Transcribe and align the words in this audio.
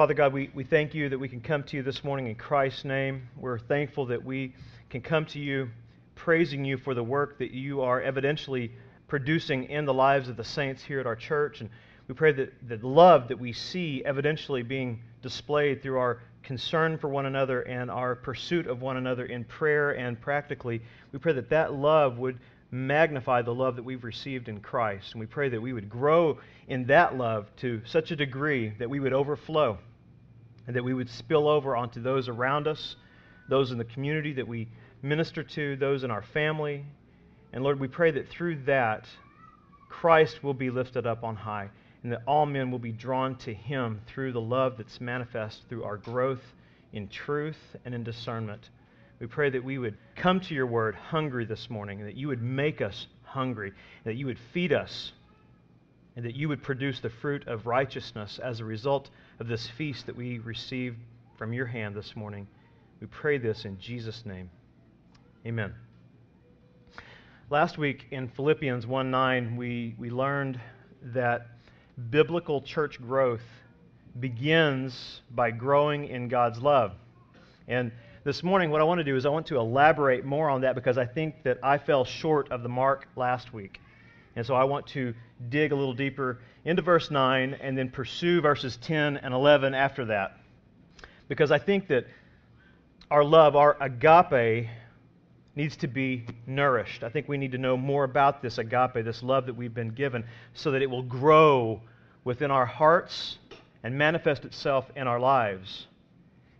Father 0.00 0.14
God, 0.14 0.32
we, 0.32 0.48
we 0.54 0.64
thank 0.64 0.94
you 0.94 1.10
that 1.10 1.18
we 1.18 1.28
can 1.28 1.42
come 1.42 1.62
to 1.64 1.76
you 1.76 1.82
this 1.82 2.02
morning 2.02 2.28
in 2.28 2.34
Christ's 2.34 2.86
name. 2.86 3.28
We're 3.36 3.58
thankful 3.58 4.06
that 4.06 4.24
we 4.24 4.54
can 4.88 5.02
come 5.02 5.26
to 5.26 5.38
you 5.38 5.68
praising 6.14 6.64
you 6.64 6.78
for 6.78 6.94
the 6.94 7.02
work 7.04 7.38
that 7.40 7.50
you 7.50 7.82
are 7.82 8.00
evidentially 8.00 8.70
producing 9.08 9.64
in 9.64 9.84
the 9.84 9.92
lives 9.92 10.30
of 10.30 10.38
the 10.38 10.42
saints 10.42 10.82
here 10.82 11.00
at 11.00 11.06
our 11.06 11.16
church. 11.16 11.60
And 11.60 11.68
we 12.08 12.14
pray 12.14 12.32
that 12.32 12.66
the 12.66 12.78
love 12.78 13.28
that 13.28 13.38
we 13.38 13.52
see 13.52 14.02
evidentially 14.06 14.66
being 14.66 15.02
displayed 15.20 15.82
through 15.82 15.98
our 15.98 16.22
concern 16.42 16.96
for 16.96 17.10
one 17.10 17.26
another 17.26 17.60
and 17.60 17.90
our 17.90 18.14
pursuit 18.14 18.68
of 18.68 18.80
one 18.80 18.96
another 18.96 19.26
in 19.26 19.44
prayer 19.44 19.90
and 19.90 20.18
practically, 20.18 20.80
we 21.12 21.18
pray 21.18 21.34
that 21.34 21.50
that 21.50 21.74
love 21.74 22.16
would 22.16 22.38
magnify 22.70 23.42
the 23.42 23.54
love 23.54 23.76
that 23.76 23.82
we've 23.82 24.04
received 24.04 24.48
in 24.48 24.60
Christ. 24.60 25.12
And 25.12 25.20
we 25.20 25.26
pray 25.26 25.50
that 25.50 25.60
we 25.60 25.74
would 25.74 25.90
grow 25.90 26.38
in 26.68 26.86
that 26.86 27.18
love 27.18 27.54
to 27.56 27.82
such 27.84 28.12
a 28.12 28.16
degree 28.16 28.70
that 28.78 28.88
we 28.88 28.98
would 28.98 29.12
overflow 29.12 29.76
and 30.66 30.76
that 30.76 30.84
we 30.84 30.94
would 30.94 31.10
spill 31.10 31.48
over 31.48 31.76
onto 31.76 32.00
those 32.02 32.28
around 32.28 32.66
us, 32.66 32.96
those 33.48 33.70
in 33.70 33.78
the 33.78 33.84
community 33.84 34.34
that 34.34 34.46
we 34.46 34.68
minister 35.02 35.42
to, 35.42 35.76
those 35.76 36.04
in 36.04 36.10
our 36.10 36.22
family. 36.22 36.84
And 37.52 37.64
Lord, 37.64 37.80
we 37.80 37.88
pray 37.88 38.10
that 38.12 38.28
through 38.28 38.64
that, 38.64 39.06
Christ 39.88 40.42
will 40.42 40.54
be 40.54 40.70
lifted 40.70 41.06
up 41.06 41.24
on 41.24 41.36
high 41.36 41.70
and 42.02 42.12
that 42.12 42.22
all 42.26 42.46
men 42.46 42.70
will 42.70 42.78
be 42.78 42.92
drawn 42.92 43.36
to 43.38 43.52
him 43.52 44.00
through 44.06 44.32
the 44.32 44.40
love 44.40 44.76
that's 44.78 45.00
manifest 45.00 45.62
through 45.68 45.84
our 45.84 45.96
growth 45.96 46.42
in 46.92 47.08
truth 47.08 47.58
and 47.84 47.94
in 47.94 48.02
discernment. 48.02 48.70
We 49.18 49.26
pray 49.26 49.50
that 49.50 49.62
we 49.62 49.78
would 49.78 49.98
come 50.16 50.40
to 50.40 50.54
your 50.54 50.66
word 50.66 50.94
hungry 50.94 51.44
this 51.44 51.68
morning, 51.68 52.04
that 52.04 52.16
you 52.16 52.28
would 52.28 52.40
make 52.40 52.80
us 52.80 53.06
hungry, 53.22 53.72
that 54.04 54.16
you 54.16 54.26
would 54.26 54.38
feed 54.54 54.72
us, 54.72 55.12
and 56.16 56.24
that 56.24 56.34
you 56.34 56.48
would 56.48 56.62
produce 56.62 57.00
the 57.00 57.10
fruit 57.10 57.46
of 57.46 57.66
righteousness 57.66 58.40
as 58.42 58.60
a 58.60 58.64
result 58.64 59.10
of 59.40 59.48
this 59.48 59.66
feast 59.66 60.04
that 60.04 60.14
we 60.14 60.38
received 60.38 60.98
from 61.38 61.54
your 61.54 61.64
hand 61.64 61.96
this 61.96 62.14
morning. 62.14 62.46
We 63.00 63.06
pray 63.06 63.38
this 63.38 63.64
in 63.64 63.78
Jesus' 63.80 64.26
name. 64.26 64.50
Amen. 65.46 65.74
Last 67.48 67.78
week 67.78 68.04
in 68.10 68.28
Philippians 68.28 68.86
1 68.86 69.10
9, 69.10 69.56
we, 69.56 69.94
we 69.98 70.10
learned 70.10 70.60
that 71.02 71.46
biblical 72.10 72.60
church 72.60 73.00
growth 73.00 73.40
begins 74.20 75.22
by 75.30 75.50
growing 75.50 76.06
in 76.06 76.28
God's 76.28 76.58
love. 76.58 76.92
And 77.66 77.92
this 78.24 78.42
morning, 78.42 78.70
what 78.70 78.82
I 78.82 78.84
want 78.84 78.98
to 78.98 79.04
do 79.04 79.16
is 79.16 79.24
I 79.24 79.30
want 79.30 79.46
to 79.46 79.56
elaborate 79.56 80.26
more 80.26 80.50
on 80.50 80.60
that 80.60 80.74
because 80.74 80.98
I 80.98 81.06
think 81.06 81.44
that 81.44 81.58
I 81.62 81.78
fell 81.78 82.04
short 82.04 82.52
of 82.52 82.62
the 82.62 82.68
mark 82.68 83.08
last 83.16 83.54
week. 83.54 83.80
And 84.36 84.44
so 84.44 84.54
I 84.54 84.64
want 84.64 84.86
to 84.88 85.14
dig 85.48 85.72
a 85.72 85.74
little 85.74 85.94
deeper 85.94 86.40
into 86.64 86.82
verse 86.82 87.10
9 87.10 87.54
and 87.60 87.76
then 87.76 87.90
pursue 87.90 88.40
verses 88.40 88.76
10 88.78 89.16
and 89.16 89.34
11 89.34 89.74
after 89.74 90.06
that. 90.06 90.36
Because 91.28 91.50
I 91.50 91.58
think 91.58 91.88
that 91.88 92.06
our 93.10 93.24
love, 93.24 93.56
our 93.56 93.76
agape, 93.80 94.68
needs 95.56 95.76
to 95.76 95.88
be 95.88 96.24
nourished. 96.46 97.02
I 97.02 97.08
think 97.08 97.28
we 97.28 97.36
need 97.36 97.52
to 97.52 97.58
know 97.58 97.76
more 97.76 98.04
about 98.04 98.42
this 98.42 98.58
agape, 98.58 99.04
this 99.04 99.22
love 99.22 99.46
that 99.46 99.54
we've 99.54 99.74
been 99.74 99.90
given, 99.90 100.24
so 100.54 100.70
that 100.72 100.82
it 100.82 100.90
will 100.90 101.02
grow 101.02 101.82
within 102.24 102.50
our 102.50 102.66
hearts 102.66 103.38
and 103.82 103.96
manifest 103.96 104.44
itself 104.44 104.90
in 104.94 105.06
our 105.06 105.18
lives. 105.18 105.86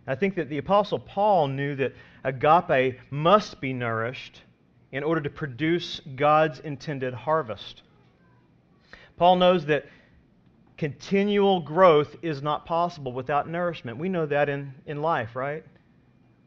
I 0.07 0.15
think 0.15 0.35
that 0.35 0.49
the 0.49 0.57
Apostle 0.57 0.99
Paul 0.99 1.47
knew 1.47 1.75
that 1.75 1.93
agape 2.23 2.99
must 3.11 3.61
be 3.61 3.71
nourished 3.71 4.41
in 4.91 5.03
order 5.03 5.21
to 5.21 5.29
produce 5.29 6.01
God's 6.15 6.59
intended 6.59 7.13
harvest. 7.13 7.83
Paul 9.21 9.35
knows 9.35 9.67
that 9.67 9.85
continual 10.77 11.59
growth 11.59 12.15
is 12.23 12.41
not 12.41 12.65
possible 12.65 13.13
without 13.13 13.47
nourishment. 13.47 13.99
We 13.99 14.09
know 14.09 14.25
that 14.25 14.49
in, 14.49 14.73
in 14.87 15.03
life, 15.03 15.35
right? 15.35 15.63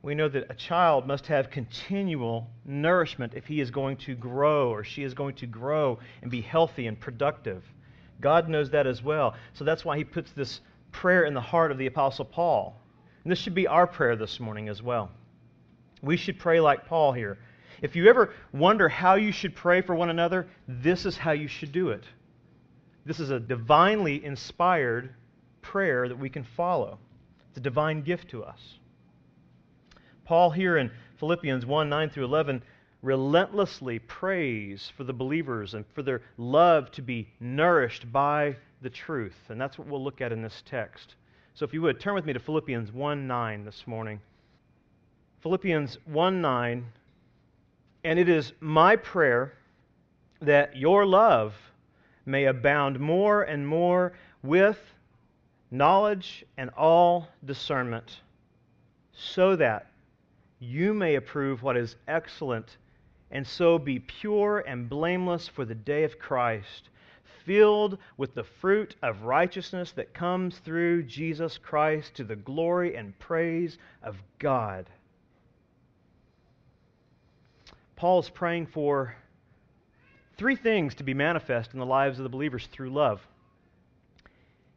We 0.03 0.17
know 0.17 0.29
that 0.29 0.51
a 0.51 0.55
child 0.55 1.07
must 1.07 1.29
have 1.29 1.51
continual 1.51 2.51
nourishment 2.65 3.35
if 3.37 3.47
he 3.47 3.61
is 3.61 3.71
going 3.71 3.99
to 3.99 4.17
grow 4.17 4.71
or 4.71 4.83
she 4.83 5.05
is 5.05 5.15
going 5.15 5.37
to 5.37 5.47
grow 5.47 6.01
and 6.21 6.33
be 6.33 6.41
healthy 6.41 6.89
and 6.89 6.99
productive. 6.99 7.63
God 8.21 8.49
knows 8.49 8.71
that 8.71 8.89
as 8.89 9.05
well. 9.05 9.37
So 9.53 9.63
that's 9.63 9.85
why 9.85 9.97
he 9.97 10.03
puts 10.03 10.33
this 10.33 10.61
prayer 10.91 11.27
in 11.27 11.35
the 11.35 11.41
heart 11.41 11.71
of 11.71 11.79
the 11.79 11.87
Apostle 11.87 12.25
Paul. 12.25 12.77
And 13.23 13.31
this 13.31 13.39
should 13.39 13.55
be 13.55 13.69
our 13.69 13.87
prayer 13.87 14.17
this 14.17 14.41
morning 14.41 14.69
as 14.69 14.83
well. 14.83 15.13
We 16.03 16.17
should 16.17 16.41
pray 16.41 16.59
like 16.59 16.87
Paul 16.87 17.13
here. 17.13 17.39
If 17.83 17.95
you 17.95 18.09
ever 18.09 18.35
wonder 18.53 18.89
how 18.89 19.15
you 19.15 19.31
should 19.31 19.55
pray 19.55 19.81
for 19.81 19.95
one 19.95 20.11
another, 20.11 20.49
this 20.67 21.07
is 21.07 21.17
how 21.17 21.31
you 21.31 21.47
should 21.47 21.71
do 21.71 21.91
it. 21.91 22.03
This 23.05 23.21
is 23.21 23.31
a 23.31 23.41
divinely 23.41 24.25
inspired 24.25 25.15
prayer 25.61 26.09
that 26.09 26.19
we 26.19 26.31
can 26.31 26.45
follow. 26.45 26.99
It's 27.49 27.59
a 27.59 27.61
divine 27.61 28.03
gift 28.03 28.31
to 28.31 28.45
us. 28.45 28.79
Paul, 30.25 30.51
here 30.51 30.79
in 30.79 30.91
Philippians 31.19 31.67
1 31.67 31.89
9 31.89 32.11
through 32.11 32.25
11, 32.25 32.63
relentlessly 33.03 33.99
prays 33.99 34.91
for 34.97 35.05
the 35.05 35.13
believers 35.13 35.75
and 35.75 35.85
for 35.95 36.03
their 36.03 36.23
love 36.39 36.91
to 36.93 37.03
be 37.03 37.29
nourished 37.41 38.11
by 38.11 38.57
the 38.81 38.91
truth. 38.91 39.37
And 39.51 39.61
that's 39.61 39.79
what 39.79 39.87
we'll 39.87 40.03
look 40.03 40.21
at 40.21 40.33
in 40.33 40.43
this 40.43 40.63
text. 40.65 41.15
So 41.55 41.65
if 41.65 41.75
you 41.75 41.83
would, 41.83 42.01
turn 42.01 42.15
with 42.15 42.25
me 42.25 42.33
to 42.33 42.41
Philippians 42.41 42.91
1 42.91 43.27
9 43.27 43.65
this 43.65 43.87
morning. 43.87 44.21
Philippians 45.43 45.99
1 46.07 46.41
9. 46.41 46.87
And 48.05 48.19
it 48.19 48.29
is 48.29 48.53
my 48.61 48.97
prayer 48.97 49.55
that 50.41 50.77
your 50.77 51.07
love 51.07 51.55
may 52.27 52.45
abound 52.45 52.99
more 52.99 53.43
and 53.43 53.67
more 53.67 54.13
with 54.43 54.79
knowledge 55.71 56.45
and 56.57 56.71
all 56.71 57.29
discernment, 57.45 58.21
so 59.13 59.57
that 59.57 59.91
you 60.59 60.95
may 60.95 61.17
approve 61.17 61.63
what 61.63 61.77
is 61.77 61.97
excellent, 62.09 62.77
and 63.31 63.47
so 63.47 63.79
be 63.79 63.99
pure 63.99 64.61
and 64.61 64.89
blameless 64.89 65.49
for 65.49 65.65
the 65.65 65.75
day 65.75 66.05
of 66.05 66.19
Christ 66.19 66.89
filled 67.45 67.99
with 68.17 68.35
the 68.35 68.45
fruit 68.45 68.97
of 69.03 69.23
righteousness 69.23 69.93
that 69.93 70.15
comes 70.15 70.59
through 70.59 71.03
Jesus 71.03 71.59
Christ 71.59 72.15
to 72.15 72.25
the 72.25 72.37
glory 72.37 72.97
and 72.97 73.19
praise 73.19 73.79
of 74.03 74.17
God. 74.39 74.89
Paul 77.97 78.21
is 78.21 78.31
praying 78.31 78.67
for 78.67 79.15
three 80.37 80.57
things 80.57 80.95
to 80.97 81.05
be 81.05 81.15
manifest 81.15 81.73
in 81.73 81.79
the 81.79 81.87
lives 81.87 82.19
of 82.19 82.23
the 82.23 82.29
believers 82.29 82.69
through 82.73 82.91
love. 82.91 83.27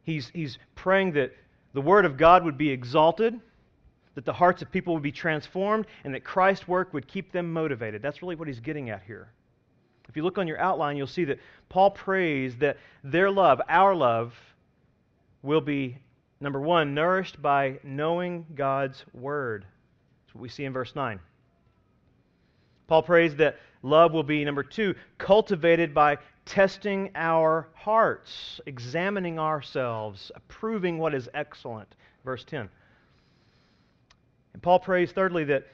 He's, 0.02 0.30
he's 0.30 0.58
praying 0.74 1.12
that 1.12 1.34
the 1.74 1.80
Word 1.80 2.04
of 2.04 2.16
God 2.16 2.44
would 2.44 2.56
be 2.56 2.70
exalted, 2.70 3.38
that 4.14 4.24
the 4.24 4.32
hearts 4.32 4.62
of 4.62 4.70
people 4.70 4.94
would 4.94 5.02
be 5.02 5.12
transformed, 5.12 5.86
and 6.04 6.14
that 6.14 6.24
Christ's 6.24 6.66
work 6.66 6.94
would 6.94 7.06
keep 7.06 7.30
them 7.32 7.52
motivated. 7.52 8.02
That's 8.02 8.22
really 8.22 8.36
what 8.36 8.48
he's 8.48 8.60
getting 8.60 8.90
at 8.90 9.02
here. 9.06 9.30
If 10.08 10.16
you 10.16 10.22
look 10.22 10.38
on 10.38 10.48
your 10.48 10.58
outline, 10.58 10.96
you'll 10.96 11.06
see 11.06 11.24
that 11.26 11.38
Paul 11.68 11.90
prays 11.90 12.56
that 12.56 12.78
their 13.04 13.30
love, 13.30 13.60
our 13.68 13.94
love, 13.94 14.34
will 15.42 15.60
be, 15.60 15.98
number 16.40 16.60
one, 16.60 16.94
nourished 16.94 17.40
by 17.42 17.78
knowing 17.84 18.46
God's 18.54 19.04
word. 19.12 19.66
That's 20.24 20.34
what 20.34 20.42
we 20.42 20.48
see 20.48 20.64
in 20.64 20.72
verse 20.72 20.94
9. 20.94 21.20
Paul 22.86 23.02
prays 23.02 23.36
that 23.36 23.58
love 23.82 24.12
will 24.12 24.22
be, 24.22 24.44
number 24.44 24.62
two, 24.62 24.94
cultivated 25.18 25.94
by 25.94 26.18
testing 26.44 27.10
our 27.14 27.68
hearts, 27.74 28.60
examining 28.66 29.38
ourselves, 29.38 30.32
approving 30.34 30.98
what 30.98 31.14
is 31.14 31.28
excellent. 31.34 31.94
Verse 32.24 32.44
10. 32.44 32.68
And 34.54 34.62
Paul 34.62 34.80
prays, 34.80 35.12
thirdly, 35.12 35.44
that 35.44 35.66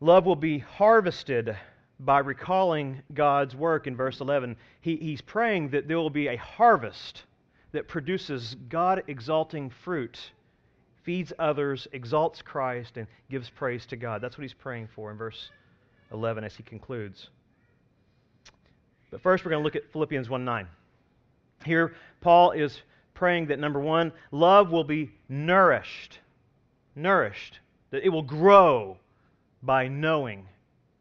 love 0.00 0.24
will 0.24 0.36
be 0.36 0.58
harvested 0.58 1.56
by 2.00 2.20
recalling 2.20 3.02
God's 3.12 3.56
work 3.56 3.86
in 3.86 3.96
verse 3.96 4.20
11. 4.20 4.56
He, 4.80 4.96
he's 4.96 5.20
praying 5.20 5.70
that 5.70 5.88
there 5.88 5.98
will 5.98 6.10
be 6.10 6.28
a 6.28 6.36
harvest 6.36 7.24
that 7.72 7.88
produces 7.88 8.56
God 8.68 9.02
exalting 9.08 9.70
fruit, 9.70 10.18
feeds 11.02 11.32
others, 11.38 11.88
exalts 11.92 12.40
Christ, 12.40 12.96
and 12.96 13.06
gives 13.30 13.50
praise 13.50 13.84
to 13.86 13.96
God. 13.96 14.22
That's 14.22 14.38
what 14.38 14.42
he's 14.42 14.54
praying 14.54 14.88
for 14.94 15.10
in 15.10 15.18
verse 15.18 15.50
11 16.12 16.44
as 16.44 16.54
he 16.54 16.62
concludes. 16.62 17.28
But 19.10 19.20
first, 19.20 19.44
we're 19.44 19.50
going 19.50 19.62
to 19.62 19.64
look 19.64 19.76
at 19.76 19.90
Philippians 19.92 20.28
1 20.28 20.44
9. 20.44 20.66
Here, 21.64 21.94
Paul 22.20 22.52
is 22.52 22.82
praying 23.14 23.46
that 23.46 23.58
number 23.58 23.80
one, 23.80 24.12
love 24.30 24.70
will 24.70 24.84
be 24.84 25.10
nourished. 25.28 26.20
Nourished. 26.94 27.58
That 27.90 28.04
it 28.04 28.10
will 28.10 28.22
grow 28.22 28.96
by 29.62 29.88
knowing 29.88 30.46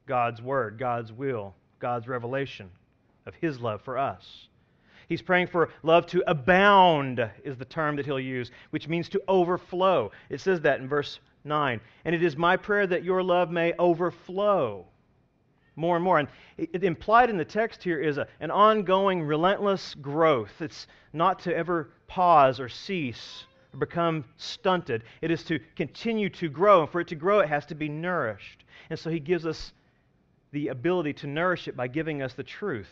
God's 0.08 0.42
word, 0.42 0.80
God's 0.80 1.12
will, 1.12 1.54
God's 1.80 2.08
revelation 2.08 2.72
of 3.26 3.36
his 3.36 3.60
love 3.60 3.82
for 3.82 3.98
us. 3.98 4.48
He's 5.08 5.22
praying 5.22 5.48
for 5.48 5.70
love 5.84 6.06
to 6.08 6.24
abound, 6.28 7.30
is 7.44 7.56
the 7.58 7.66
term 7.66 7.96
that 7.98 8.06
he'll 8.06 8.20
use, 8.20 8.52
which 8.72 8.88
means 8.88 9.10
to 9.10 9.22
overflow. 9.28 10.12
It 10.30 10.42
says 10.42 10.62
that 10.62 10.80
in 10.80 10.88
verse 10.88 11.20
9. 11.44 11.80
And 12.04 12.16
it 12.16 12.24
is 12.24 12.36
my 12.36 12.58
prayer 12.58 12.88
that 12.88 13.04
your 13.04 13.24
love 13.24 13.52
may 13.52 13.74
overflow 13.78 14.86
more 15.78 15.96
and 15.96 16.04
more. 16.04 16.20
And 16.20 16.28
it, 16.58 16.84
implied 16.84 17.30
in 17.30 17.38
the 17.38 17.46
text 17.46 17.82
here 17.84 18.00
is 18.00 18.18
a, 18.18 18.28
an 18.42 18.52
ongoing, 18.52 19.24
relentless 19.24 19.96
growth. 19.96 20.62
It's 20.62 20.88
not 21.14 21.40
to 21.40 21.56
ever 21.56 21.92
pause 22.08 22.60
or 22.60 22.68
cease, 22.68 23.46
or 23.74 23.80
become 23.80 24.26
stunted. 24.36 25.04
It 25.22 25.32
is 25.32 25.44
to 25.46 25.60
continue 25.76 26.30
to 26.32 26.50
grow. 26.50 26.82
And 26.82 26.90
for 26.90 27.00
it 27.00 27.08
to 27.10 27.16
grow, 27.16 27.40
it 27.40 27.50
has 27.50 27.66
to 27.68 27.76
be 27.76 27.88
nourished. 27.88 28.66
And 28.90 29.00
so 29.00 29.10
he 29.10 29.20
gives 29.20 29.46
us 29.46 29.72
the 30.52 30.70
ability 30.70 31.14
to 31.14 31.28
nourish 31.28 31.68
it 31.68 31.78
by 31.78 31.88
giving 31.88 32.22
us 32.22 32.34
the 32.34 32.44
truth. 32.44 32.90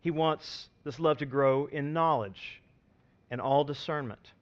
He 0.00 0.10
wants 0.10 0.68
this 0.84 1.00
love 1.00 1.18
to 1.18 1.26
grow 1.26 1.66
in 1.66 1.92
knowledge 1.92 2.60
and 3.30 3.40
all 3.40 3.64
discernment. 3.64 4.32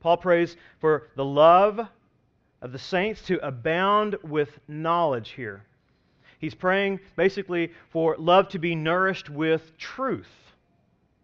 Paul 0.00 0.16
prays 0.16 0.56
for 0.80 1.08
the 1.14 1.24
love 1.24 1.80
of 2.62 2.72
the 2.72 2.78
saints 2.78 3.22
to 3.22 3.44
abound 3.46 4.16
with 4.22 4.58
knowledge 4.66 5.30
here. 5.30 5.64
He's 6.42 6.54
praying 6.54 6.98
basically 7.14 7.70
for 7.90 8.16
love 8.18 8.48
to 8.48 8.58
be 8.58 8.74
nourished 8.74 9.30
with 9.30 9.78
truth. 9.78 10.28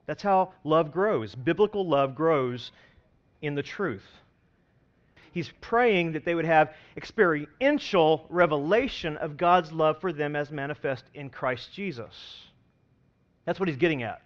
That's 0.07 0.23
how 0.23 0.53
love 0.63 0.93
grows. 0.93 1.35
Biblical 1.35 1.87
love 1.87 2.15
grows 2.15 2.71
in 3.43 3.57
the 3.57 3.63
truth. 3.65 4.07
He's 5.33 5.51
praying 5.61 6.13
that 6.13 6.25
they 6.25 6.37
would 6.37 6.45
have 6.45 6.73
experiential 6.97 8.27
revelation 8.31 9.17
of 9.17 9.37
God's 9.37 9.73
love 9.73 10.01
for 10.01 10.13
them 10.13 10.37
as 10.37 10.53
manifest 10.53 11.05
in 11.15 11.31
Christ 11.31 11.73
Jesus. 11.75 12.45
That's 13.45 13.59
what 13.59 13.69
he's 13.69 13.77
getting 13.77 14.05
at. 14.05 14.23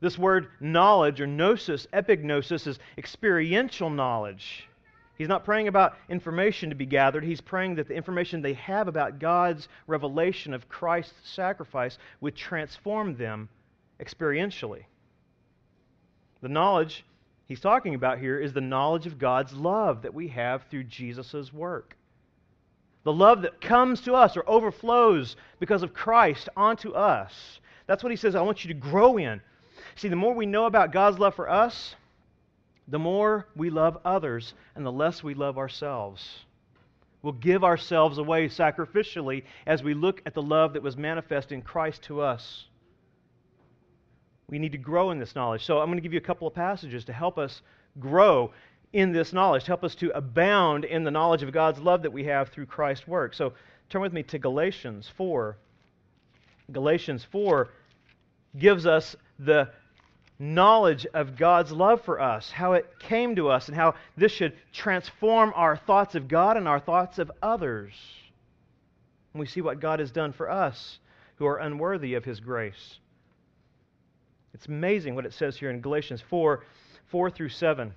This 0.00 0.18
word 0.18 0.48
knowledge 0.58 1.20
or 1.20 1.28
gnosis, 1.28 1.86
epignosis, 1.92 2.66
is 2.66 2.80
experiential 2.98 3.88
knowledge. 3.88 4.68
He's 5.16 5.28
not 5.28 5.44
praying 5.44 5.68
about 5.68 5.96
information 6.08 6.68
to 6.70 6.76
be 6.76 6.86
gathered. 6.86 7.24
He's 7.24 7.40
praying 7.40 7.76
that 7.76 7.88
the 7.88 7.94
information 7.94 8.42
they 8.42 8.54
have 8.54 8.86
about 8.86 9.18
God's 9.18 9.68
revelation 9.86 10.52
of 10.52 10.68
Christ's 10.68 11.14
sacrifice 11.30 11.98
would 12.20 12.36
transform 12.36 13.16
them 13.16 13.48
experientially. 13.98 14.84
The 16.42 16.48
knowledge 16.48 17.04
he's 17.46 17.60
talking 17.60 17.94
about 17.94 18.18
here 18.18 18.38
is 18.38 18.52
the 18.52 18.60
knowledge 18.60 19.06
of 19.06 19.18
God's 19.18 19.54
love 19.54 20.02
that 20.02 20.14
we 20.14 20.28
have 20.28 20.64
through 20.64 20.84
Jesus' 20.84 21.52
work. 21.52 21.96
The 23.04 23.12
love 23.12 23.42
that 23.42 23.60
comes 23.60 24.02
to 24.02 24.14
us 24.14 24.36
or 24.36 24.44
overflows 24.46 25.36
because 25.60 25.82
of 25.82 25.94
Christ 25.94 26.48
onto 26.56 26.90
us. 26.90 27.60
That's 27.86 28.02
what 28.02 28.10
he 28.10 28.16
says, 28.16 28.34
I 28.34 28.42
want 28.42 28.64
you 28.64 28.74
to 28.74 28.78
grow 28.78 29.16
in. 29.16 29.40
See, 29.94 30.08
the 30.08 30.16
more 30.16 30.34
we 30.34 30.44
know 30.44 30.66
about 30.66 30.92
God's 30.92 31.18
love 31.18 31.34
for 31.34 31.48
us, 31.48 31.94
the 32.88 32.98
more 32.98 33.46
we 33.56 33.70
love 33.70 33.98
others 34.04 34.54
and 34.74 34.84
the 34.84 34.92
less 34.92 35.22
we 35.22 35.34
love 35.34 35.58
ourselves. 35.58 36.44
We'll 37.22 37.32
give 37.32 37.64
ourselves 37.64 38.18
away 38.18 38.48
sacrificially 38.48 39.42
as 39.66 39.82
we 39.82 39.94
look 39.94 40.22
at 40.26 40.34
the 40.34 40.42
love 40.42 40.74
that 40.74 40.82
was 40.82 40.96
manifest 40.96 41.50
in 41.50 41.62
Christ 41.62 42.02
to 42.04 42.20
us. 42.20 42.66
We 44.48 44.60
need 44.60 44.72
to 44.72 44.78
grow 44.78 45.10
in 45.10 45.18
this 45.18 45.34
knowledge. 45.34 45.64
So 45.64 45.80
I'm 45.80 45.86
going 45.86 45.98
to 45.98 46.02
give 46.02 46.12
you 46.12 46.20
a 46.20 46.22
couple 46.22 46.46
of 46.46 46.54
passages 46.54 47.04
to 47.06 47.12
help 47.12 47.36
us 47.36 47.62
grow 47.98 48.52
in 48.92 49.12
this 49.12 49.32
knowledge, 49.32 49.64
to 49.64 49.68
help 49.68 49.82
us 49.82 49.96
to 49.96 50.16
abound 50.16 50.84
in 50.84 51.02
the 51.02 51.10
knowledge 51.10 51.42
of 51.42 51.50
God's 51.50 51.80
love 51.80 52.02
that 52.02 52.12
we 52.12 52.24
have 52.24 52.50
through 52.50 52.66
Christ's 52.66 53.08
work. 53.08 53.34
So 53.34 53.54
turn 53.88 54.02
with 54.02 54.12
me 54.12 54.22
to 54.24 54.38
Galatians 54.38 55.10
4. 55.16 55.56
Galatians 56.70 57.24
4 57.24 57.68
gives 58.56 58.86
us 58.86 59.16
the 59.38 59.68
knowledge 60.38 61.06
of 61.14 61.36
God's 61.36 61.72
love 61.72 62.02
for 62.02 62.20
us, 62.20 62.50
how 62.50 62.72
it 62.72 62.86
came 62.98 63.36
to 63.36 63.48
us, 63.48 63.68
and 63.68 63.76
how 63.76 63.94
this 64.16 64.32
should 64.32 64.54
transform 64.72 65.52
our 65.54 65.76
thoughts 65.76 66.14
of 66.14 66.28
God 66.28 66.56
and 66.56 66.68
our 66.68 66.80
thoughts 66.80 67.18
of 67.18 67.30
others. 67.42 67.92
And 69.32 69.40
we 69.40 69.46
see 69.46 69.60
what 69.60 69.80
God 69.80 70.00
has 70.00 70.10
done 70.10 70.32
for 70.32 70.50
us 70.50 70.98
who 71.36 71.46
are 71.46 71.58
unworthy 71.58 72.14
of 72.14 72.24
His 72.24 72.40
grace. 72.40 72.98
It's 74.54 74.66
amazing 74.66 75.14
what 75.14 75.26
it 75.26 75.34
says 75.34 75.56
here 75.56 75.70
in 75.70 75.80
Galatians 75.80 76.22
4 76.22 76.64
4 77.08 77.30
through 77.30 77.50
7. 77.50 77.94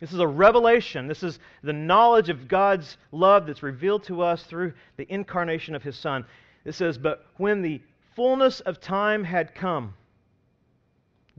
This 0.00 0.12
is 0.12 0.18
a 0.18 0.26
revelation. 0.26 1.06
This 1.06 1.22
is 1.22 1.38
the 1.62 1.72
knowledge 1.72 2.28
of 2.28 2.48
God's 2.48 2.96
love 3.12 3.46
that's 3.46 3.62
revealed 3.62 4.02
to 4.04 4.22
us 4.22 4.42
through 4.42 4.72
the 4.96 5.06
incarnation 5.08 5.76
of 5.76 5.82
His 5.84 5.96
Son. 5.96 6.24
It 6.64 6.72
says, 6.72 6.98
But 6.98 7.24
when 7.36 7.62
the 7.62 7.80
fullness 8.16 8.60
of 8.60 8.80
time 8.80 9.22
had 9.22 9.54
come, 9.54 9.94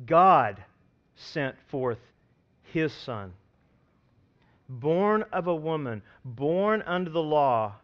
God 0.05 0.63
sent 1.15 1.55
forth 1.69 1.99
his 2.63 2.91
son, 2.91 3.33
born 4.67 5.23
of 5.31 5.47
a 5.47 5.55
woman, 5.55 6.01
born 6.25 6.81
under 6.85 7.09
the 7.09 7.21
law. 7.21 7.75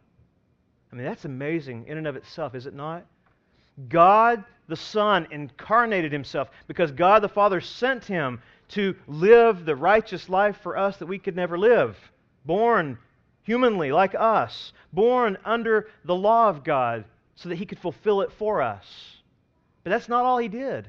I 0.91 0.95
mean, 0.95 1.05
that's 1.05 1.25
amazing 1.25 1.85
in 1.87 1.97
and 1.97 2.07
of 2.07 2.15
itself, 2.15 2.55
is 2.55 2.65
it 2.65 2.73
not? 2.73 3.05
God 3.87 4.43
the 4.67 4.75
Son 4.75 5.27
incarnated 5.31 6.11
himself 6.11 6.49
because 6.67 6.91
God 6.91 7.21
the 7.21 7.29
Father 7.29 7.61
sent 7.61 8.05
him 8.05 8.41
to 8.69 8.95
live 9.07 9.65
the 9.65 9.75
righteous 9.75 10.29
life 10.29 10.57
for 10.61 10.77
us 10.77 10.97
that 10.97 11.07
we 11.07 11.17
could 11.17 11.35
never 11.35 11.57
live. 11.57 11.97
Born 12.45 12.97
humanly, 13.43 13.91
like 13.91 14.13
us, 14.15 14.73
born 14.93 15.37
under 15.43 15.87
the 16.05 16.15
law 16.15 16.49
of 16.49 16.63
God 16.63 17.05
so 17.35 17.49
that 17.49 17.57
he 17.57 17.65
could 17.65 17.79
fulfill 17.79 18.21
it 18.21 18.31
for 18.33 18.61
us. 18.61 19.21
But 19.83 19.91
that's 19.91 20.09
not 20.09 20.25
all 20.25 20.37
he 20.37 20.47
did. 20.47 20.87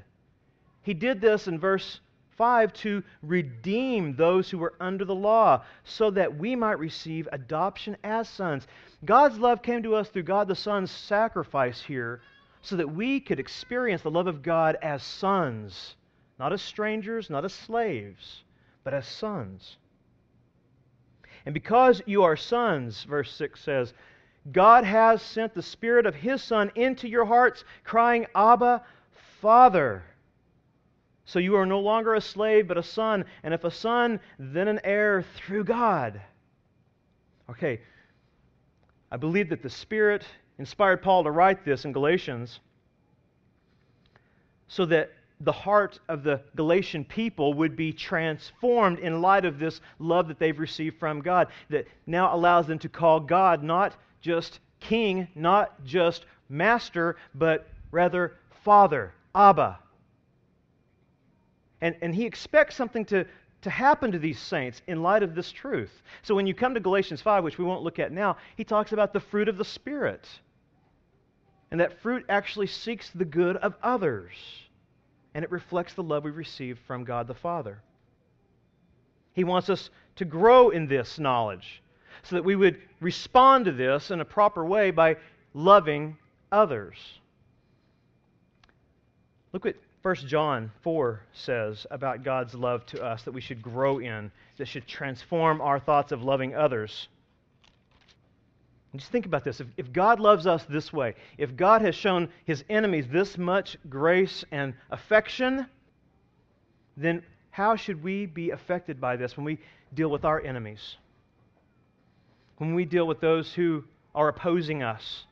He 0.83 0.95
did 0.95 1.21
this 1.21 1.47
in 1.47 1.59
verse 1.59 2.01
5 2.37 2.73
to 2.73 3.03
redeem 3.23 4.17
those 4.17 4.49
who 4.49 4.57
were 4.57 4.73
under 4.81 5.05
the 5.05 5.15
law 5.15 5.63
so 5.85 6.11
that 6.11 6.39
we 6.39 6.57
might 6.57 6.79
receive 6.79 7.29
adoption 7.33 7.97
as 8.03 8.29
sons. 8.29 8.67
God's 9.05 9.39
love 9.39 9.63
came 9.63 9.83
to 9.83 9.95
us 9.95 10.09
through 10.09 10.23
God 10.23 10.49
the 10.49 10.55
Son's 10.55 10.91
sacrifice 10.91 11.83
here 11.83 12.23
so 12.63 12.77
that 12.77 12.95
we 12.95 13.21
could 13.21 13.41
experience 13.41 14.03
the 14.03 14.11
love 14.11 14.27
of 14.27 14.43
God 14.43 14.77
as 14.81 15.03
sons, 15.03 15.97
not 16.39 16.53
as 16.53 16.63
strangers, 16.63 17.29
not 17.29 17.45
as 17.45 17.53
slaves, 17.53 18.45
but 18.85 18.95
as 18.95 19.07
sons. 19.07 19.77
And 21.45 21.55
because 21.55 22.03
you 22.07 22.23
are 22.23 22.37
sons, 22.37 23.05
verse 23.05 23.33
6 23.35 23.61
says, 23.61 23.95
God 24.51 24.85
has 24.85 25.21
sent 25.21 25.55
the 25.55 25.63
Spirit 25.63 26.07
of 26.07 26.15
His 26.15 26.43
Son 26.43 26.71
into 26.75 27.09
your 27.09 27.27
hearts, 27.27 27.65
crying, 27.85 28.27
Abba, 28.35 28.83
Father. 29.41 30.05
So 31.31 31.39
you 31.39 31.55
are 31.55 31.65
no 31.65 31.79
longer 31.79 32.15
a 32.15 32.21
slave, 32.21 32.67
but 32.67 32.77
a 32.77 32.83
son. 32.83 33.25
And 33.45 33.55
if 33.55 33.63
a 33.63 33.71
son, 33.71 34.19
then 34.41 34.67
an 34.67 34.81
heir 34.83 35.25
through 35.37 35.63
God. 35.63 36.21
Okay, 37.49 37.81
I 39.13 39.17
believe 39.17 39.49
that 39.51 39.63
the 39.63 39.71
Spirit 39.71 40.25
inspired 40.59 41.03
Paul 41.03 41.23
to 41.23 41.31
write 41.31 41.65
this 41.65 41.85
in 41.85 41.93
Galatians 41.93 42.59
so 44.67 44.85
that 44.87 45.13
the 45.41 45.53
heart 45.53 46.01
of 46.09 46.25
the 46.25 46.41
Galatian 46.57 47.05
people 47.05 47.55
would 47.55 47.77
be 47.77 47.93
transformed 47.93 48.99
in 48.99 49.23
light 49.23 49.45
of 49.45 49.61
this 49.61 49.81
love 50.01 50.27
that 50.27 50.41
they've 50.41 50.59
received 50.59 50.99
from 50.99 51.21
God, 51.21 51.47
that 51.69 51.87
now 52.09 52.35
allows 52.35 52.67
them 52.67 52.81
to 52.81 52.89
call 52.89 53.21
God 53.21 53.63
not 53.63 53.95
just 54.21 54.59
king, 54.81 55.29
not 55.37 55.85
just 55.85 56.27
master, 56.49 57.17
but 57.37 57.69
rather 57.93 58.33
father, 58.65 59.15
Abba. 59.33 59.79
And, 61.81 61.97
and 62.03 62.15
he 62.15 62.27
expects 62.27 62.77
something 62.77 63.05
to, 63.07 63.25
to 63.63 63.71
happen 63.71 64.13
to 64.13 64.19
these 64.19 64.39
saints 64.39 64.83
in 64.87 65.03
light 65.03 65.23
of 65.23 65.35
this 65.35 65.51
truth. 65.53 66.03
So 66.23 66.35
when 66.35 66.47
you 66.47 66.55
come 66.55 66.75
to 66.75 66.81
Galatians 66.81 67.23
5, 67.23 67.45
which 67.45 67.59
we 67.59 67.65
won't 67.65 67.83
look 67.83 67.99
at 67.99 68.13
now, 68.13 68.37
he 68.57 68.65
talks 68.65 68.93
about 68.93 69.13
the 69.13 69.21
fruit 69.21 69.49
of 69.49 69.57
the 69.57 69.65
Spirit. 69.65 70.29
And 71.71 71.81
that 71.81 72.01
fruit 72.01 72.25
actually 72.29 72.67
seeks 72.67 73.11
the 73.11 73.25
good 73.25 73.57
of 73.57 73.75
others. 73.83 74.33
And 75.35 75.45
it 75.45 75.51
reflects 75.51 75.95
the 75.95 76.03
love 76.03 76.25
we 76.25 76.31
receive 76.31 76.79
from 76.87 77.05
God 77.05 77.27
the 77.27 77.35
Father. 77.35 77.81
He 79.33 79.45
wants 79.45 79.71
us 79.71 79.91
to 80.17 80.25
grow 80.25 80.71
in 80.71 80.89
this 80.89 81.19
knowledge 81.19 81.83
so 82.25 82.37
that 82.37 82.45
we 82.45 82.57
would 82.57 82.81
respond 83.01 83.65
to 83.65 83.73
this 83.73 84.11
in 84.11 84.21
a 84.21 84.25
proper 84.25 84.65
way 84.65 84.91
by 84.91 85.17
loving 85.55 86.17
others. 86.51 86.97
Look 89.53 89.65
what 89.65 89.77
1 90.03 90.15
John 90.27 90.73
4 90.83 91.21
says 91.33 91.87
about 91.91 92.25
God's 92.25 92.55
love 92.55 92.87
to 92.87 93.05
us 93.05 93.23
that 93.25 93.33
we 93.33 93.41
should 93.43 93.61
grow 93.61 93.99
in, 93.99 94.31
that 94.57 94.67
should 94.67 94.87
transform 94.87 95.61
our 95.61 95.79
thoughts 95.79 96.11
of 96.11 96.23
loving 96.23 96.55
others. 96.55 97.09
And 98.93 99.01
just 99.01 99.13
think 99.13 99.27
about 99.27 99.45
this. 99.45 99.61
If, 99.61 99.67
if 99.77 99.93
God 99.93 100.19
loves 100.19 100.47
us 100.47 100.65
this 100.65 100.93
way, 100.93 101.15
if 101.37 101.55
God 101.55 101.83
has 101.83 101.95
shown 101.95 102.31
his 102.45 102.65
enemies 102.71 103.07
this 103.09 103.37
much 103.37 103.77
grace 103.89 104.43
and 104.51 104.75
affection, 104.91 105.67
then 106.97 107.23
how 107.51 107.77
should 107.77 108.03
we 108.03 108.25
be 108.25 108.51
affected 108.51 109.01
by 109.01 109.17
this 109.17 109.37
when 109.37 109.45
we 109.45 109.59
deal 109.95 110.09
with 110.09 110.25
our 110.25 110.41
enemies? 110.41 110.97
When 112.57 112.75
we 112.75 112.87
deal 112.87 113.07
with 113.07 113.21
those 113.21 113.53
who 113.53 113.85
are 114.15 114.29
opposing 114.29 114.83
us? 114.83 115.25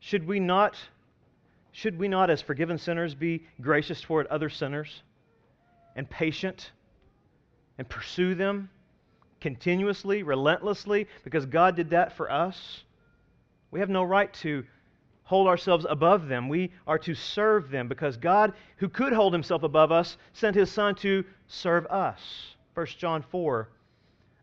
Should 0.00 0.26
we 0.26 0.40
not 0.40 0.76
should 1.76 1.98
we 1.98 2.08
not, 2.08 2.30
as 2.30 2.40
forgiven 2.40 2.78
sinners, 2.78 3.14
be 3.14 3.44
gracious 3.60 4.00
toward 4.00 4.26
other 4.28 4.48
sinners 4.48 5.02
and 5.94 6.08
patient 6.08 6.70
and 7.76 7.86
pursue 7.86 8.34
them 8.34 8.70
continuously, 9.42 10.22
relentlessly, 10.22 11.06
because 11.22 11.44
God 11.44 11.76
did 11.76 11.90
that 11.90 12.16
for 12.16 12.32
us? 12.32 12.82
We 13.70 13.80
have 13.80 13.90
no 13.90 14.04
right 14.04 14.32
to 14.40 14.64
hold 15.24 15.48
ourselves 15.48 15.84
above 15.86 16.28
them. 16.28 16.48
We 16.48 16.72
are 16.86 16.98
to 17.00 17.14
serve 17.14 17.68
them 17.68 17.88
because 17.88 18.16
God, 18.16 18.54
who 18.78 18.88
could 18.88 19.12
hold 19.12 19.34
himself 19.34 19.62
above 19.62 19.92
us, 19.92 20.16
sent 20.32 20.56
his 20.56 20.72
Son 20.72 20.94
to 20.94 21.26
serve 21.46 21.84
us. 21.88 22.54
1 22.72 22.86
John 22.96 23.20
4 23.20 23.68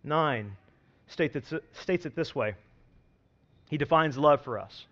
9 0.03 0.55
states 1.07 1.35
it 2.05 2.15
this 2.15 2.35
way. 2.35 2.53
He 3.71 3.77
defines 3.79 4.19
love 4.19 4.43
for 4.43 4.59
us. 4.59 4.85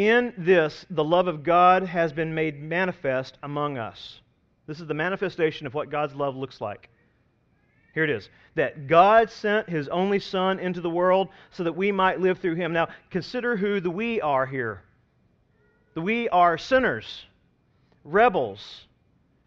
In 0.00 0.32
this, 0.38 0.86
the 0.88 1.04
love 1.04 1.28
of 1.28 1.42
God 1.42 1.82
has 1.82 2.10
been 2.10 2.34
made 2.34 2.58
manifest 2.58 3.36
among 3.42 3.76
us. 3.76 4.22
This 4.66 4.80
is 4.80 4.86
the 4.86 4.94
manifestation 4.94 5.66
of 5.66 5.74
what 5.74 5.90
God's 5.90 6.14
love 6.14 6.34
looks 6.34 6.58
like. 6.58 6.88
Here 7.92 8.04
it 8.04 8.08
is 8.08 8.30
that 8.54 8.86
God 8.86 9.28
sent 9.28 9.68
his 9.68 9.88
only 9.88 10.18
Son 10.18 10.58
into 10.58 10.80
the 10.80 10.88
world 10.88 11.28
so 11.50 11.64
that 11.64 11.76
we 11.76 11.92
might 11.92 12.18
live 12.18 12.38
through 12.38 12.54
him. 12.54 12.72
Now, 12.72 12.88
consider 13.10 13.58
who 13.58 13.78
the 13.78 13.90
we 13.90 14.22
are 14.22 14.46
here. 14.46 14.80
The 15.92 16.00
we 16.00 16.30
are 16.30 16.56
sinners, 16.56 17.26
rebels, 18.02 18.86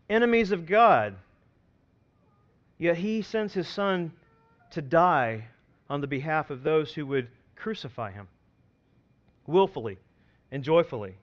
enemies 0.07 0.51
of 0.51 0.67
God. 0.67 1.15
Yet 2.77 2.97
he 2.97 3.23
sends 3.23 3.55
his 3.55 3.67
Son 3.67 4.11
to 4.69 4.83
die 4.83 5.47
on 5.89 6.01
the 6.01 6.05
behalf 6.05 6.51
of 6.51 6.61
those 6.61 6.93
who 6.93 7.07
would 7.07 7.27
crucify 7.55 8.11
him 8.11 8.27
willfully 9.47 9.97
and 10.53 10.63
joyfully. 10.63 11.15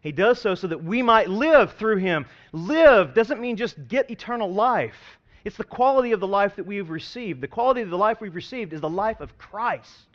He 0.00 0.10
does 0.10 0.40
so 0.40 0.54
so 0.54 0.66
that 0.66 0.82
we 0.82 1.02
might 1.02 1.28
live 1.28 1.74
through 1.74 1.98
him. 1.98 2.26
Live 2.52 3.14
doesn't 3.14 3.40
mean 3.40 3.56
just 3.56 3.76
get 3.86 4.10
eternal 4.10 4.52
life. 4.52 5.18
It's 5.44 5.56
the 5.56 5.64
quality 5.64 6.12
of 6.12 6.20
the 6.20 6.26
life 6.26 6.56
that 6.56 6.66
we've 6.66 6.90
received. 6.90 7.40
The 7.40 7.48
quality 7.48 7.82
of 7.82 7.90
the 7.90 7.98
life 7.98 8.20
we've 8.20 8.34
received 8.34 8.72
is 8.72 8.80
the 8.80 8.88
life 8.88 9.20
of 9.20 9.36
Christ. 9.38 10.06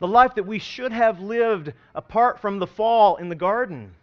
The 0.00 0.08
life 0.08 0.34
that 0.34 0.46
we 0.46 0.58
should 0.58 0.92
have 0.92 1.20
lived 1.20 1.72
apart 1.94 2.40
from 2.40 2.58
the 2.58 2.66
fall 2.66 3.16
in 3.16 3.28
the 3.28 3.34
garden. 3.34 3.94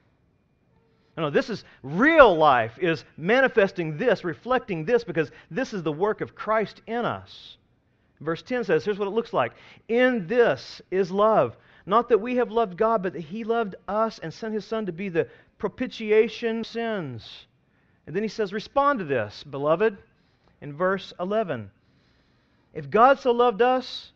No, 1.17 1.29
this 1.29 1.49
is 1.49 1.63
real 1.83 2.35
life, 2.35 2.77
is 2.77 3.05
manifesting 3.15 3.97
this, 3.97 4.25
reflecting 4.25 4.83
this, 4.83 5.05
because 5.05 5.31
this 5.49 5.73
is 5.73 5.83
the 5.83 5.91
work 5.91 6.19
of 6.19 6.35
Christ 6.35 6.81
in 6.87 7.05
us. 7.05 7.57
Verse 8.19 8.41
10 8.41 8.65
says, 8.65 8.83
here's 8.83 8.99
what 8.99 9.07
it 9.07 9.13
looks 9.13 9.31
like. 9.31 9.53
In 9.87 10.27
this 10.27 10.81
is 10.91 11.11
love. 11.11 11.55
Not 11.85 12.09
that 12.09 12.21
we 12.21 12.37
have 12.37 12.51
loved 12.51 12.77
God, 12.77 13.03
but 13.03 13.13
that 13.13 13.19
He 13.21 13.43
loved 13.43 13.75
us 13.87 14.19
and 14.19 14.33
sent 14.33 14.53
His 14.53 14.65
Son 14.65 14.85
to 14.87 14.91
be 14.91 15.09
the 15.09 15.27
propitiation 15.57 16.63
sins. 16.63 17.47
And 18.07 18.15
then 18.15 18.23
he 18.23 18.29
says, 18.29 18.53
Respond 18.53 18.99
to 18.99 19.05
this, 19.05 19.43
beloved, 19.43 19.97
in 20.61 20.73
verse 20.73 21.13
11. 21.19 21.71
If 22.73 22.89
God 22.89 23.19
so 23.19 23.31
loved 23.31 23.61
us, 23.61 24.11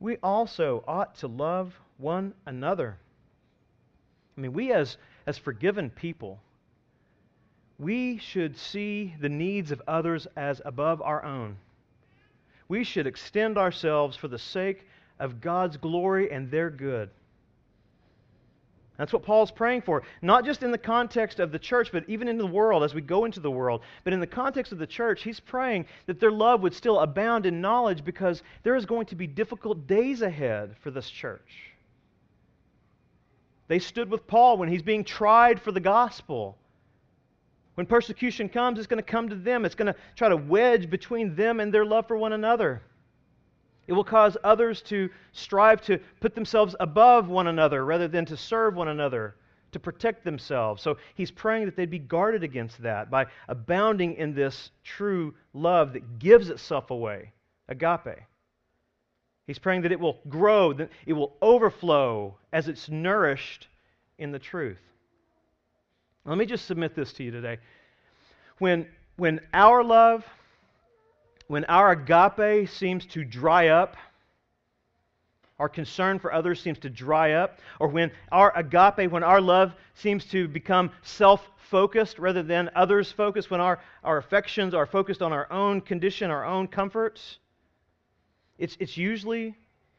we 0.00 0.16
also 0.22 0.84
ought 0.86 1.16
to 1.16 1.26
love 1.26 1.78
one 1.96 2.34
another. 2.46 2.96
I 4.36 4.40
mean, 4.40 4.52
we 4.52 4.72
as, 4.72 4.96
as 5.26 5.36
forgiven 5.36 5.90
people, 5.90 6.40
we 7.78 8.18
should 8.18 8.56
see 8.56 9.14
the 9.20 9.28
needs 9.28 9.70
of 9.72 9.82
others 9.86 10.26
as 10.36 10.62
above 10.64 11.02
our 11.02 11.24
own. 11.24 11.56
We 12.68 12.84
should 12.84 13.06
extend 13.06 13.58
ourselves 13.58 14.16
for 14.16 14.28
the 14.28 14.38
sake 14.38 14.86
of 15.18 15.40
God's 15.40 15.76
glory 15.76 16.30
and 16.30 16.50
their 16.50 16.70
good. 16.70 17.10
That's 18.98 19.12
what 19.12 19.22
Paul's 19.22 19.52
praying 19.52 19.82
for. 19.82 20.02
Not 20.22 20.44
just 20.44 20.64
in 20.64 20.72
the 20.72 20.78
context 20.78 21.38
of 21.38 21.52
the 21.52 21.58
church, 21.58 21.90
but 21.92 22.08
even 22.08 22.26
in 22.26 22.36
the 22.36 22.46
world 22.46 22.82
as 22.82 22.94
we 22.94 23.00
go 23.00 23.24
into 23.24 23.38
the 23.38 23.50
world. 23.50 23.82
But 24.02 24.12
in 24.12 24.18
the 24.18 24.26
context 24.26 24.72
of 24.72 24.78
the 24.78 24.88
church, 24.88 25.22
he's 25.22 25.38
praying 25.38 25.86
that 26.06 26.18
their 26.18 26.32
love 26.32 26.62
would 26.62 26.74
still 26.74 26.98
abound 26.98 27.46
in 27.46 27.60
knowledge 27.60 28.04
because 28.04 28.42
there 28.64 28.74
is 28.74 28.86
going 28.86 29.06
to 29.06 29.14
be 29.14 29.28
difficult 29.28 29.86
days 29.86 30.20
ahead 30.20 30.74
for 30.80 30.90
this 30.90 31.08
church. 31.08 31.72
They 33.68 33.78
stood 33.78 34.10
with 34.10 34.26
Paul 34.26 34.58
when 34.58 34.68
he's 34.68 34.82
being 34.82 35.04
tried 35.04 35.60
for 35.60 35.70
the 35.70 35.78
gospel. 35.78 36.58
When 37.76 37.86
persecution 37.86 38.48
comes, 38.48 38.78
it's 38.78 38.88
going 38.88 39.02
to 39.02 39.08
come 39.08 39.28
to 39.28 39.36
them. 39.36 39.64
It's 39.64 39.76
going 39.76 39.92
to 39.92 39.98
try 40.16 40.28
to 40.28 40.36
wedge 40.36 40.90
between 40.90 41.36
them 41.36 41.60
and 41.60 41.72
their 41.72 41.84
love 41.84 42.08
for 42.08 42.16
one 42.16 42.32
another. 42.32 42.82
It 43.88 43.94
will 43.94 44.04
cause 44.04 44.36
others 44.44 44.82
to 44.82 45.08
strive 45.32 45.80
to 45.82 45.98
put 46.20 46.34
themselves 46.34 46.76
above 46.78 47.28
one 47.28 47.46
another 47.46 47.84
rather 47.84 48.06
than 48.06 48.26
to 48.26 48.36
serve 48.36 48.76
one 48.76 48.88
another, 48.88 49.34
to 49.72 49.80
protect 49.80 50.24
themselves. 50.24 50.82
So 50.82 50.98
he's 51.14 51.30
praying 51.30 51.64
that 51.64 51.74
they'd 51.74 51.90
be 51.90 51.98
guarded 51.98 52.44
against 52.44 52.82
that 52.82 53.10
by 53.10 53.26
abounding 53.48 54.14
in 54.14 54.34
this 54.34 54.70
true 54.84 55.34
love 55.54 55.94
that 55.94 56.18
gives 56.18 56.50
itself 56.50 56.90
away, 56.90 57.32
agape. 57.66 58.20
He's 59.46 59.58
praying 59.58 59.82
that 59.82 59.92
it 59.92 59.98
will 59.98 60.20
grow, 60.28 60.74
that 60.74 60.90
it 61.06 61.14
will 61.14 61.34
overflow 61.40 62.36
as 62.52 62.68
it's 62.68 62.90
nourished 62.90 63.68
in 64.18 64.32
the 64.32 64.38
truth. 64.38 64.80
Let 66.26 66.36
me 66.36 66.44
just 66.44 66.66
submit 66.66 66.94
this 66.94 67.14
to 67.14 67.24
you 67.24 67.30
today. 67.30 67.56
When, 68.58 68.86
when 69.16 69.40
our 69.54 69.82
love 69.82 70.26
when 71.48 71.64
our 71.64 71.92
agape 71.92 72.68
seems 72.68 73.06
to 73.06 73.24
dry 73.24 73.68
up, 73.68 73.96
our 75.58 75.68
concern 75.68 76.18
for 76.20 76.32
others 76.32 76.60
seems 76.60 76.78
to 76.80 76.90
dry 76.90 77.32
up, 77.32 77.58
or 77.80 77.88
when 77.88 78.12
our 78.30 78.56
agape, 78.56 79.10
when 79.10 79.24
our 79.24 79.40
love 79.40 79.74
seems 79.94 80.24
to 80.26 80.46
become 80.46 80.90
self 81.02 81.50
focused 81.70 82.18
rather 82.18 82.42
than 82.42 82.70
others 82.76 83.10
focused, 83.10 83.50
when 83.50 83.60
our, 83.60 83.80
our 84.04 84.18
affections 84.18 84.72
are 84.72 84.86
focused 84.86 85.20
on 85.20 85.32
our 85.32 85.50
own 85.50 85.80
condition, 85.80 86.30
our 86.30 86.44
own 86.44 86.68
comforts, 86.68 87.38
it's, 88.58 88.76
it's, 88.78 88.96
usually, 88.96 89.56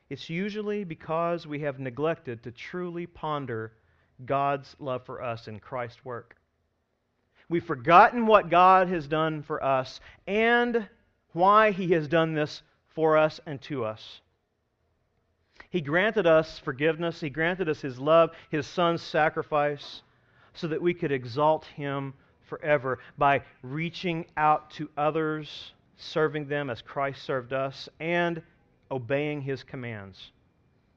it's 0.10 0.30
usually 0.30 0.84
because 0.84 1.46
we 1.46 1.60
have 1.62 1.80
neglected 1.80 2.44
to 2.44 2.52
truly 2.52 3.06
ponder 3.06 3.74
God's 4.26 4.76
love 4.80 5.06
for 5.06 5.22
us 5.22 5.48
in 5.48 5.60
Christ's 5.60 6.06
work. 6.06 6.36
We've 7.50 7.66
forgotten 7.66 8.28
what 8.28 8.50
God 8.50 8.88
has 8.90 9.08
done 9.08 9.42
for 9.42 9.64
us 9.64 10.00
and 10.28 10.88
why 11.34 11.72
he 11.72 11.92
has 11.92 12.08
done 12.08 12.34
this 12.34 12.62
for 12.88 13.18
us 13.18 13.40
and 13.46 13.62
to 13.64 13.86
us. 13.86 14.22
He 15.70 15.82
granted 15.82 16.26
us 16.26 16.60
forgiveness, 16.60 17.22
he 17.22 17.30
granted 17.30 17.70
us 17.70 17.82
his 17.82 18.00
love, 18.00 18.32
his 18.50 18.66
son's 18.66 19.02
sacrifice, 19.02 20.02
so 20.54 20.68
that 20.68 20.82
we 20.82 20.94
could 20.94 21.12
exalt 21.12 21.66
him 21.66 22.14
forever 22.48 23.00
by 23.18 23.44
reaching 23.62 24.26
out 24.36 24.72
to 24.72 24.90
others, 24.98 25.74
serving 25.98 26.48
them 26.48 26.70
as 26.70 26.82
Christ 26.82 27.24
served 27.24 27.54
us, 27.54 27.88
and 28.00 28.42
obeying 28.90 29.42
his 29.42 29.64
commands. 29.64 30.32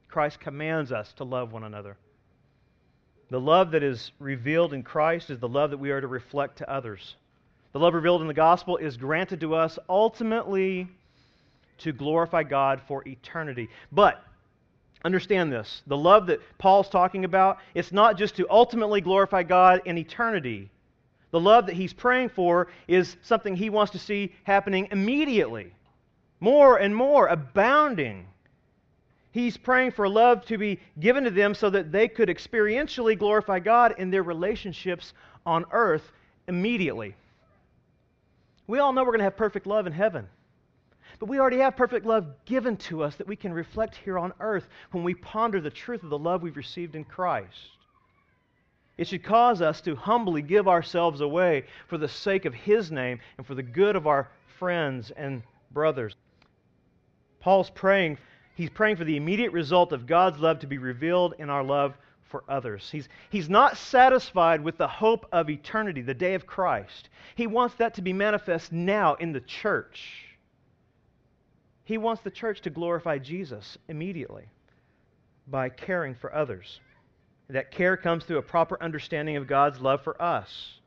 Christ 0.09 0.41
commands 0.41 0.91
us 0.93 1.13
to 1.15 1.25
love 1.25 1.53
one 1.53 1.65
another. 1.65 1.97
The 3.31 3.41
love 3.41 3.71
that 3.71 3.83
is 3.83 4.13
revealed 4.19 4.73
in 4.73 4.83
Christ 4.83 5.31
is 5.31 5.39
the 5.39 5.49
love 5.49 5.71
that 5.71 5.79
we 5.79 5.91
are 5.91 6.01
to 6.01 6.07
reflect 6.07 6.59
to 6.59 6.71
others. 6.71 7.17
The 7.73 7.79
love 7.79 7.95
revealed 7.95 8.21
in 8.21 8.29
the 8.29 8.35
gospel 8.35 8.77
is 8.77 8.97
granted 8.97 9.41
to 9.41 9.55
us 9.55 9.79
ultimately 9.89 10.89
to 11.79 11.93
glorify 11.93 12.43
God 12.43 12.81
for 12.87 13.07
eternity. 13.09 13.69
But 13.91 14.23
understand 15.05 15.51
this 15.51 15.83
the 15.87 15.97
love 15.97 16.27
that 16.27 16.41
Paul's 16.59 16.89
talking 16.89 17.25
about, 17.25 17.59
it's 17.75 17.93
not 17.93 18.19
just 18.19 18.37
to 18.37 18.47
ultimately 18.51 19.01
glorify 19.01 19.43
God 19.43 19.83
in 19.87 19.97
eternity. 19.97 20.71
The 21.31 21.41
love 21.41 21.67
that 21.67 21.75
he's 21.75 21.95
praying 21.95 22.29
for 22.29 22.69
is 22.87 23.17
something 23.23 23.57
he 23.57 23.71
wants 23.71 23.93
to 23.93 23.99
see 23.99 24.35
happening 24.45 24.89
immediately, 24.91 25.73
more 26.41 26.77
and 26.77 26.95
more, 26.95 27.29
abounding. 27.29 28.27
He's 29.31 29.57
praying 29.57 29.93
for 29.93 30.07
love 30.11 30.45
to 30.47 30.59
be 30.59 30.79
given 31.01 31.25
to 31.25 31.31
them 31.31 31.55
so 31.55 31.71
that 31.71 31.91
they 31.91 32.07
could 32.07 32.29
experientially 32.29 33.19
glorify 33.19 33.61
God 33.61 33.95
in 33.97 34.11
their 34.11 34.23
relationships 34.23 35.15
on 35.47 35.65
earth 35.73 36.13
immediately. 36.49 37.15
We 38.67 38.79
all 38.79 38.93
know 38.93 39.03
we're 39.03 39.13
going 39.13 39.19
to 39.19 39.25
have 39.25 39.37
perfect 39.37 39.67
love 39.67 39.87
in 39.87 39.93
heaven. 39.93 40.29
But 41.19 41.29
we 41.29 41.39
already 41.39 41.59
have 41.59 41.77
perfect 41.77 42.07
love 42.07 42.27
given 42.45 42.77
to 42.79 43.03
us 43.03 43.17
that 43.17 43.27
we 43.27 43.37
can 43.37 43.53
reflect 43.53 43.97
here 43.97 44.19
on 44.19 44.33
earth 44.41 44.69
when 44.93 45.05
we 45.05 45.15
ponder 45.15 45.61
the 45.61 45.71
truth 45.71 46.03
of 46.03 46.11
the 46.11 46.19
love 46.19 46.43
we've 46.43 46.57
received 46.57 46.95
in 46.95 47.05
Christ. 47.05 47.71
It 48.99 49.09
should 49.09 49.25
cause 49.25 49.63
us 49.63 49.81
to 49.83 49.97
humbly 49.97 50.43
give 50.43 50.69
ourselves 50.69 51.21
away 51.21 51.65
for 51.89 51.99
the 51.99 52.09
sake 52.09 52.45
of 52.45 52.55
His 52.55 52.93
name 52.93 53.21
and 53.39 53.47
for 53.47 53.55
the 53.55 53.63
good 53.63 53.97
of 53.97 54.07
our 54.07 54.29
friends 54.59 55.11
and 55.13 55.43
brothers. 55.73 56.15
Paul's 57.41 57.71
praying, 57.71 58.19
he's 58.55 58.71
praying 58.71 58.97
for 58.97 59.05
the 59.05 59.17
immediate 59.17 59.53
result 59.53 59.93
of 59.93 60.07
God's 60.07 60.39
love 60.39 60.61
to 60.61 60.67
be 60.67 60.79
revealed 60.79 61.35
in 61.39 61.51
our 61.51 61.65
love 61.65 61.95
for 62.33 62.43
others. 62.49 62.89
He's, 62.91 63.09
he's 63.31 63.49
not 63.49 63.77
satisfied 63.77 64.65
with 64.65 64.79
the 64.79 64.89
hope 64.89 65.27
of 65.31 65.49
eternity, 65.49 66.01
the 66.01 66.15
day 66.15 66.35
of 66.35 66.47
Christ. 66.47 67.11
He 67.37 67.47
wants 67.47 67.77
that 67.77 67.95
to 67.95 68.03
be 68.03 68.13
manifest 68.13 68.73
now 68.73 69.15
in 69.15 69.33
the 69.33 69.41
church. 69.41 70.25
He 71.85 71.99
wants 71.99 72.23
the 72.23 72.31
church 72.31 72.63
to 72.63 72.71
glorify 72.71 73.19
Jesus 73.19 73.77
immediately 73.87 74.45
by 75.47 75.69
caring 75.69 76.15
for 76.15 76.35
others. 76.35 76.81
That 77.51 77.71
care 77.71 77.97
comes 77.99 78.25
through 78.25 78.39
a 78.39 78.43
proper 78.43 78.83
understanding 78.83 79.37
of 79.37 79.47
God's 79.47 79.79
love 79.79 80.03
for 80.03 80.21
us. 80.21 80.79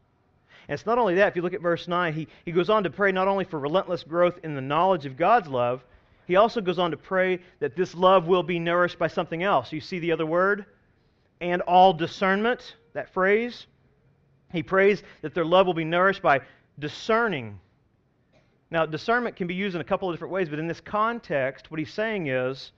And 0.68 0.74
it's 0.74 0.88
not 0.88 0.98
only 0.98 1.16
that, 1.16 1.28
if 1.28 1.36
you 1.36 1.44
look 1.44 1.54
at 1.54 1.62
verse 1.62 1.88
9, 1.88 2.14
he, 2.14 2.28
he 2.44 2.52
goes 2.52 2.72
on 2.72 2.84
to 2.84 2.90
pray 2.90 3.12
not 3.12 3.28
only 3.28 3.46
for 3.46 3.60
relentless 3.60 4.04
growth 4.04 4.40
in 4.44 4.56
the 4.56 4.62
knowledge 4.62 5.06
of 5.06 5.16
God's 5.16 5.48
love, 5.48 5.84
he 6.26 6.38
also 6.38 6.60
goes 6.60 6.80
on 6.80 6.90
to 6.90 6.98
pray 6.98 7.40
that 7.60 7.76
this 7.76 7.94
love 7.94 8.26
will 8.26 8.42
be 8.42 8.58
nourished 8.58 8.98
by 8.98 9.08
something 9.08 9.44
else. 9.44 9.72
You 9.72 9.80
see 9.80 10.00
the 10.00 10.12
other 10.12 10.26
word? 10.26 10.66
And 11.42 11.62
all 11.64 11.94
discernment, 11.94 12.76
that 12.94 13.14
phrase. 13.14 13.68
He 14.52 14.64
prays 14.64 15.04
that 15.22 15.34
their 15.34 15.46
love 15.46 15.68
will 15.68 15.74
be 15.74 15.86
nourished 15.86 16.22
by 16.22 16.42
discerning. 16.80 17.60
Now, 18.72 18.86
discernment 18.86 19.36
can 19.36 19.48
be 19.48 19.54
used 19.54 19.76
in 19.76 19.82
a 19.82 19.86
couple 19.86 20.10
of 20.10 20.16
different 20.16 20.34
ways, 20.34 20.50
but 20.50 20.60
in 20.60 20.68
this 20.68 20.82
context, 20.82 21.70
what 21.70 21.80
he's 21.80 21.94
saying 21.94 22.28
is 22.28 22.72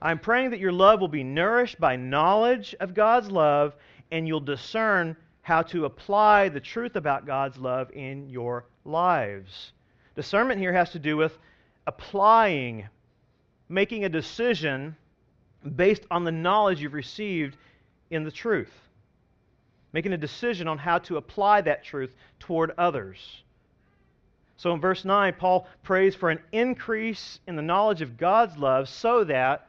I'm 0.00 0.18
praying 0.18 0.50
that 0.50 0.60
your 0.60 0.72
love 0.72 1.00
will 1.00 1.08
be 1.08 1.24
nourished 1.24 1.80
by 1.80 1.96
knowledge 1.96 2.74
of 2.80 2.94
God's 2.94 3.30
love, 3.30 3.74
and 4.10 4.26
you'll 4.26 4.40
discern 4.40 5.16
how 5.42 5.62
to 5.62 5.84
apply 5.84 6.48
the 6.48 6.60
truth 6.60 6.96
about 6.96 7.26
God's 7.26 7.56
love 7.56 7.90
in 7.92 8.28
your 8.28 8.66
lives. 8.84 9.72
Discernment 10.14 10.60
here 10.60 10.72
has 10.72 10.90
to 10.90 10.98
do 10.98 11.16
with 11.16 11.38
applying, 11.86 12.88
making 13.68 14.04
a 14.04 14.08
decision 14.08 14.96
based 15.74 16.02
on 16.10 16.24
the 16.24 16.32
knowledge 16.32 16.80
you've 16.80 16.92
received 16.92 17.56
in 18.10 18.24
the 18.24 18.30
truth. 18.30 18.72
Making 19.92 20.12
a 20.12 20.18
decision 20.18 20.68
on 20.68 20.78
how 20.78 20.98
to 20.98 21.16
apply 21.16 21.62
that 21.62 21.84
truth 21.84 22.14
toward 22.38 22.72
others. 22.76 23.42
So 24.56 24.72
in 24.72 24.80
verse 24.80 25.04
9, 25.04 25.34
Paul 25.34 25.66
prays 25.82 26.14
for 26.14 26.30
an 26.30 26.40
increase 26.52 27.40
in 27.46 27.56
the 27.56 27.62
knowledge 27.62 28.02
of 28.02 28.16
God's 28.16 28.56
love 28.56 28.88
so 28.88 29.24
that 29.24 29.68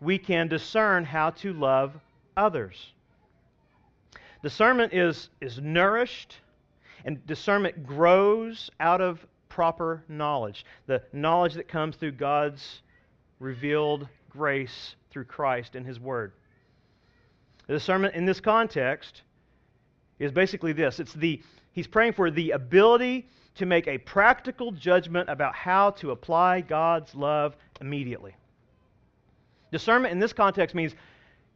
we 0.00 0.18
can 0.18 0.48
discern 0.48 1.04
how 1.04 1.30
to 1.30 1.52
love 1.52 1.94
others. 2.36 2.92
Discernment 4.42 4.92
is, 4.92 5.30
is 5.40 5.58
nourished, 5.58 6.36
and 7.04 7.26
discernment 7.26 7.86
grows 7.86 8.70
out 8.80 9.00
of 9.00 9.26
proper 9.48 10.02
knowledge 10.08 10.66
the 10.86 11.00
knowledge 11.12 11.54
that 11.54 11.68
comes 11.68 11.94
through 11.94 12.10
God's 12.10 12.82
revealed 13.38 14.08
grace 14.28 14.96
through 15.14 15.24
Christ 15.24 15.76
and 15.76 15.86
His 15.86 16.00
Word. 16.00 16.32
The 17.68 17.74
discernment 17.74 18.14
in 18.14 18.26
this 18.26 18.40
context 18.40 19.22
is 20.18 20.32
basically 20.32 20.72
this 20.72 21.00
it's 21.00 21.14
the, 21.14 21.40
he's 21.72 21.86
praying 21.86 22.12
for 22.12 22.30
the 22.30 22.50
ability 22.50 23.28
to 23.54 23.64
make 23.64 23.86
a 23.86 23.96
practical 23.96 24.72
judgment 24.72 25.30
about 25.30 25.54
how 25.54 25.90
to 25.90 26.10
apply 26.10 26.60
God's 26.60 27.14
love 27.14 27.56
immediately. 27.80 28.34
Discernment 29.70 30.12
in 30.12 30.18
this 30.18 30.32
context 30.32 30.74
means 30.74 30.94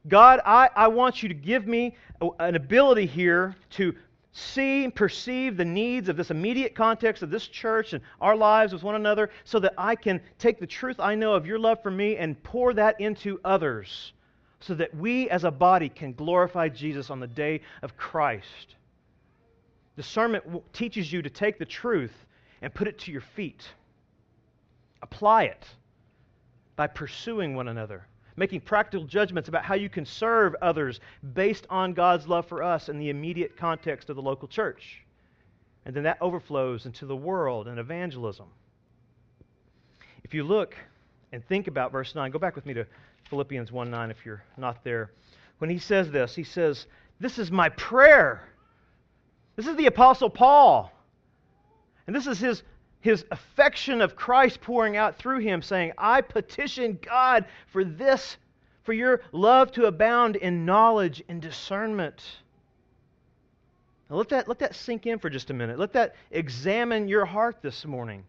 God, 0.06 0.40
I, 0.46 0.70
I 0.76 0.86
want 0.86 1.22
you 1.24 1.28
to 1.28 1.34
give 1.34 1.66
me 1.66 1.96
an 2.38 2.54
ability 2.54 3.06
here 3.06 3.56
to 3.70 3.94
see 4.32 4.84
and 4.84 4.94
perceive 4.94 5.56
the 5.56 5.64
needs 5.64 6.08
of 6.08 6.16
this 6.16 6.30
immediate 6.30 6.74
context 6.74 7.22
of 7.22 7.30
this 7.30 7.48
church 7.48 7.92
and 7.92 8.02
our 8.20 8.36
lives 8.36 8.72
with 8.72 8.82
one 8.82 8.94
another 8.94 9.30
so 9.44 9.58
that 9.60 9.74
I 9.78 9.94
can 9.94 10.20
take 10.38 10.58
the 10.60 10.66
truth 10.66 11.00
I 11.00 11.14
know 11.14 11.34
of 11.34 11.46
your 11.46 11.58
love 11.58 11.82
for 11.82 11.90
me 11.90 12.16
and 12.16 12.40
pour 12.42 12.74
that 12.74 13.00
into 13.00 13.40
others 13.44 14.12
so 14.60 14.74
that 14.74 14.94
we 14.94 15.30
as 15.30 15.44
a 15.44 15.50
body 15.50 15.88
can 15.88 16.12
glorify 16.12 16.68
Jesus 16.68 17.10
on 17.10 17.20
the 17.20 17.26
day 17.26 17.60
of 17.82 17.96
Christ. 17.96 18.76
Discernment 19.96 20.44
teaches 20.72 21.12
you 21.12 21.22
to 21.22 21.30
take 21.30 21.58
the 21.58 21.64
truth 21.64 22.12
and 22.60 22.74
put 22.74 22.88
it 22.88 22.98
to 23.00 23.12
your 23.12 23.20
feet. 23.20 23.68
Apply 25.02 25.44
it 25.44 25.64
by 26.76 26.88
pursuing 26.88 27.54
one 27.54 27.68
another, 27.68 28.06
making 28.38 28.60
practical 28.60 29.06
judgments 29.06 29.48
about 29.48 29.64
how 29.64 29.74
you 29.74 29.88
can 29.88 30.06
serve 30.06 30.54
others 30.62 31.00
based 31.34 31.66
on 31.68 31.92
God's 31.92 32.26
love 32.26 32.46
for 32.46 32.62
us 32.62 32.88
in 32.88 32.98
the 32.98 33.10
immediate 33.10 33.56
context 33.56 34.08
of 34.08 34.16
the 34.16 34.22
local 34.22 34.48
church. 34.48 35.02
And 35.84 35.94
then 35.94 36.04
that 36.04 36.18
overflows 36.20 36.86
into 36.86 37.06
the 37.06 37.16
world 37.16 37.68
and 37.68 37.78
evangelism. 37.78 38.46
If 40.24 40.34
you 40.34 40.44
look 40.44 40.76
and 41.32 41.44
think 41.46 41.66
about 41.66 41.92
verse 41.92 42.14
9, 42.14 42.30
go 42.30 42.38
back 42.38 42.54
with 42.54 42.66
me 42.66 42.74
to 42.74 42.86
Philippians 43.30 43.72
1 43.72 43.90
9 43.90 44.10
if 44.10 44.24
you're 44.24 44.42
not 44.56 44.84
there. 44.84 45.10
When 45.58 45.70
he 45.70 45.78
says 45.78 46.10
this, 46.10 46.34
he 46.34 46.44
says, 46.44 46.86
This 47.20 47.38
is 47.38 47.50
my 47.50 47.68
prayer. 47.70 48.48
This 49.56 49.66
is 49.66 49.76
the 49.76 49.86
Apostle 49.86 50.30
Paul. 50.30 50.92
And 52.06 52.14
this 52.14 52.26
is 52.26 52.38
his 52.38 52.62
his 53.00 53.24
affection 53.30 54.00
of 54.00 54.16
Christ 54.16 54.60
pouring 54.60 54.96
out 54.96 55.16
through 55.16 55.38
him, 55.38 55.62
saying, 55.62 55.92
I 55.96 56.20
petition 56.20 56.98
God 57.00 57.44
for 57.68 57.84
this, 57.84 58.36
for 58.82 58.92
your 58.92 59.20
love 59.32 59.72
to 59.72 59.86
abound 59.86 60.36
in 60.36 60.64
knowledge 60.64 61.22
and 61.28 61.40
discernment. 61.40 62.22
Now 64.10 64.16
let 64.16 64.30
that, 64.30 64.48
let 64.48 64.58
that 64.60 64.74
sink 64.74 65.06
in 65.06 65.18
for 65.18 65.30
just 65.30 65.50
a 65.50 65.54
minute. 65.54 65.78
Let 65.78 65.92
that 65.92 66.16
examine 66.30 67.08
your 67.08 67.24
heart 67.24 67.58
this 67.62 67.84
morning. 67.84 68.24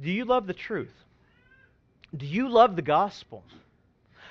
Do 0.00 0.10
you 0.10 0.24
love 0.24 0.46
the 0.46 0.54
truth? 0.54 0.94
Do 2.16 2.24
you 2.24 2.48
love 2.48 2.76
the 2.76 2.82
gospel? 2.82 3.44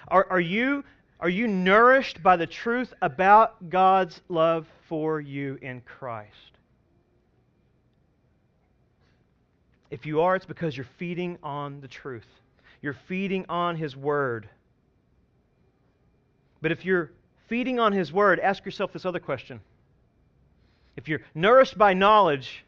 Are, 0.08 0.26
are, 0.30 0.40
you, 0.40 0.84
are 1.20 1.30
you 1.30 1.48
nourished 1.48 2.24
by 2.24 2.36
the 2.38 2.48
truth 2.48 2.94
about 3.02 3.70
God's 3.70 4.22
love 4.30 4.68
for 4.88 5.22
you 5.22 5.60
in 5.62 5.82
Christ? 5.82 6.57
If 9.90 10.06
you 10.06 10.22
are, 10.22 10.36
it's 10.36 10.46
because 10.46 10.76
you're 10.76 10.88
feeding 10.98 11.38
on 11.42 11.80
the 11.82 11.88
truth. 11.88 12.28
You're 12.82 12.98
feeding 13.08 13.46
on 13.48 13.76
His 13.76 13.96
Word. 13.96 14.50
But 16.62 16.72
if 16.72 16.84
you're 16.84 17.12
feeding 17.48 17.80
on 17.80 17.94
His 17.94 18.12
Word, 18.12 18.40
ask 18.40 18.66
yourself 18.66 18.92
this 18.92 19.06
other 19.06 19.20
question. 19.20 19.62
If 20.96 21.08
you're 21.08 21.22
nourished 21.34 21.78
by 21.78 21.94
knowledge, 21.94 22.66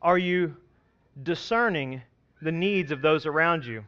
are 0.00 0.18
you 0.18 0.56
discerning 1.22 2.02
the 2.40 2.52
needs 2.52 2.92
of 2.92 3.02
those 3.02 3.26
around 3.26 3.66
you 3.66 3.84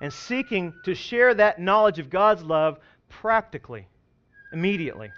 and 0.00 0.12
seeking 0.12 0.74
to 0.84 0.94
share 0.94 1.34
that 1.34 1.58
knowledge 1.58 1.98
of 1.98 2.10
God's 2.10 2.42
love 2.42 2.78
practically, 3.08 3.86
immediately? 4.52 5.10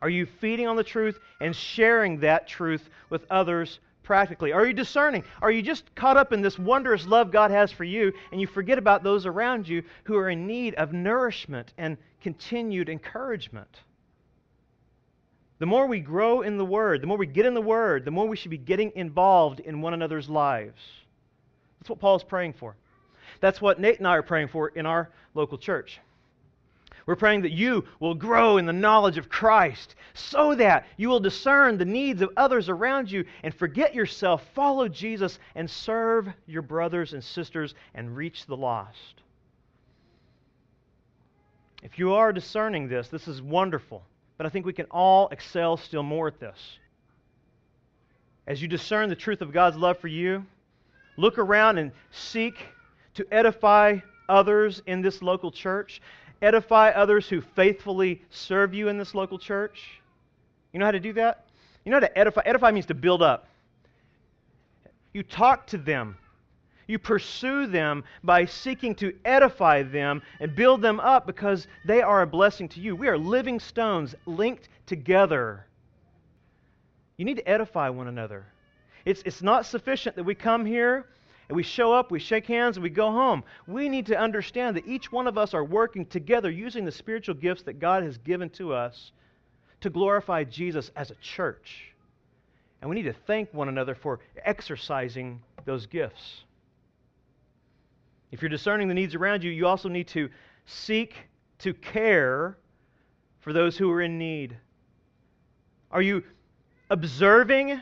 Are 0.00 0.10
you 0.10 0.26
feeding 0.26 0.68
on 0.68 0.76
the 0.76 0.84
truth 0.84 1.18
and 1.40 1.56
sharing 1.56 2.20
that 2.20 2.46
truth 2.46 2.88
with 3.08 3.24
others 3.30 3.80
practically? 4.06 4.52
Are 4.52 4.64
you 4.64 4.72
discerning? 4.72 5.24
Are 5.42 5.50
you 5.50 5.60
just 5.60 5.94
caught 5.94 6.16
up 6.16 6.32
in 6.32 6.40
this 6.40 6.58
wondrous 6.58 7.06
love 7.06 7.30
God 7.30 7.50
has 7.50 7.70
for 7.70 7.84
you 7.84 8.12
and 8.32 8.40
you 8.40 8.46
forget 8.46 8.78
about 8.78 9.02
those 9.02 9.26
around 9.26 9.68
you 9.68 9.82
who 10.04 10.16
are 10.16 10.30
in 10.30 10.46
need 10.46 10.74
of 10.76 10.94
nourishment 10.94 11.74
and 11.76 11.98
continued 12.22 12.88
encouragement? 12.88 13.80
The 15.58 15.66
more 15.66 15.86
we 15.86 16.00
grow 16.00 16.42
in 16.42 16.56
the 16.56 16.64
Word, 16.64 17.02
the 17.02 17.06
more 17.06 17.18
we 17.18 17.26
get 17.26 17.46
in 17.46 17.54
the 17.54 17.60
Word, 17.60 18.04
the 18.04 18.10
more 18.10 18.28
we 18.28 18.36
should 18.36 18.50
be 18.50 18.58
getting 18.58 18.92
involved 18.94 19.60
in 19.60 19.82
one 19.82 19.92
another's 19.92 20.28
lives. 20.28 20.80
That's 21.80 21.90
what 21.90 21.98
Paul 21.98 22.16
is 22.16 22.24
praying 22.24 22.54
for. 22.54 22.76
That's 23.40 23.60
what 23.60 23.80
Nate 23.80 23.98
and 23.98 24.06
I 24.06 24.16
are 24.16 24.22
praying 24.22 24.48
for 24.48 24.68
in 24.68 24.86
our 24.86 25.10
local 25.34 25.58
church. 25.58 25.98
We're 27.06 27.14
praying 27.14 27.42
that 27.42 27.52
you 27.52 27.84
will 28.00 28.14
grow 28.14 28.56
in 28.58 28.66
the 28.66 28.72
knowledge 28.72 29.16
of 29.16 29.28
Christ 29.28 29.94
so 30.12 30.56
that 30.56 30.86
you 30.96 31.08
will 31.08 31.20
discern 31.20 31.78
the 31.78 31.84
needs 31.84 32.20
of 32.20 32.30
others 32.36 32.68
around 32.68 33.10
you 33.10 33.24
and 33.44 33.54
forget 33.54 33.94
yourself, 33.94 34.44
follow 34.54 34.88
Jesus, 34.88 35.38
and 35.54 35.70
serve 35.70 36.28
your 36.46 36.62
brothers 36.62 37.12
and 37.12 37.22
sisters 37.22 37.76
and 37.94 38.16
reach 38.16 38.46
the 38.46 38.56
lost. 38.56 39.22
If 41.84 41.96
you 41.96 42.14
are 42.14 42.32
discerning 42.32 42.88
this, 42.88 43.06
this 43.06 43.28
is 43.28 43.40
wonderful, 43.40 44.02
but 44.36 44.44
I 44.46 44.48
think 44.48 44.66
we 44.66 44.72
can 44.72 44.86
all 44.90 45.28
excel 45.28 45.76
still 45.76 46.02
more 46.02 46.26
at 46.26 46.40
this. 46.40 46.78
As 48.48 48.60
you 48.60 48.66
discern 48.66 49.08
the 49.08 49.14
truth 49.14 49.42
of 49.42 49.52
God's 49.52 49.76
love 49.76 49.98
for 49.98 50.08
you, 50.08 50.44
look 51.16 51.38
around 51.38 51.78
and 51.78 51.92
seek 52.10 52.54
to 53.14 53.26
edify 53.30 53.98
others 54.28 54.82
in 54.86 55.02
this 55.02 55.22
local 55.22 55.52
church 55.52 56.00
edify 56.42 56.90
others 56.90 57.28
who 57.28 57.40
faithfully 57.40 58.22
serve 58.30 58.74
you 58.74 58.88
in 58.88 58.98
this 58.98 59.14
local 59.14 59.38
church? 59.38 60.00
You 60.72 60.80
know 60.80 60.86
how 60.86 60.92
to 60.92 61.00
do 61.00 61.12
that? 61.14 61.46
You 61.84 61.90
know 61.90 61.96
how 61.96 62.06
to 62.06 62.18
edify? 62.18 62.42
Edify 62.44 62.70
means 62.70 62.86
to 62.86 62.94
build 62.94 63.22
up. 63.22 63.48
You 65.12 65.22
talk 65.22 65.66
to 65.68 65.78
them. 65.78 66.16
You 66.86 66.98
pursue 66.98 67.66
them 67.66 68.04
by 68.22 68.44
seeking 68.44 68.94
to 68.96 69.14
edify 69.24 69.82
them 69.82 70.22
and 70.38 70.54
build 70.54 70.82
them 70.82 71.00
up 71.00 71.26
because 71.26 71.66
they 71.84 72.00
are 72.02 72.22
a 72.22 72.26
blessing 72.26 72.68
to 72.70 72.80
you. 72.80 72.94
We 72.94 73.08
are 73.08 73.18
living 73.18 73.58
stones 73.58 74.14
linked 74.24 74.68
together. 74.86 75.66
You 77.16 77.24
need 77.24 77.38
to 77.38 77.48
edify 77.48 77.88
one 77.88 78.06
another. 78.06 78.46
It's, 79.04 79.22
it's 79.24 79.42
not 79.42 79.66
sufficient 79.66 80.16
that 80.16 80.24
we 80.24 80.34
come 80.34 80.66
here 80.66 81.06
and 81.48 81.56
we 81.56 81.62
show 81.62 81.92
up, 81.92 82.10
we 82.10 82.18
shake 82.18 82.46
hands, 82.46 82.76
and 82.76 82.82
we 82.82 82.90
go 82.90 83.10
home. 83.10 83.44
We 83.66 83.88
need 83.88 84.06
to 84.06 84.18
understand 84.18 84.76
that 84.76 84.86
each 84.86 85.12
one 85.12 85.28
of 85.28 85.38
us 85.38 85.54
are 85.54 85.64
working 85.64 86.04
together 86.06 86.50
using 86.50 86.84
the 86.84 86.92
spiritual 86.92 87.36
gifts 87.36 87.62
that 87.62 87.78
God 87.78 88.02
has 88.02 88.18
given 88.18 88.50
to 88.50 88.72
us 88.72 89.12
to 89.80 89.90
glorify 89.90 90.42
Jesus 90.44 90.90
as 90.96 91.10
a 91.10 91.14
church. 91.16 91.92
And 92.80 92.90
we 92.90 92.96
need 92.96 93.04
to 93.04 93.14
thank 93.26 93.52
one 93.54 93.68
another 93.68 93.94
for 93.94 94.20
exercising 94.44 95.40
those 95.64 95.86
gifts. 95.86 96.44
If 98.32 98.42
you're 98.42 98.48
discerning 98.48 98.88
the 98.88 98.94
needs 98.94 99.14
around 99.14 99.44
you, 99.44 99.50
you 99.50 99.66
also 99.66 99.88
need 99.88 100.08
to 100.08 100.28
seek 100.66 101.14
to 101.60 101.72
care 101.72 102.58
for 103.40 103.52
those 103.52 103.78
who 103.78 103.90
are 103.92 104.02
in 104.02 104.18
need. 104.18 104.56
Are 105.92 106.02
you 106.02 106.24
observing 106.90 107.80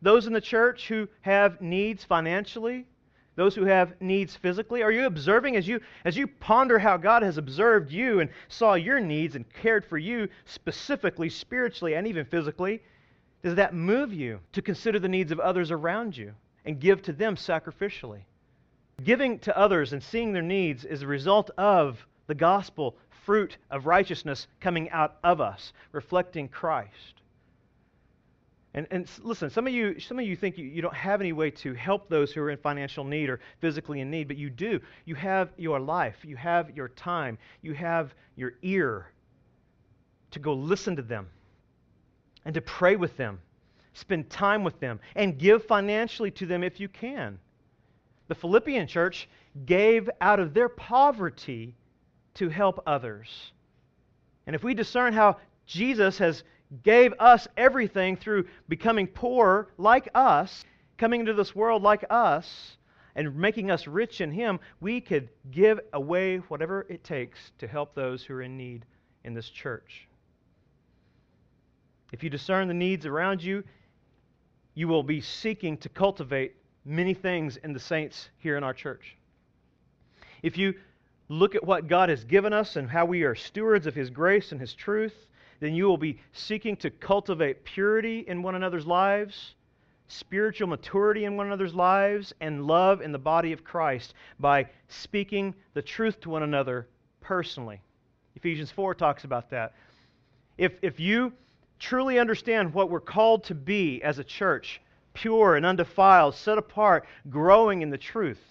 those 0.00 0.26
in 0.26 0.32
the 0.32 0.40
church 0.40 0.88
who 0.88 1.08
have 1.22 1.60
needs 1.60 2.04
financially? 2.04 2.86
Those 3.34 3.54
who 3.54 3.64
have 3.64 4.00
needs 4.00 4.36
physically? 4.36 4.82
Are 4.82 4.92
you 4.92 5.06
observing 5.06 5.56
as 5.56 5.66
you 5.66 5.80
as 6.04 6.16
you 6.16 6.26
ponder 6.26 6.78
how 6.78 6.96
God 6.96 7.22
has 7.22 7.38
observed 7.38 7.90
you 7.90 8.20
and 8.20 8.30
saw 8.48 8.74
your 8.74 9.00
needs 9.00 9.36
and 9.36 9.50
cared 9.54 9.84
for 9.84 9.98
you 9.98 10.28
specifically 10.44 11.28
spiritually 11.28 11.94
and 11.94 12.06
even 12.06 12.24
physically? 12.26 12.82
Does 13.42 13.54
that 13.56 13.74
move 13.74 14.12
you 14.12 14.40
to 14.52 14.62
consider 14.62 14.98
the 14.98 15.08
needs 15.08 15.32
of 15.32 15.40
others 15.40 15.70
around 15.70 16.16
you 16.16 16.34
and 16.64 16.78
give 16.78 17.02
to 17.02 17.12
them 17.12 17.36
sacrificially? 17.36 18.20
Giving 19.02 19.38
to 19.40 19.58
others 19.58 19.92
and 19.92 20.02
seeing 20.02 20.32
their 20.32 20.42
needs 20.42 20.84
is 20.84 21.02
a 21.02 21.06
result 21.06 21.50
of 21.58 22.06
the 22.26 22.34
gospel 22.34 22.96
fruit 23.24 23.56
of 23.70 23.86
righteousness 23.86 24.46
coming 24.60 24.90
out 24.90 25.16
of 25.24 25.40
us, 25.40 25.72
reflecting 25.92 26.48
Christ. 26.48 27.21
And, 28.74 28.86
and 28.90 29.10
listen, 29.22 29.50
some 29.50 29.66
of 29.66 29.72
you, 29.72 30.00
some 30.00 30.18
of 30.18 30.24
you 30.24 30.34
think 30.34 30.56
you, 30.56 30.64
you 30.64 30.80
don't 30.80 30.94
have 30.94 31.20
any 31.20 31.32
way 31.32 31.50
to 31.50 31.74
help 31.74 32.08
those 32.08 32.32
who 32.32 32.40
are 32.40 32.50
in 32.50 32.56
financial 32.56 33.04
need 33.04 33.28
or 33.28 33.40
physically 33.60 34.00
in 34.00 34.10
need, 34.10 34.28
but 34.28 34.38
you 34.38 34.48
do. 34.48 34.80
You 35.04 35.14
have 35.14 35.50
your 35.58 35.78
life, 35.78 36.16
you 36.22 36.36
have 36.36 36.74
your 36.74 36.88
time, 36.88 37.36
you 37.60 37.74
have 37.74 38.14
your 38.34 38.54
ear 38.62 39.12
to 40.30 40.38
go 40.38 40.54
listen 40.54 40.96
to 40.96 41.02
them 41.02 41.28
and 42.46 42.54
to 42.54 42.62
pray 42.62 42.96
with 42.96 43.14
them, 43.18 43.40
spend 43.92 44.30
time 44.30 44.64
with 44.64 44.80
them, 44.80 45.00
and 45.16 45.38
give 45.38 45.66
financially 45.66 46.30
to 46.30 46.46
them 46.46 46.64
if 46.64 46.80
you 46.80 46.88
can. 46.88 47.38
The 48.28 48.34
Philippian 48.34 48.86
church 48.86 49.28
gave 49.66 50.08
out 50.22 50.40
of 50.40 50.54
their 50.54 50.70
poverty 50.70 51.74
to 52.34 52.48
help 52.48 52.82
others. 52.86 53.52
And 54.46 54.56
if 54.56 54.64
we 54.64 54.72
discern 54.72 55.12
how 55.12 55.36
Jesus 55.66 56.16
has 56.18 56.42
gave 56.82 57.12
us 57.18 57.46
everything 57.56 58.16
through 58.16 58.46
becoming 58.68 59.06
poor 59.06 59.68
like 59.76 60.08
us, 60.14 60.64
coming 60.96 61.20
into 61.20 61.34
this 61.34 61.54
world 61.54 61.82
like 61.82 62.04
us, 62.08 62.76
and 63.14 63.36
making 63.36 63.70
us 63.70 63.86
rich 63.86 64.20
in 64.20 64.30
Him, 64.30 64.58
we 64.80 65.00
could 65.00 65.28
give 65.50 65.80
away 65.92 66.38
whatever 66.38 66.86
it 66.88 67.04
takes 67.04 67.38
to 67.58 67.66
help 67.66 67.94
those 67.94 68.24
who 68.24 68.34
are 68.34 68.42
in 68.42 68.56
need 68.56 68.86
in 69.24 69.34
this 69.34 69.48
church. 69.48 70.08
If 72.12 72.22
you 72.22 72.30
discern 72.30 72.68
the 72.68 72.74
needs 72.74 73.06
around 73.06 73.42
you, 73.42 73.64
you 74.74 74.88
will 74.88 75.02
be 75.02 75.20
seeking 75.20 75.76
to 75.78 75.88
cultivate 75.88 76.56
many 76.84 77.14
things 77.14 77.56
in 77.58 77.72
the 77.72 77.80
saints 77.80 78.30
here 78.38 78.56
in 78.56 78.64
our 78.64 78.74
church. 78.74 79.16
If 80.42 80.56
you 80.56 80.74
look 81.28 81.54
at 81.54 81.64
what 81.64 81.88
God 81.88 82.08
has 82.08 82.24
given 82.24 82.52
us 82.52 82.76
and 82.76 82.88
how 82.88 83.04
we 83.04 83.22
are 83.22 83.34
stewards 83.34 83.86
of 83.86 83.94
His 83.94 84.10
grace 84.10 84.52
and 84.52 84.60
His 84.60 84.74
truth, 84.74 85.14
then 85.62 85.76
you 85.76 85.84
will 85.84 85.96
be 85.96 86.18
seeking 86.32 86.74
to 86.74 86.90
cultivate 86.90 87.62
purity 87.62 88.24
in 88.26 88.42
one 88.42 88.56
another's 88.56 88.84
lives, 88.84 89.54
spiritual 90.08 90.66
maturity 90.66 91.24
in 91.24 91.36
one 91.36 91.46
another's 91.46 91.72
lives, 91.72 92.34
and 92.40 92.66
love 92.66 93.00
in 93.00 93.12
the 93.12 93.18
body 93.18 93.52
of 93.52 93.62
Christ 93.62 94.14
by 94.40 94.66
speaking 94.88 95.54
the 95.74 95.80
truth 95.80 96.20
to 96.22 96.30
one 96.30 96.42
another 96.42 96.88
personally. 97.20 97.80
Ephesians 98.34 98.72
4 98.72 98.96
talks 98.96 99.22
about 99.22 99.50
that. 99.50 99.74
If, 100.58 100.72
if 100.82 100.98
you 100.98 101.32
truly 101.78 102.18
understand 102.18 102.74
what 102.74 102.90
we're 102.90 102.98
called 102.98 103.44
to 103.44 103.54
be 103.54 104.02
as 104.02 104.18
a 104.18 104.24
church, 104.24 104.80
pure 105.14 105.54
and 105.54 105.64
undefiled, 105.64 106.34
set 106.34 106.58
apart, 106.58 107.06
growing 107.30 107.82
in 107.82 107.90
the 107.90 107.98
truth, 107.98 108.42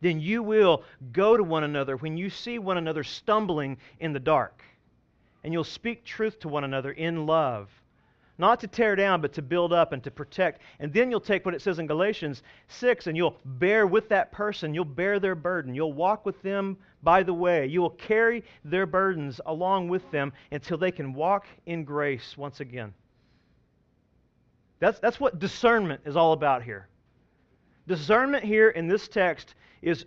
then 0.00 0.18
you 0.18 0.42
will 0.42 0.82
go 1.12 1.36
to 1.36 1.42
one 1.42 1.64
another 1.64 1.98
when 1.98 2.16
you 2.16 2.30
see 2.30 2.58
one 2.58 2.78
another 2.78 3.04
stumbling 3.04 3.76
in 3.98 4.14
the 4.14 4.18
dark 4.18 4.62
and 5.44 5.52
you'll 5.52 5.64
speak 5.64 6.04
truth 6.04 6.38
to 6.40 6.48
one 6.48 6.64
another 6.64 6.92
in 6.92 7.26
love. 7.26 7.70
Not 8.38 8.60
to 8.60 8.66
tear 8.66 8.96
down, 8.96 9.20
but 9.20 9.34
to 9.34 9.42
build 9.42 9.70
up 9.70 9.92
and 9.92 10.02
to 10.02 10.10
protect. 10.10 10.62
And 10.78 10.90
then 10.94 11.10
you'll 11.10 11.20
take 11.20 11.44
what 11.44 11.54
it 11.54 11.60
says 11.60 11.78
in 11.78 11.86
Galatians 11.86 12.42
6 12.68 13.06
and 13.06 13.14
you'll 13.14 13.36
bear 13.44 13.86
with 13.86 14.08
that 14.08 14.32
person. 14.32 14.72
You'll 14.72 14.86
bear 14.86 15.20
their 15.20 15.34
burden. 15.34 15.74
You'll 15.74 15.92
walk 15.92 16.24
with 16.24 16.40
them 16.40 16.78
by 17.02 17.22
the 17.22 17.34
way. 17.34 17.66
You 17.66 17.82
will 17.82 17.90
carry 17.90 18.42
their 18.64 18.86
burdens 18.86 19.42
along 19.44 19.88
with 19.88 20.10
them 20.10 20.32
until 20.52 20.78
they 20.78 20.90
can 20.90 21.12
walk 21.12 21.46
in 21.66 21.84
grace 21.84 22.36
once 22.36 22.60
again. 22.60 22.94
That's, 24.78 24.98
that's 24.98 25.20
what 25.20 25.38
discernment 25.38 26.00
is 26.06 26.16
all 26.16 26.32
about 26.32 26.62
here. 26.62 26.88
Discernment 27.86 28.44
here 28.44 28.70
in 28.70 28.88
this 28.88 29.08
text 29.08 29.54
is 29.82 30.06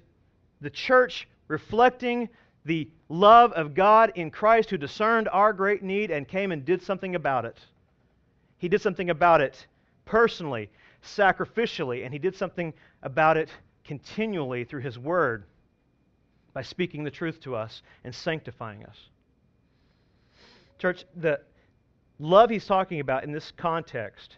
the 0.61 0.71
church 0.71 1.27
reflecting 1.47 2.29
the 2.65 2.89
love 3.09 3.51
of 3.53 3.73
God 3.73 4.13
in 4.15 4.31
Christ 4.31 4.69
who 4.69 4.77
discerned 4.77 5.27
our 5.29 5.53
great 5.53 5.83
need 5.83 6.11
and 6.11 6.27
came 6.27 6.51
and 6.51 6.63
did 6.63 6.81
something 6.81 7.15
about 7.15 7.45
it. 7.45 7.57
He 8.57 8.69
did 8.69 8.81
something 8.81 9.09
about 9.09 9.41
it 9.41 9.67
personally, 10.05 10.69
sacrificially, 11.03 12.05
and 12.05 12.13
he 12.13 12.19
did 12.19 12.35
something 12.35 12.73
about 13.01 13.37
it 13.37 13.49
continually 13.83 14.63
through 14.63 14.81
his 14.81 14.97
word 14.97 15.43
by 16.53 16.61
speaking 16.61 17.03
the 17.03 17.11
truth 17.11 17.41
to 17.41 17.55
us 17.55 17.81
and 18.03 18.13
sanctifying 18.13 18.85
us. 18.85 18.97
Church, 20.79 21.05
the 21.15 21.39
love 22.19 22.49
he's 22.49 22.65
talking 22.65 22.99
about 22.99 23.23
in 23.23 23.31
this 23.31 23.51
context 23.57 24.37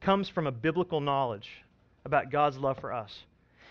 comes 0.00 0.28
from 0.28 0.46
a 0.46 0.52
biblical 0.52 1.00
knowledge 1.00 1.50
about 2.04 2.30
God's 2.30 2.58
love 2.58 2.78
for 2.78 2.92
us. 2.92 3.24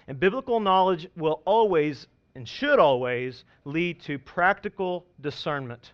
And 0.08 0.20
biblical 0.20 0.60
knowledge 0.60 1.08
will 1.16 1.42
always 1.46 2.08
and 2.36 2.48
should 2.48 2.80
always 2.80 3.46
lead 3.64 4.02
to 4.02 4.20
practical 4.20 5.06
discernment. 5.22 5.94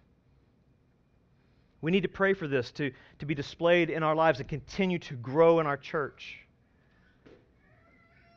We 1.81 1.91
need 1.91 2.03
to 2.03 2.09
pray 2.09 2.33
for 2.33 2.47
this 2.47 2.71
to, 2.73 2.91
to 3.19 3.25
be 3.25 3.35
displayed 3.35 3.89
in 3.89 4.03
our 4.03 4.15
lives 4.15 4.39
and 4.39 4.49
continue 4.49 4.99
to 4.99 5.15
grow 5.15 5.59
in 5.59 5.67
our 5.67 5.77
church. 5.77 6.39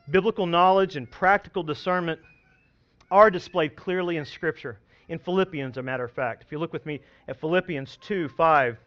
Biblical 0.09 0.45
knowledge 0.45 0.95
and 0.95 1.09
practical 1.09 1.63
discernment 1.63 2.19
are 3.11 3.29
displayed 3.29 3.75
clearly 3.75 4.17
in 4.17 4.25
Scripture. 4.25 4.79
In 5.07 5.19
Philippians, 5.19 5.77
a 5.77 5.83
matter 5.83 6.03
of 6.03 6.11
fact. 6.11 6.43
If 6.43 6.51
you 6.51 6.57
look 6.57 6.73
with 6.73 6.85
me 6.85 7.01
at 7.27 7.39
Philippians 7.39 7.97
2 8.01 8.29
5, 8.29 8.77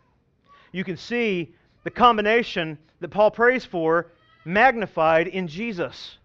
you 0.73 0.85
can 0.85 0.97
see 0.97 1.55
the 1.85 1.91
combination 1.91 2.79
that 3.01 3.09
Paul 3.09 3.31
prays 3.31 3.65
for 3.65 4.11
magnified 4.45 5.29
in 5.29 5.47
Jesus. 5.47 6.19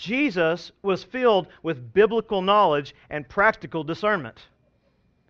Jesus 0.00 0.72
was 0.80 1.04
filled 1.04 1.46
with 1.62 1.92
biblical 1.92 2.40
knowledge 2.40 2.94
and 3.10 3.28
practical 3.28 3.84
discernment. 3.84 4.48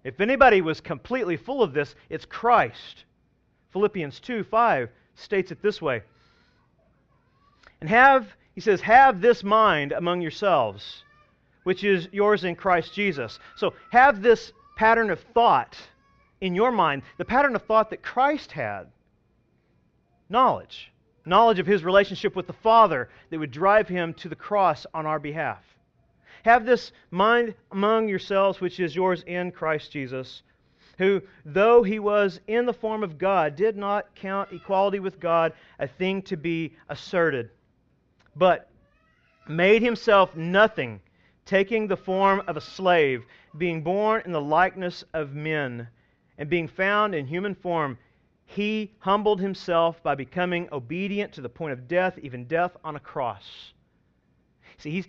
If 0.04 0.20
anybody 0.20 0.60
was 0.60 0.80
completely 0.80 1.36
full 1.36 1.60
of 1.60 1.72
this, 1.72 1.96
it's 2.08 2.24
Christ. 2.24 3.04
Philippians 3.72 4.20
2 4.20 4.44
5 4.44 4.88
states 5.16 5.50
it 5.50 5.60
this 5.60 5.82
way. 5.82 6.02
And 7.80 7.90
have, 7.90 8.28
he 8.54 8.60
says, 8.60 8.80
have 8.82 9.20
this 9.20 9.42
mind 9.42 9.90
among 9.90 10.20
yourselves, 10.20 11.02
which 11.64 11.82
is 11.82 12.08
yours 12.12 12.44
in 12.44 12.54
Christ 12.54 12.94
Jesus. 12.94 13.40
So 13.56 13.74
have 13.90 14.22
this 14.22 14.52
pattern 14.76 15.10
of 15.10 15.18
thought 15.34 15.76
in 16.40 16.54
your 16.54 16.70
mind, 16.70 17.02
the 17.18 17.24
pattern 17.24 17.56
of 17.56 17.62
thought 17.64 17.90
that 17.90 18.02
Christ 18.02 18.52
had 18.52 18.86
knowledge 20.28 20.92
knowledge 21.30 21.58
of 21.60 21.66
his 21.66 21.84
relationship 21.84 22.36
with 22.36 22.46
the 22.46 22.52
Father 22.52 23.08
that 23.30 23.38
would 23.38 23.52
drive 23.52 23.88
him 23.88 24.12
to 24.14 24.28
the 24.28 24.36
cross 24.36 24.84
on 24.92 25.06
our 25.06 25.18
behalf. 25.18 25.64
Have 26.44 26.66
this 26.66 26.92
mind 27.10 27.54
among 27.70 28.08
yourselves, 28.08 28.60
which 28.60 28.80
is 28.80 28.96
yours 28.96 29.22
in 29.26 29.52
Christ 29.52 29.92
Jesus, 29.92 30.42
who, 30.98 31.22
though 31.46 31.82
he 31.82 31.98
was 31.98 32.40
in 32.46 32.66
the 32.66 32.74
form 32.74 33.02
of 33.02 33.16
God, 33.16 33.56
did 33.56 33.76
not 33.76 34.14
count 34.14 34.52
equality 34.52 34.98
with 34.98 35.20
God 35.20 35.52
a 35.78 35.86
thing 35.86 36.20
to 36.22 36.36
be 36.36 36.74
asserted, 36.88 37.50
but 38.34 38.68
made 39.48 39.82
himself 39.82 40.34
nothing, 40.34 41.00
taking 41.46 41.86
the 41.86 41.96
form 41.96 42.42
of 42.46 42.56
a 42.56 42.60
slave, 42.60 43.24
being 43.56 43.82
born 43.82 44.22
in 44.24 44.32
the 44.32 44.40
likeness 44.40 45.04
of 45.14 45.34
men, 45.34 45.88
and 46.38 46.50
being 46.50 46.68
found 46.68 47.14
in 47.14 47.26
human 47.26 47.54
form 47.54 47.98
he 48.50 48.92
humbled 48.98 49.40
himself 49.40 50.02
by 50.02 50.16
becoming 50.16 50.68
obedient 50.72 51.32
to 51.34 51.40
the 51.40 51.48
point 51.48 51.72
of 51.72 51.86
death, 51.86 52.18
even 52.20 52.46
death 52.46 52.76
on 52.82 52.96
a 52.96 53.00
cross. 53.00 53.72
See, 54.78 55.04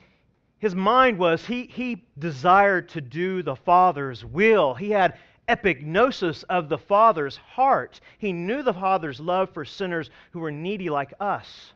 his 0.60 0.76
mind 0.76 1.18
was, 1.18 1.44
he, 1.44 1.64
he 1.64 2.06
desired 2.20 2.90
to 2.90 3.02
do 3.02 3.42
the 3.42 3.56
Father's 3.56 4.24
will. 4.24 4.76
He 4.76 4.92
had 4.92 5.18
epignosis 5.50 6.44
of 6.50 6.70
the 6.70 6.78
Father's 6.78 7.36
heart. 7.36 8.00
He 8.20 8.32
knew 8.32 8.62
the 8.62 8.76
Father's 8.76 9.20
love 9.20 9.50
for 9.56 9.66
sinners 9.66 10.12
who 10.32 10.40
were 10.40 10.52
needy 10.52 10.92
like 10.92 11.14
us. 11.20 11.74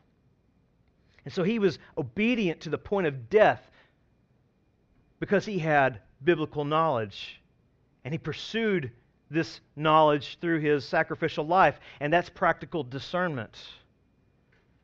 And 1.25 1.33
so 1.33 1.41
he 1.41 1.57
was 1.57 1.79
obedient 1.97 2.61
to 2.61 2.69
the 2.69 2.77
point 2.77 3.07
of 3.07 3.27
death 3.27 3.71
because 5.19 5.47
he 5.47 5.57
had 5.57 5.99
biblical 6.23 6.63
knowledge. 6.63 7.41
And 8.03 8.13
he 8.13 8.19
pursued 8.19 8.91
this 9.29 9.61
knowledge 9.75 10.37
through 10.39 10.59
his 10.59 10.85
sacrificial 10.85 11.45
life, 11.45 11.79
and 11.99 12.11
that's 12.11 12.29
practical 12.29 12.83
discernment. 12.83 13.57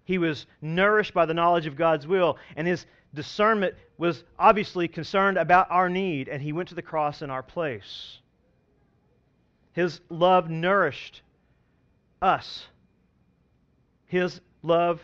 He 0.04 0.18
was 0.18 0.46
nourished 0.62 1.14
by 1.14 1.26
the 1.26 1.34
knowledge 1.34 1.68
of 1.68 1.76
God's 1.76 2.08
will, 2.08 2.38
and 2.56 2.68
his 2.68 2.86
discernment 3.14 3.76
was 3.98 4.24
obviously 4.40 4.88
concerned 4.88 5.38
about 5.38 5.70
our 5.70 5.90
need, 5.90 6.28
and 6.28 6.42
he 6.42 6.54
went 6.54 6.70
to 6.70 6.76
the 6.76 6.82
cross 6.82 7.22
in 7.22 7.30
our 7.30 7.44
place. 7.44 8.20
His 9.74 10.02
love 10.10 10.50
nourished 10.50 11.22
us. 12.22 12.68
His 14.06 14.42
love 14.64 15.02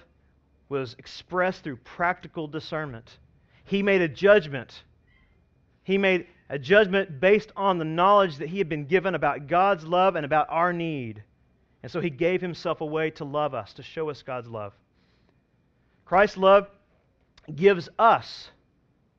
was 0.70 0.96
expressed 1.00 1.64
through 1.64 1.78
practical 1.78 2.48
discernment. 2.48 3.20
He 3.64 3.82
made 3.82 4.02
a 4.02 4.08
judgment. 4.08 4.84
He 5.84 5.98
made 5.98 6.28
a 6.50 6.58
judgment 6.58 7.20
based 7.20 7.52
on 7.56 7.78
the 7.78 7.86
knowledge 7.86 8.38
that 8.38 8.50
he 8.50 8.58
had 8.58 8.70
been 8.70 8.86
given 8.86 9.16
about 9.16 9.48
God's 9.48 9.84
love 9.84 10.16
and 10.16 10.26
about 10.26 10.48
our 10.50 10.72
need. 10.72 11.24
And 11.84 11.92
so 11.92 12.00
he 12.00 12.10
gave 12.10 12.42
himself 12.42 12.82
away 12.82 13.12
to 13.12 13.26
love 13.26 13.54
us, 13.54 13.74
to 13.74 13.84
show 13.84 14.10
us 14.10 14.22
God's 14.22 14.48
love. 14.48 14.74
Christ's 16.06 16.38
love 16.38 16.68
gives 17.54 17.90
us 18.00 18.50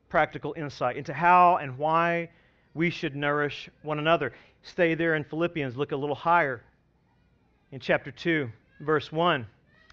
practical 0.09 0.55
insight 0.57 0.97
into 0.97 1.13
how 1.13 1.57
and 1.57 1.77
why 1.77 2.31
we 2.75 2.91
should 2.91 3.15
nourish 3.15 3.69
one 3.83 3.99
another. 3.99 4.33
Stay 4.63 4.95
there 4.95 5.15
in 5.15 5.25
Philippians, 5.25 5.77
look 5.77 5.93
a 5.93 5.97
little 5.97 6.15
higher 6.17 6.63
in 7.73 7.81
chapter 7.81 8.11
2, 8.11 8.51
verse 8.81 9.13
1. 9.13 9.47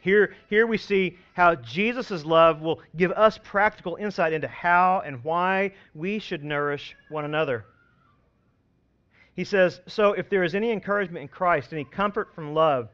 Here, 0.06 0.36
here 0.52 0.68
we 0.68 0.78
see 0.78 1.18
how 1.34 1.56
Jesus' 1.56 2.24
love 2.24 2.62
will 2.62 2.80
give 2.96 3.12
us 3.14 3.40
practical 3.44 3.96
insight 3.96 4.34
into 4.34 4.48
how 4.48 5.02
and 5.04 5.24
why 5.24 5.72
we 5.96 6.20
should 6.20 6.44
nourish 6.44 6.96
one 7.10 7.26
another. 7.26 7.66
He 9.36 9.44
says, 9.44 9.82
So 9.88 10.14
if 10.14 10.30
there 10.30 10.44
is 10.44 10.54
any 10.54 10.70
encouragement 10.70 11.24
in 11.24 11.28
Christ, 11.28 11.74
any 11.74 11.86
comfort 11.86 12.36
from 12.36 12.54
love, 12.54 12.90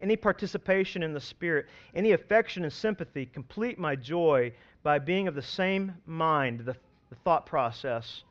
any 0.00 0.16
participation 0.16 1.02
in 1.02 1.12
the 1.12 1.20
Spirit, 1.20 1.66
any 1.94 2.12
affection 2.12 2.64
and 2.64 2.72
sympathy, 2.72 3.26
complete 3.26 3.78
my 3.78 3.94
joy 3.94 4.50
by 4.82 4.98
being 4.98 5.28
of 5.28 5.34
the 5.34 5.42
same 5.42 5.92
mind, 6.06 6.60
the, 6.60 6.74
the 7.10 7.16
thought 7.24 7.44
process, 7.44 8.22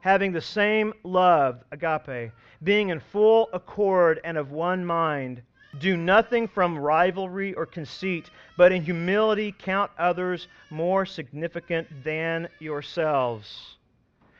having 0.00 0.32
the 0.32 0.40
same 0.40 0.92
love, 1.04 1.62
agape, 1.70 2.32
being 2.64 2.88
in 2.88 2.98
full 2.98 3.48
accord 3.52 4.20
and 4.24 4.36
of 4.36 4.50
one 4.50 4.84
mind. 4.84 5.40
Do 5.78 5.96
nothing 5.96 6.48
from 6.48 6.78
rivalry 6.78 7.52
or 7.54 7.66
conceit, 7.66 8.30
but 8.56 8.72
in 8.72 8.82
humility 8.82 9.54
count 9.56 9.90
others 9.98 10.48
more 10.70 11.04
significant 11.04 12.04
than 12.04 12.48
yourselves. 12.58 13.76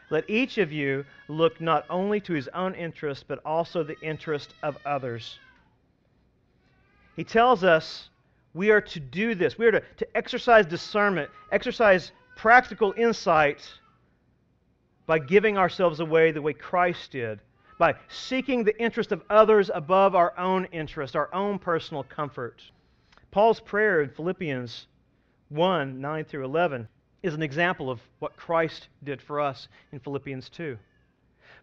Let 0.09 0.29
each 0.31 0.59
of 0.59 0.73
you 0.73 1.05
look 1.29 1.61
not 1.61 1.85
only 1.91 2.21
to 2.21 2.33
his 2.33 2.49
own 2.49 2.75
interest, 2.75 3.25
but 3.27 3.41
also 3.45 3.83
the 3.83 4.01
interest 4.01 4.55
of 4.63 4.79
others. 4.87 5.39
He 7.17 7.25
tells 7.25 7.65
us 7.65 8.09
we 8.55 8.71
are 8.71 8.81
to 8.81 9.01
do 9.01 9.35
this. 9.35 9.59
We 9.59 9.67
are 9.67 9.73
to, 9.73 9.83
to 9.99 10.17
exercise 10.17 10.65
discernment, 10.65 11.31
exercise 11.51 12.13
practical 12.37 12.95
insight 12.97 13.69
by 15.07 15.19
giving 15.19 15.59
ourselves 15.59 16.01
away 16.01 16.31
the 16.31 16.43
way 16.43 16.53
Christ 16.53 17.13
did 17.13 17.41
by 17.79 17.95
seeking 18.09 18.65
the 18.65 18.79
interest 18.81 19.13
of 19.13 19.23
others 19.29 19.71
above 19.75 20.15
our 20.15 20.37
own 20.39 20.67
interest, 20.67 21.15
our 21.15 21.33
own 21.35 21.59
personal 21.59 22.03
comfort. 22.05 22.63
Paul's 23.31 23.61
prayer 23.61 24.01
in 24.01 24.11
Philippians 24.11 24.87
1 25.51 26.01
9 26.01 26.25
through 26.25 26.45
11 26.45 26.89
is 27.23 27.35
an 27.35 27.43
example 27.43 27.91
of 27.91 28.01
what 28.19 28.37
Christ 28.37 28.89
did 29.05 29.21
for 29.21 29.41
us 29.41 29.69
in 29.93 30.01
Philippians 30.01 30.49
2. 30.49 30.79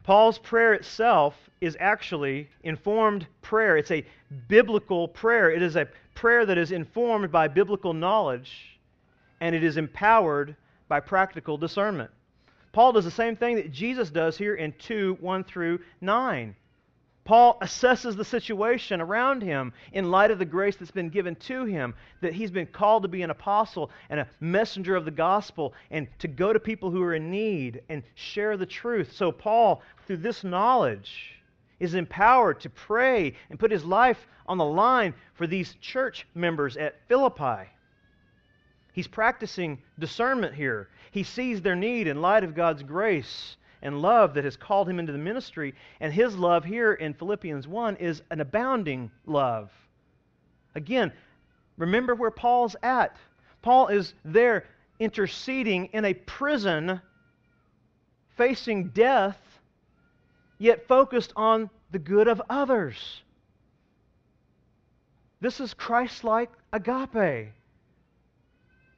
Paul's 0.04 0.38
prayer 0.38 0.73
itself 0.73 1.36
is 1.62 1.78
actually 1.80 2.49
informed 2.63 3.26
prayer. 3.41 3.78
It's 3.78 3.91
a 3.91 4.06
biblical 4.49 5.08
prayer. 5.08 5.52
It 5.52 5.62
is 5.62 5.78
a 5.78 5.88
prayer 6.13 6.45
that 6.45 6.58
is 6.58 6.71
informed 6.71 7.32
by 7.32 7.47
biblical 7.47 7.93
knowledge, 7.93 8.78
and 9.39 9.56
it 9.56 9.63
is 9.63 9.78
empowered 9.78 10.56
by 10.89 10.99
practical 10.99 11.58
discernment. 11.58 12.12
Paul 12.73 12.91
does 12.91 13.05
the 13.05 13.12
same 13.12 13.36
thing 13.36 13.55
that 13.55 13.71
Jesus 13.71 14.09
does 14.09 14.38
here 14.38 14.55
in 14.55 14.73
2 14.73 15.17
1 15.21 15.43
through 15.45 15.79
9. 16.01 16.55
Paul 17.23 17.57
assesses 17.62 18.17
the 18.17 18.25
situation 18.25 18.99
around 18.99 19.43
him 19.43 19.71
in 19.93 20.12
light 20.12 20.31
of 20.31 20.39
the 20.39 20.45
grace 20.45 20.75
that's 20.75 20.91
been 20.91 21.09
given 21.09 21.36
to 21.36 21.63
him, 21.63 21.93
that 22.19 22.33
he's 22.33 22.51
been 22.51 22.65
called 22.65 23.03
to 23.03 23.07
be 23.07 23.21
an 23.21 23.29
apostle 23.29 23.91
and 24.09 24.19
a 24.19 24.27
messenger 24.41 24.95
of 24.95 25.05
the 25.05 25.12
gospel 25.12 25.73
and 25.89 26.07
to 26.19 26.27
go 26.27 26.51
to 26.51 26.59
people 26.59 26.91
who 26.91 27.01
are 27.01 27.13
in 27.13 27.31
need 27.31 27.81
and 27.88 28.03
share 28.15 28.57
the 28.57 28.65
truth. 28.65 29.13
So, 29.13 29.31
Paul, 29.31 29.81
through 30.05 30.17
this 30.17 30.43
knowledge, 30.43 31.41
is 31.79 31.93
empowered 31.93 32.59
to 32.62 32.69
pray 32.69 33.36
and 33.49 33.59
put 33.59 33.71
his 33.71 33.86
life 33.86 34.27
on 34.47 34.57
the 34.57 34.65
line 34.65 35.13
for 35.36 35.47
these 35.47 35.75
church 35.75 36.27
members 36.36 36.75
at 36.75 37.07
Philippi. 37.07 37.69
He's 38.93 39.07
practicing 39.07 39.81
discernment 39.97 40.55
here. 40.55 40.89
He 41.13 41.21
sees 41.21 41.62
their 41.62 41.76
need 41.76 42.08
in 42.08 42.21
light 42.21 42.43
of 42.43 42.56
God's 42.56 42.82
grace 42.82 43.56
and 43.84 44.02
love 44.02 44.34
that 44.34 44.45
has 44.45 44.58
called 44.58 44.89
him 44.89 44.97
into 44.97 45.12
the 45.12 45.19
ministry. 45.19 45.76
And 45.99 46.12
his 46.12 46.36
love 46.36 46.65
here 46.65 46.91
in 46.91 47.13
Philippians 47.13 47.67
1 47.67 47.97
is 47.97 48.23
an 48.32 48.41
abounding 48.41 49.12
love. 49.28 49.69
Again, 50.73 51.13
remember 51.78 52.15
where 52.15 52.32
Paul's 52.32 52.76
at. 52.82 53.15
Paul 53.62 53.89
is 53.89 54.15
there 54.26 54.65
interceding 54.99 55.86
in 55.93 56.04
a 56.04 56.15
prison, 56.15 56.99
facing 58.36 58.89
death, 58.89 59.39
yet 60.58 60.88
focused 60.88 61.32
on 61.36 61.69
the 61.91 61.99
good 61.99 62.28
of 62.28 62.41
others. 62.49 63.21
This 65.41 65.60
is 65.60 65.76
Christ 65.76 66.23
like 66.23 66.49
agape. 66.71 67.54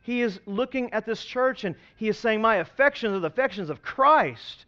He 0.06 0.22
is 0.22 0.40
looking 0.46 0.94
at 0.94 1.04
this 1.04 1.26
church 1.26 1.64
and 1.64 1.76
he 1.96 2.10
is 2.10 2.20
saying, 2.20 2.40
My 2.40 2.58
affections 2.58 3.16
are 3.16 3.20
the 3.20 3.26
affections 3.26 3.72
of 3.72 3.82
Christ. 3.82 4.66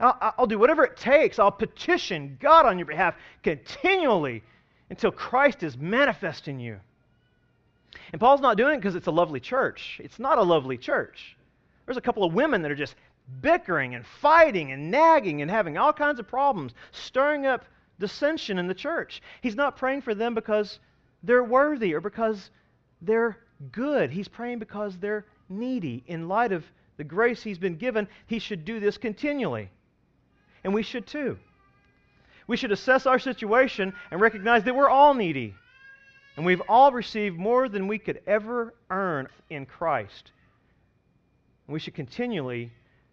I'll, 0.00 0.34
I'll, 0.36 0.46
do 0.48 0.58
whatever 0.58 0.82
it 0.82 0.96
takes. 0.96 1.38
I'll 1.38 1.52
petition 1.52 2.36
God 2.40 2.66
on 2.66 2.76
your 2.76 2.86
behalf 2.86 3.14
continually 3.44 4.42
until 4.90 5.12
Christ 5.12 5.62
is 5.62 5.76
manifest 5.76 6.48
in 6.48 6.58
you. 6.58 6.80
And 8.10 8.20
Paul's 8.20 8.40
not 8.40 8.56
doing 8.56 8.74
it 8.74 8.78
because 8.78 8.96
it's 8.96 9.06
a 9.06 9.12
lovely 9.12 9.38
church. 9.38 10.00
It's 10.02 10.18
not 10.18 10.38
a 10.38 10.42
lovely 10.42 10.76
church. 10.76 11.36
There's 11.86 11.96
a 11.96 12.00
couple 12.00 12.24
of 12.24 12.34
women 12.34 12.60
that 12.62 12.72
are 12.72 12.74
just 12.74 12.96
bickering 13.40 13.94
and 13.94 14.04
fighting 14.04 14.72
and 14.72 14.90
nagging 14.90 15.40
and 15.40 15.48
having 15.48 15.78
all 15.78 15.92
kinds 15.92 16.18
of 16.18 16.26
problems, 16.26 16.74
stirring 16.90 17.46
up 17.46 17.64
dissension 18.00 18.58
in 18.58 18.66
the 18.66 18.74
church. 18.74 19.22
He's 19.40 19.54
not 19.54 19.76
praying 19.76 20.02
for 20.02 20.16
them 20.16 20.34
because 20.34 20.80
they're 21.22 21.44
worthy 21.44 21.94
or 21.94 22.00
because 22.00 22.50
they're 23.00 23.38
good. 23.72 24.10
He's 24.10 24.28
praying 24.28 24.58
because 24.58 24.96
they're 24.96 25.26
needy. 25.48 26.02
In 26.06 26.28
light 26.28 26.52
of 26.52 26.64
the 26.96 27.04
grace 27.04 27.42
he's 27.42 27.58
been 27.58 27.76
given, 27.76 28.08
he 28.26 28.38
should 28.38 28.64
do 28.64 28.80
this 28.80 28.98
continually. 28.98 29.70
And 30.62 30.72
we 30.72 30.82
should 30.82 31.06
too. 31.06 31.38
We 32.46 32.56
should 32.56 32.72
assess 32.72 33.06
our 33.06 33.18
situation 33.18 33.94
and 34.10 34.20
recognize 34.20 34.64
that 34.64 34.76
we're 34.76 34.88
all 34.88 35.14
needy. 35.14 35.54
And 36.36 36.44
we've 36.44 36.62
all 36.68 36.92
received 36.92 37.38
more 37.38 37.68
than 37.68 37.86
we 37.86 37.98
could 37.98 38.20
ever 38.26 38.74
earn 38.90 39.28
in 39.50 39.66
Christ. 39.66 40.32
And 41.66 41.74
we 41.74 41.80
should 41.80 41.94
continually 41.94 42.72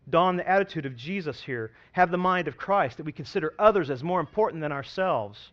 don 0.10 0.36
the 0.36 0.48
attitude 0.48 0.86
of 0.86 0.98
Jesus 0.98 1.42
here, 1.42 1.72
have 1.94 2.12
the 2.12 2.18
mind 2.18 2.48
of 2.48 2.58
Christ, 2.58 2.98
that 2.98 3.06
we 3.06 3.12
consider 3.12 3.54
others 3.60 3.90
as 3.90 4.04
more 4.04 4.20
important 4.20 4.62
than 4.62 4.72
ourselves. 4.72 5.52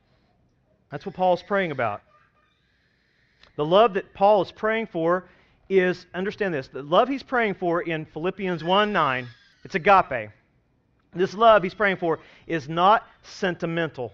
That's 0.90 1.04
what 1.04 1.14
Paul's 1.14 1.42
praying 1.42 1.70
about. 1.70 2.00
The 3.58 3.66
love 3.66 3.94
that 3.94 4.14
Paul 4.14 4.42
is 4.42 4.52
praying 4.52 4.86
for 4.86 5.24
is, 5.68 6.06
understand 6.14 6.54
this, 6.54 6.68
the 6.68 6.80
love 6.80 7.08
he's 7.08 7.24
praying 7.24 7.54
for 7.54 7.82
in 7.82 8.04
Philippians 8.04 8.62
1 8.62 8.92
9, 8.92 9.26
it's 9.64 9.74
agape. 9.74 10.30
This 11.12 11.34
love 11.34 11.64
he's 11.64 11.74
praying 11.74 11.96
for 11.96 12.20
is 12.46 12.68
not 12.68 13.04
sentimental. 13.24 14.12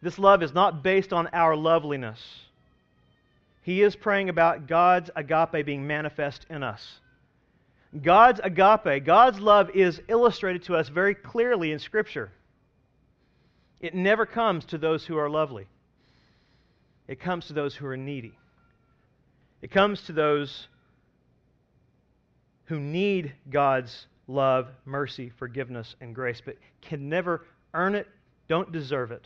This 0.00 0.18
love 0.18 0.42
is 0.42 0.54
not 0.54 0.82
based 0.82 1.12
on 1.12 1.28
our 1.34 1.54
loveliness. 1.54 2.18
He 3.60 3.82
is 3.82 3.94
praying 3.94 4.30
about 4.30 4.66
God's 4.66 5.10
agape 5.14 5.66
being 5.66 5.86
manifest 5.86 6.46
in 6.48 6.62
us. 6.62 7.00
God's 8.02 8.40
agape, 8.42 9.04
God's 9.04 9.38
love, 9.38 9.68
is 9.74 10.00
illustrated 10.08 10.62
to 10.62 10.76
us 10.76 10.88
very 10.88 11.14
clearly 11.14 11.72
in 11.72 11.78
Scripture. 11.78 12.32
It 13.82 13.94
never 13.94 14.24
comes 14.24 14.64
to 14.66 14.78
those 14.78 15.04
who 15.04 15.18
are 15.18 15.28
lovely. 15.28 15.66
It 17.08 17.18
comes 17.18 17.46
to 17.46 17.54
those 17.54 17.74
who 17.74 17.86
are 17.86 17.96
needy. 17.96 18.38
It 19.62 19.70
comes 19.70 20.02
to 20.02 20.12
those 20.12 20.68
who 22.66 22.78
need 22.78 23.32
God's 23.50 24.06
love, 24.28 24.68
mercy, 24.84 25.32
forgiveness, 25.38 25.96
and 26.00 26.14
grace, 26.14 26.42
but 26.44 26.56
can 26.82 27.08
never 27.08 27.46
earn 27.72 27.94
it, 27.94 28.06
don't 28.46 28.70
deserve 28.70 29.10
it. 29.10 29.24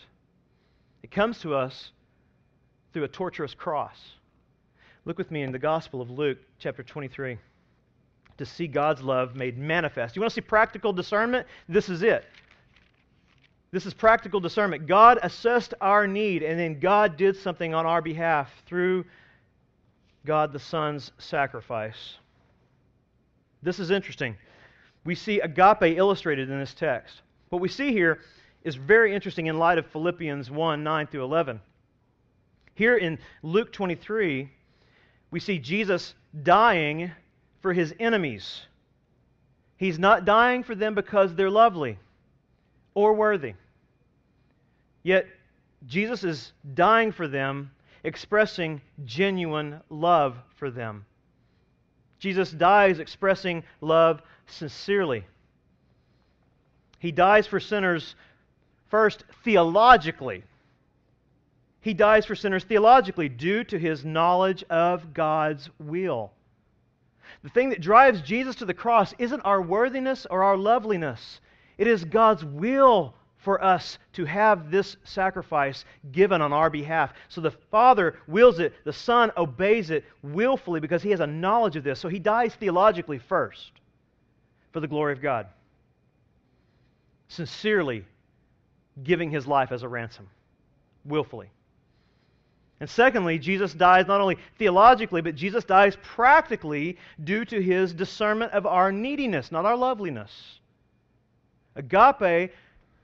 It 1.03 1.11
comes 1.11 1.41
to 1.41 1.55
us 1.55 1.91
through 2.93 3.05
a 3.05 3.09
torturous 3.09 3.53
cross. 3.53 3.99
Look 5.05 5.19
with 5.19 5.33
me 5.33 5.43
in 5.43 5.51
the 5.51 5.59
Gospel 5.59 6.01
of 6.01 6.11
Luke, 6.11 6.39
chapter 6.61 6.85
23, 6.85 7.37
to 8.39 8.47
see 8.47 8.69
God's 8.69 9.03
love 9.03 9.35
made 9.35 9.59
manifest. 9.59 10.15
You 10.15 10.23
want 10.23 10.31
to 10.31 10.35
see 10.35 10.41
practical 10.41 10.93
discernment? 10.93 11.49
This 11.69 11.89
is 11.89 12.03
it. 12.05 12.25
This 13.73 13.87
is 13.87 13.95
practical 13.95 14.39
discernment. 14.39 14.87
God 14.87 15.19
assessed 15.23 15.73
our 15.81 16.07
need, 16.07 16.43
and 16.43 16.61
then 16.61 16.79
God 16.79 17.17
did 17.17 17.37
something 17.37 17.73
on 17.73 17.87
our 17.87 18.03
behalf 18.03 18.53
through 18.67 19.07
God 20.27 20.53
the 20.53 20.59
Son's 20.59 21.11
sacrifice. 21.17 22.19
This 23.63 23.79
is 23.79 23.91
interesting. 23.91 24.37
We 25.05 25.15
see 25.15 25.41
agape 25.41 25.97
illustrated 25.97 26.51
in 26.51 26.59
this 26.59 26.75
text. 26.75 27.23
What 27.49 27.63
we 27.63 27.69
see 27.69 27.93
here 27.93 28.21
is 28.63 28.77
very 28.77 29.15
interesting 29.15 29.47
in 29.47 29.59
light 29.59 29.79
of 29.79 29.87
Philippians 29.87 30.51
1 30.51 30.85
9 30.85 31.07
through 31.07 31.25
11. 31.25 31.61
Here 32.75 32.97
in 32.97 33.19
Luke 33.43 33.73
23, 33.73 34.51
we 35.31 35.41
see 35.41 35.59
Jesus 35.59 36.15
dying 36.43 37.11
for 37.63 37.73
his 37.73 37.95
enemies. 37.99 38.67
He's 39.79 39.99
not 39.99 40.27
dying 40.27 40.63
for 40.63 40.75
them 40.75 40.95
because 40.95 41.35
they're 41.35 41.51
lovely 41.51 41.99
or 42.95 43.15
worthy. 43.15 43.55
Yet, 45.03 45.27
Jesus 45.87 46.25
is 46.25 46.53
dying 46.75 47.13
for 47.13 47.27
them, 47.27 47.71
expressing 48.05 48.81
genuine 49.05 49.81
love 49.91 50.37
for 50.57 50.71
them. 50.71 51.05
Jesus 52.19 52.51
dies 52.53 53.01
expressing 53.01 53.65
love 53.81 54.23
sincerely. 54.47 55.25
He 57.01 57.11
dies 57.11 57.49
for 57.49 57.59
sinners 57.59 58.15
first 58.91 59.25
theologically. 59.45 60.45
He 61.81 61.95
dies 61.95 62.25
for 62.25 62.37
sinners 62.37 62.63
theologically 62.63 63.29
due 63.29 63.65
to 63.65 63.79
his 63.79 64.05
knowledge 64.05 64.63
of 64.71 65.13
God's 65.13 65.69
will. 65.81 66.31
The 67.43 67.49
thing 67.49 67.71
that 67.71 67.81
drives 67.81 68.21
Jesus 68.21 68.55
to 68.57 68.65
the 68.65 68.75
cross 68.75 69.15
isn't 69.19 69.41
our 69.41 69.61
worthiness 69.61 70.27
or 70.31 70.45
our 70.45 70.57
loveliness, 70.57 71.41
it 71.77 71.89
is 71.89 72.05
God's 72.05 72.45
will 72.45 73.15
for 73.43 73.63
us 73.63 73.99
to 74.15 74.25
have 74.25 74.71
this 74.71 74.97
sacrifice 75.05 75.85
given 76.13 76.41
on 76.41 76.53
our 76.53 76.71
behalf. 76.71 77.13
So 77.29 77.41
the 77.41 77.51
Father 77.51 78.17
wills 78.27 78.59
it, 78.59 78.73
the 78.85 78.93
Son 78.93 79.33
obeys 79.37 79.91
it 79.91 80.05
willfully 80.23 80.81
because 80.81 81.03
he 81.03 81.11
has 81.11 81.21
a 81.21 81.27
knowledge 81.27 81.77
of 81.77 81.85
this. 81.85 81.99
So 81.99 82.09
he 82.09 82.19
dies 82.19 82.55
theologically 82.55 83.19
first 83.19 83.73
for 84.73 84.81
the 84.81 84.89
glory 84.89 85.13
of 85.13 85.21
God, 85.21 85.49
sincerely 87.29 88.05
giving 89.03 89.31
his 89.31 89.47
life 89.47 89.73
as 89.73 89.83
a 89.83 89.89
ransom, 89.89 90.29
willfully. 91.05 91.51
And 92.79 92.89
secondly, 92.89 93.39
Jesus 93.39 93.75
dies 93.75 94.07
not 94.07 94.21
only 94.21 94.39
theologically, 94.59 95.21
but 95.21 95.35
Jesus 95.35 95.65
dies 95.65 95.97
practically 96.03 96.97
due 97.23 97.45
to 97.45 97.63
his 97.63 97.93
discernment 97.93 98.53
of 98.53 98.67
our 98.67 98.91
neediness, 98.91 99.53
not 99.53 99.65
our 99.65 99.77
loveliness. 99.77 100.59
Agape 101.75 102.53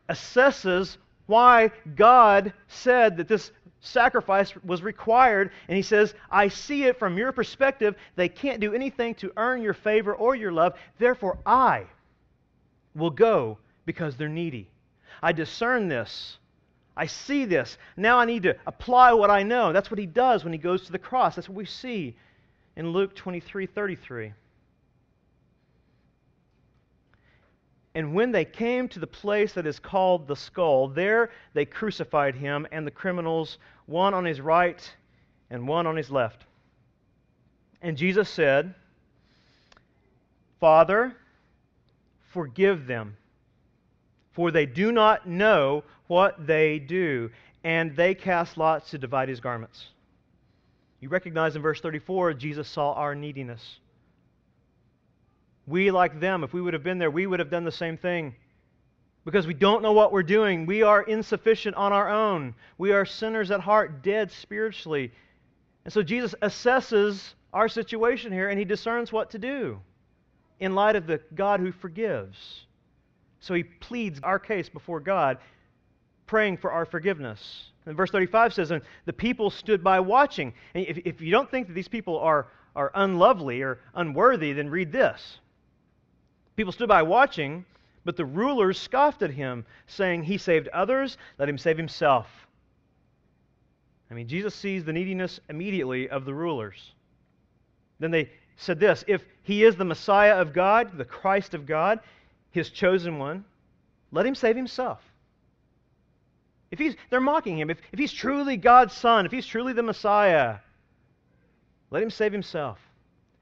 assesses 0.09 0.97
why 1.27 1.71
God 1.95 2.53
said 2.69 3.19
that 3.19 3.29
this 3.29 3.53
sacrifice 3.81 4.55
was 4.65 4.83
required, 4.83 5.51
and 5.69 5.77
he 5.77 5.83
says, 5.83 6.15
I 6.31 6.49
see 6.49 6.85
it 6.85 6.99
from 6.99 7.19
your 7.19 7.33
perspective. 7.33 7.95
They 8.17 8.29
can't 8.29 8.61
do 8.61 8.75
anything 8.75 9.15
to 9.17 9.33
earn 9.37 9.63
your 9.63 9.75
favor 9.75 10.15
or 10.15 10.35
your 10.35 10.53
love. 10.53 10.75
Therefore, 10.99 11.39
I 11.47 11.85
will 12.95 13.11
go 13.11 13.59
because 13.85 14.17
they're 14.17 14.29
needy. 14.29 14.69
I 15.23 15.33
discern 15.33 15.89
this. 15.89 16.39
I 16.97 17.07
see 17.07 17.45
this. 17.45 17.79
Now 17.97 18.19
I 18.19 18.25
need 18.25 18.43
to 18.43 18.57
apply 18.67 19.13
what 19.13 19.31
I 19.31 19.45
know. 19.45 19.73
That's 19.73 19.91
what 19.91 20.01
he 20.01 20.07
does 20.07 20.43
when 20.43 20.53
he 20.53 20.59
goes 20.59 20.87
to 20.87 20.93
the 20.93 20.99
cross. 20.99 21.37
That's 21.37 21.49
what 21.49 21.57
we 21.57 21.65
see 21.65 22.17
in 22.77 22.91
Luke 22.91 23.15
23 23.15 23.67
33. 23.67 24.33
And 27.99 28.15
when 28.15 28.31
they 28.31 28.45
came 28.45 28.87
to 28.91 29.01
the 29.01 29.09
place 29.09 29.55
that 29.55 29.67
is 29.67 29.81
called 29.81 30.29
the 30.29 30.37
skull, 30.37 30.87
there 30.87 31.33
they 31.53 31.65
crucified 31.65 32.37
him 32.37 32.65
and 32.71 32.87
the 32.87 32.93
criminals, 32.93 33.59
one 33.87 34.15
on 34.15 34.25
his 34.25 34.41
right 34.41 34.81
and 35.51 35.67
one 35.67 35.85
on 35.85 35.97
his 35.97 36.09
left. 36.09 36.45
And 37.83 37.97
Jesus 37.97 38.29
said, 38.29 38.73
Father, 40.61 41.17
forgive 42.29 42.87
them, 42.87 43.17
for 44.31 44.53
they 44.53 44.65
do 44.65 44.93
not 44.93 45.27
know 45.27 45.83
what 46.07 46.47
they 46.47 46.79
do. 46.79 47.31
And 47.65 47.97
they 47.97 48.15
cast 48.15 48.57
lots 48.57 48.91
to 48.91 48.99
divide 48.99 49.29
his 49.29 49.41
garments. 49.41 49.89
You 51.01 51.09
recognize 51.09 51.57
in 51.57 51.63
verse 51.63 51.81
34, 51.81 52.35
Jesus 52.35 52.69
saw 52.69 52.93
our 52.93 53.17
neediness. 53.17 53.81
We, 55.69 55.91
like 55.91 56.19
them, 56.19 56.45
if 56.45 56.53
we 56.53 56.61
would 56.61 56.73
have 56.73 56.83
been 56.83 56.99
there, 56.99 57.11
we 57.11 57.27
would 57.27 57.41
have 57.41 57.51
done 57.51 57.65
the 57.65 57.73
same 57.73 57.97
thing. 57.99 58.35
Because 59.25 59.47
we 59.47 59.55
don't 59.55 59.83
know 59.83 59.93
what 59.93 60.13
we're 60.13 60.23
doing. 60.23 60.65
We 60.65 60.83
are 60.83 61.03
insufficient 61.03 61.77
on 61.77 61.93
our 61.93 62.09
own. 62.09 62.55
We 62.79 62.93
are 62.93 63.05
sinners 63.05 63.51
at 63.51 63.61
heart, 63.61 64.03
dead 64.03 64.33
spiritually. 64.33 65.13
And 65.85 65.93
so 65.93 66.03
Jesus 66.03 66.35
assesses 66.41 67.35
our 67.53 67.69
situation 67.69 68.33
here 68.33 68.49
and 68.49 68.59
he 68.59 68.65
discerns 68.65 69.13
what 69.13 69.31
to 69.31 69.39
do 69.39 69.81
in 70.61 70.75
light 70.75 70.97
of 70.97 71.07
the 71.07 71.21
God 71.35 71.61
who 71.61 71.73
forgives. 71.73 72.67
So 73.41 73.55
he 73.55 73.65
pleads 73.65 74.21
our 74.23 74.39
case 74.39 74.69
before 74.69 75.01
God, 75.01 75.39
praying 76.27 76.57
for 76.57 76.73
our 76.73 76.85
forgiveness. 76.85 77.71
And 77.87 77.97
verse 77.97 78.11
35 78.11 78.55
says, 78.55 78.71
And 78.71 78.83
the 79.05 79.13
people 79.13 79.51
stood 79.51 79.85
by 79.85 80.01
watching. 80.01 80.55
And 80.75 80.87
if, 80.87 80.99
if 81.05 81.21
you 81.21 81.31
don't 81.31 81.51
think 81.51 81.69
that 81.69 81.75
these 81.75 81.89
people 81.89 82.19
are, 82.19 82.49
are 82.75 82.91
unlovely 82.95 83.63
or 83.63 83.81
unworthy, 83.95 84.53
then 84.53 84.71
read 84.71 84.93
this. 84.93 85.39
People 86.59 86.73
stood 86.73 86.89
by 86.89 87.03
watching, 87.03 87.65
but 88.05 88.17
the 88.17 88.25
rulers 88.25 88.81
scoffed 88.81 89.23
at 89.23 89.31
him, 89.31 89.65
saying, 89.87 90.25
He 90.25 90.39
saved 90.39 90.67
others, 90.67 91.17
let 91.39 91.49
him 91.49 91.57
save 91.57 91.77
himself. 91.77 92.49
I 94.11 94.15
mean, 94.15 94.27
Jesus 94.27 94.57
sees 94.57 94.83
the 94.83 94.93
neediness 94.93 95.39
immediately 95.49 96.09
of 96.09 96.25
the 96.25 96.35
rulers. 96.35 96.95
Then 98.01 98.11
they 98.11 98.33
said 98.57 98.81
this 98.81 99.05
If 99.07 99.25
he 99.45 99.63
is 99.63 99.77
the 99.77 99.85
Messiah 99.85 100.35
of 100.35 100.53
God, 100.53 100.99
the 100.99 101.05
Christ 101.05 101.55
of 101.55 101.65
God, 101.65 102.01
his 102.51 102.71
chosen 102.71 103.21
one, 103.21 103.45
let 104.11 104.27
him 104.27 104.35
save 104.35 104.57
himself. 104.57 105.01
If 106.73 106.81
he's, 106.81 106.97
they're 107.09 107.21
mocking 107.21 107.57
him. 107.57 107.71
If, 107.71 107.79
if 107.93 108.01
he's 108.01 108.13
truly 108.13 108.57
God's 108.57 108.95
son, 108.95 109.27
if 109.27 109.31
he's 109.31 109.47
truly 109.47 109.75
the 109.75 109.85
Messiah, 109.85 110.57
let 111.93 112.03
him 112.03 112.11
save 112.11 112.33
himself. 112.33 112.81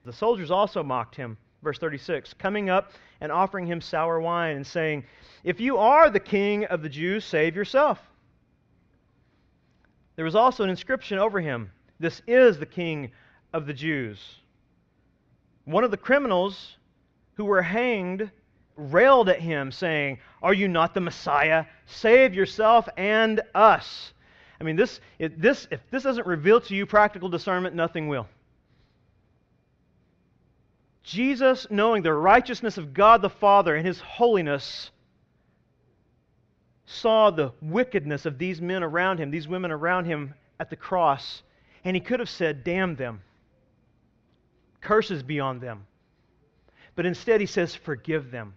The 0.05 0.13
soldiers 0.13 0.51
also 0.51 0.83
mocked 0.83 1.17
him. 1.17 1.39
Verse 1.63 1.79
36 1.79 2.35
coming 2.35 2.71
up 2.71 2.93
and 3.21 3.33
offering 3.33 3.67
him 3.67 3.81
sour 3.81 4.21
wine 4.21 4.57
and 4.57 4.67
saying, 4.67 5.05
If 5.45 5.61
you 5.61 5.79
are 5.79 6.11
the 6.11 6.21
king 6.21 6.65
of 6.67 6.83
the 6.83 6.89
Jews, 6.89 7.25
save 7.25 7.57
yourself. 7.57 7.99
There 10.17 10.25
was 10.25 10.35
also 10.35 10.65
an 10.65 10.71
inscription 10.71 11.19
over 11.19 11.41
him 11.41 11.71
This 12.01 12.23
is 12.27 12.59
the 12.59 12.67
king 12.67 13.13
of 13.53 13.67
the 13.67 13.75
Jews. 13.75 14.41
One 15.65 15.85
of 15.85 15.91
the 15.91 15.97
criminals 15.97 16.77
who 17.35 17.45
were 17.45 17.63
hanged 17.63 18.31
railed 18.77 19.29
at 19.29 19.41
him, 19.41 19.73
saying, 19.73 20.19
Are 20.43 20.55
you 20.55 20.69
not 20.69 20.95
the 20.95 21.01
Messiah? 21.01 21.65
Save 21.87 22.35
yourself 22.35 22.89
and 22.97 23.41
us. 23.55 24.13
I 24.61 24.65
mean, 24.65 24.77
this, 24.77 25.01
it, 25.19 25.41
this, 25.41 25.67
if 25.71 25.81
this 25.91 26.03
doesn't 26.03 26.27
reveal 26.27 26.61
to 26.63 26.75
you 26.75 26.87
practical 26.87 27.29
discernment, 27.29 27.75
nothing 27.75 28.09
will. 28.09 28.27
Jesus, 31.07 31.69
knowing 31.71 32.03
the 32.03 32.13
righteousness 32.13 32.79
of 32.79 32.93
God 32.93 33.23
the 33.23 33.31
Father 33.31 33.77
and 33.77 33.87
his 33.87 34.01
holiness, 34.01 34.91
saw 36.85 37.31
the 37.31 37.53
wickedness 37.63 38.27
of 38.27 38.39
these 38.39 38.61
men 38.61 38.83
around 38.83 39.19
him, 39.19 39.31
these 39.31 39.47
women 39.47 39.71
around 39.71 40.07
him 40.07 40.35
at 40.59 40.69
the 40.69 40.75
cross, 40.75 41.45
and 41.85 41.95
he 41.95 42.01
could 42.01 42.19
have 42.19 42.29
said, 42.29 42.65
Damn 42.65 42.97
them. 42.97 43.23
Curses 44.81 45.23
be 45.23 45.39
on 45.39 45.61
them. 45.61 45.87
But 46.97 47.07
instead, 47.07 47.41
he 47.41 47.47
says, 47.47 47.73
Forgive 47.73 48.33
them. 48.33 48.55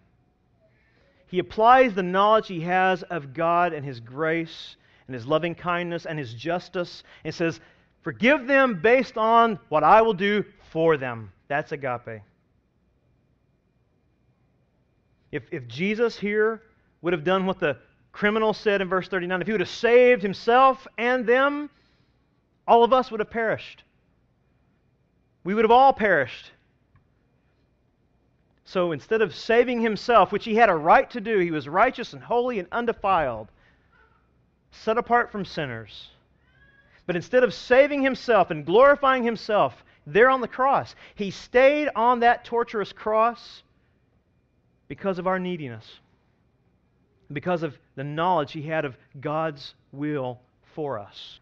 He 1.28 1.38
applies 1.38 1.94
the 1.94 2.02
knowledge 2.02 2.48
he 2.48 2.62
has 2.62 3.04
of 3.04 3.36
God 3.36 3.74
and 3.74 3.86
his 3.86 4.00
grace 4.00 4.76
and 5.06 5.14
his 5.14 5.28
loving 5.28 5.54
kindness 5.54 6.08
and 6.08 6.18
his 6.18 6.34
justice 6.34 7.04
and 7.24 7.34
says, 7.34 7.60
Forgive 8.02 8.48
them 8.48 8.82
based 8.82 9.20
on 9.20 9.60
what 9.70 9.84
I 9.84 10.02
will 10.02 10.16
do 10.16 10.44
for 10.72 10.98
them. 10.98 11.32
That's 11.48 11.72
agape. 11.72 12.24
If, 15.32 15.44
if 15.52 15.68
Jesus 15.68 16.18
here 16.18 16.62
would 17.02 17.14
have 17.14 17.24
done 17.24 17.46
what 17.46 17.60
the 17.60 17.78
criminal 18.12 18.54
said 18.54 18.82
in 18.82 18.90
verse 18.90 19.08
39, 19.08 19.42
if 19.42 19.48
he 19.48 19.52
would 19.52 19.62
have 19.62 19.70
saved 19.70 20.22
himself 20.22 20.88
and 20.98 21.26
them, 21.26 21.70
all 22.68 22.84
of 22.84 22.94
us 22.94 23.12
would 23.12 23.20
have 23.20 23.30
perished. 23.30 23.84
We 25.44 25.54
would 25.54 25.64
have 25.64 25.72
all 25.72 25.94
perished. 25.94 26.52
So 28.66 28.92
instead 28.92 29.22
of 29.22 29.34
saving 29.34 29.82
himself, 29.82 30.32
which 30.32 30.46
he 30.46 30.56
had 30.56 30.70
a 30.70 30.76
right 30.76 31.10
to 31.12 31.22
do, 31.22 31.40
he 31.40 31.52
was 31.52 31.68
righteous 31.68 32.14
and 32.14 32.22
holy 32.22 32.60
and 32.60 32.68
undefiled, 32.72 33.50
set 34.72 34.98
apart 34.98 35.32
from 35.32 35.46
sinners. 35.46 36.10
But 37.08 37.16
instead 37.16 37.44
of 37.44 37.54
saving 37.54 38.04
himself 38.04 38.52
and 38.52 38.66
glorifying 38.66 39.24
himself 39.24 39.84
there 40.06 40.30
on 40.30 40.42
the 40.42 40.48
cross, 40.48 40.96
he 41.16 41.32
stayed 41.32 41.90
on 41.96 42.20
that 42.20 42.46
torturous 42.46 42.94
cross 42.94 43.64
because 44.90 45.18
of 45.20 45.28
our 45.28 45.40
neediness, 45.40 45.86
because 47.32 47.64
of 47.64 47.78
the 47.96 48.04
knowledge 48.04 48.52
he 48.52 48.64
had 48.64 48.84
of 48.84 48.98
God's 49.22 49.74
will 49.94 50.42
for 50.76 51.00
us. 51.00 51.40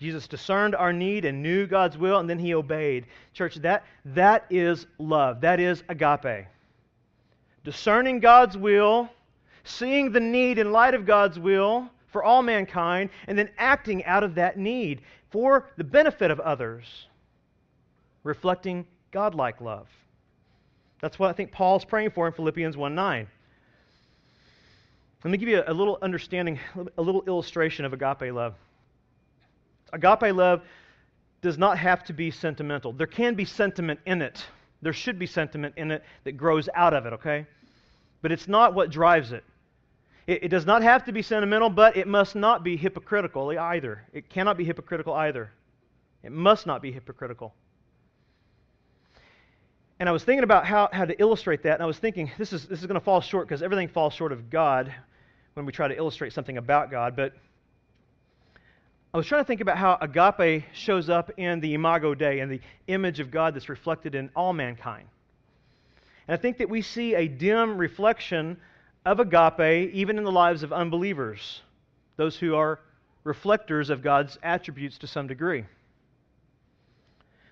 Jesus 0.00 0.26
discerned 0.26 0.74
our 0.74 0.94
need 0.94 1.26
and 1.26 1.42
knew 1.42 1.66
God's 1.66 1.98
will, 1.98 2.18
and 2.18 2.28
then 2.28 2.38
he 2.38 2.54
obeyed. 2.54 3.04
Church, 3.34 3.56
that, 3.56 3.84
that 4.06 4.46
is 4.48 4.86
love. 4.98 5.42
That 5.42 5.60
is 5.60 5.84
agape. 5.90 6.46
Discerning 7.64 8.18
God's 8.20 8.56
will, 8.56 9.10
seeing 9.64 10.10
the 10.10 10.20
need 10.20 10.58
in 10.58 10.72
light 10.72 10.94
of 10.94 11.04
God's 11.04 11.38
will 11.38 11.90
for 12.06 12.24
all 12.24 12.42
mankind, 12.42 13.10
and 13.28 13.38
then 13.38 13.50
acting 13.58 14.02
out 14.06 14.24
of 14.24 14.36
that 14.36 14.58
need 14.58 15.02
for 15.30 15.68
the 15.76 15.84
benefit 15.84 16.30
of 16.30 16.40
others. 16.40 17.06
reflecting 18.22 18.86
godlike 19.10 19.60
love. 19.60 19.88
That's 21.00 21.18
what 21.18 21.30
I 21.30 21.32
think 21.32 21.52
Paul's 21.52 21.84
praying 21.84 22.10
for 22.10 22.26
in 22.26 22.32
Philippians 22.32 22.76
1 22.76 22.94
9. 22.94 23.26
Let 25.24 25.30
me 25.30 25.38
give 25.38 25.48
you 25.48 25.62
a 25.66 25.74
little 25.74 25.98
understanding, 26.00 26.58
a 26.96 27.02
little 27.02 27.22
illustration 27.26 27.84
of 27.84 27.92
agape 27.92 28.32
love. 28.32 28.54
Agape 29.92 30.34
love 30.34 30.62
does 31.42 31.58
not 31.58 31.78
have 31.78 32.04
to 32.04 32.12
be 32.12 32.30
sentimental. 32.30 32.92
There 32.92 33.06
can 33.06 33.34
be 33.34 33.44
sentiment 33.44 34.00
in 34.06 34.22
it. 34.22 34.44
There 34.82 34.92
should 34.92 35.18
be 35.18 35.26
sentiment 35.26 35.74
in 35.76 35.90
it 35.90 36.04
that 36.24 36.32
grows 36.32 36.68
out 36.74 36.94
of 36.94 37.06
it, 37.06 37.12
okay? 37.14 37.46
But 38.22 38.32
it's 38.32 38.48
not 38.48 38.74
what 38.74 38.90
drives 38.90 39.32
it. 39.32 39.44
It, 40.26 40.44
it 40.44 40.48
does 40.48 40.64
not 40.64 40.82
have 40.82 41.04
to 41.04 41.12
be 41.12 41.22
sentimental, 41.22 41.68
but 41.68 41.96
it 41.96 42.06
must 42.06 42.34
not 42.34 42.62
be 42.62 42.76
hypocritical 42.76 43.50
either. 43.58 44.02
It 44.12 44.30
cannot 44.30 44.56
be 44.56 44.64
hypocritical 44.64 45.12
either. 45.12 45.50
It 46.22 46.32
must 46.32 46.66
not 46.66 46.82
be 46.82 46.92
hypocritical. 46.92 47.54
And 50.00 50.08
I 50.08 50.12
was 50.12 50.24
thinking 50.24 50.44
about 50.44 50.64
how, 50.64 50.88
how 50.92 51.04
to 51.04 51.20
illustrate 51.20 51.62
that, 51.64 51.74
and 51.74 51.82
I 51.82 51.86
was 51.86 51.98
thinking 51.98 52.30
this 52.38 52.54
is, 52.54 52.66
this 52.66 52.80
is 52.80 52.86
going 52.86 52.98
to 52.98 53.04
fall 53.04 53.20
short 53.20 53.46
because 53.46 53.62
everything 53.62 53.86
falls 53.86 54.14
short 54.14 54.32
of 54.32 54.48
God 54.48 54.92
when 55.52 55.66
we 55.66 55.72
try 55.72 55.88
to 55.88 55.96
illustrate 55.96 56.32
something 56.32 56.56
about 56.56 56.90
God. 56.90 57.14
But 57.14 57.34
I 59.12 59.18
was 59.18 59.26
trying 59.26 59.42
to 59.42 59.46
think 59.46 59.60
about 59.60 59.76
how 59.76 59.98
agape 60.00 60.64
shows 60.72 61.10
up 61.10 61.32
in 61.36 61.60
the 61.60 61.74
imago 61.74 62.14
Dei 62.14 62.40
and 62.40 62.50
the 62.50 62.60
image 62.86 63.20
of 63.20 63.30
God 63.30 63.54
that's 63.54 63.68
reflected 63.68 64.14
in 64.14 64.30
all 64.34 64.54
mankind. 64.54 65.06
And 66.26 66.38
I 66.38 66.40
think 66.40 66.56
that 66.58 66.70
we 66.70 66.80
see 66.80 67.14
a 67.14 67.28
dim 67.28 67.76
reflection 67.76 68.56
of 69.04 69.20
agape 69.20 69.92
even 69.92 70.16
in 70.16 70.24
the 70.24 70.32
lives 70.32 70.62
of 70.62 70.72
unbelievers, 70.72 71.60
those 72.16 72.38
who 72.38 72.54
are 72.54 72.80
reflectors 73.22 73.90
of 73.90 74.02
God's 74.02 74.38
attributes 74.42 74.96
to 74.98 75.06
some 75.06 75.26
degree. 75.26 75.66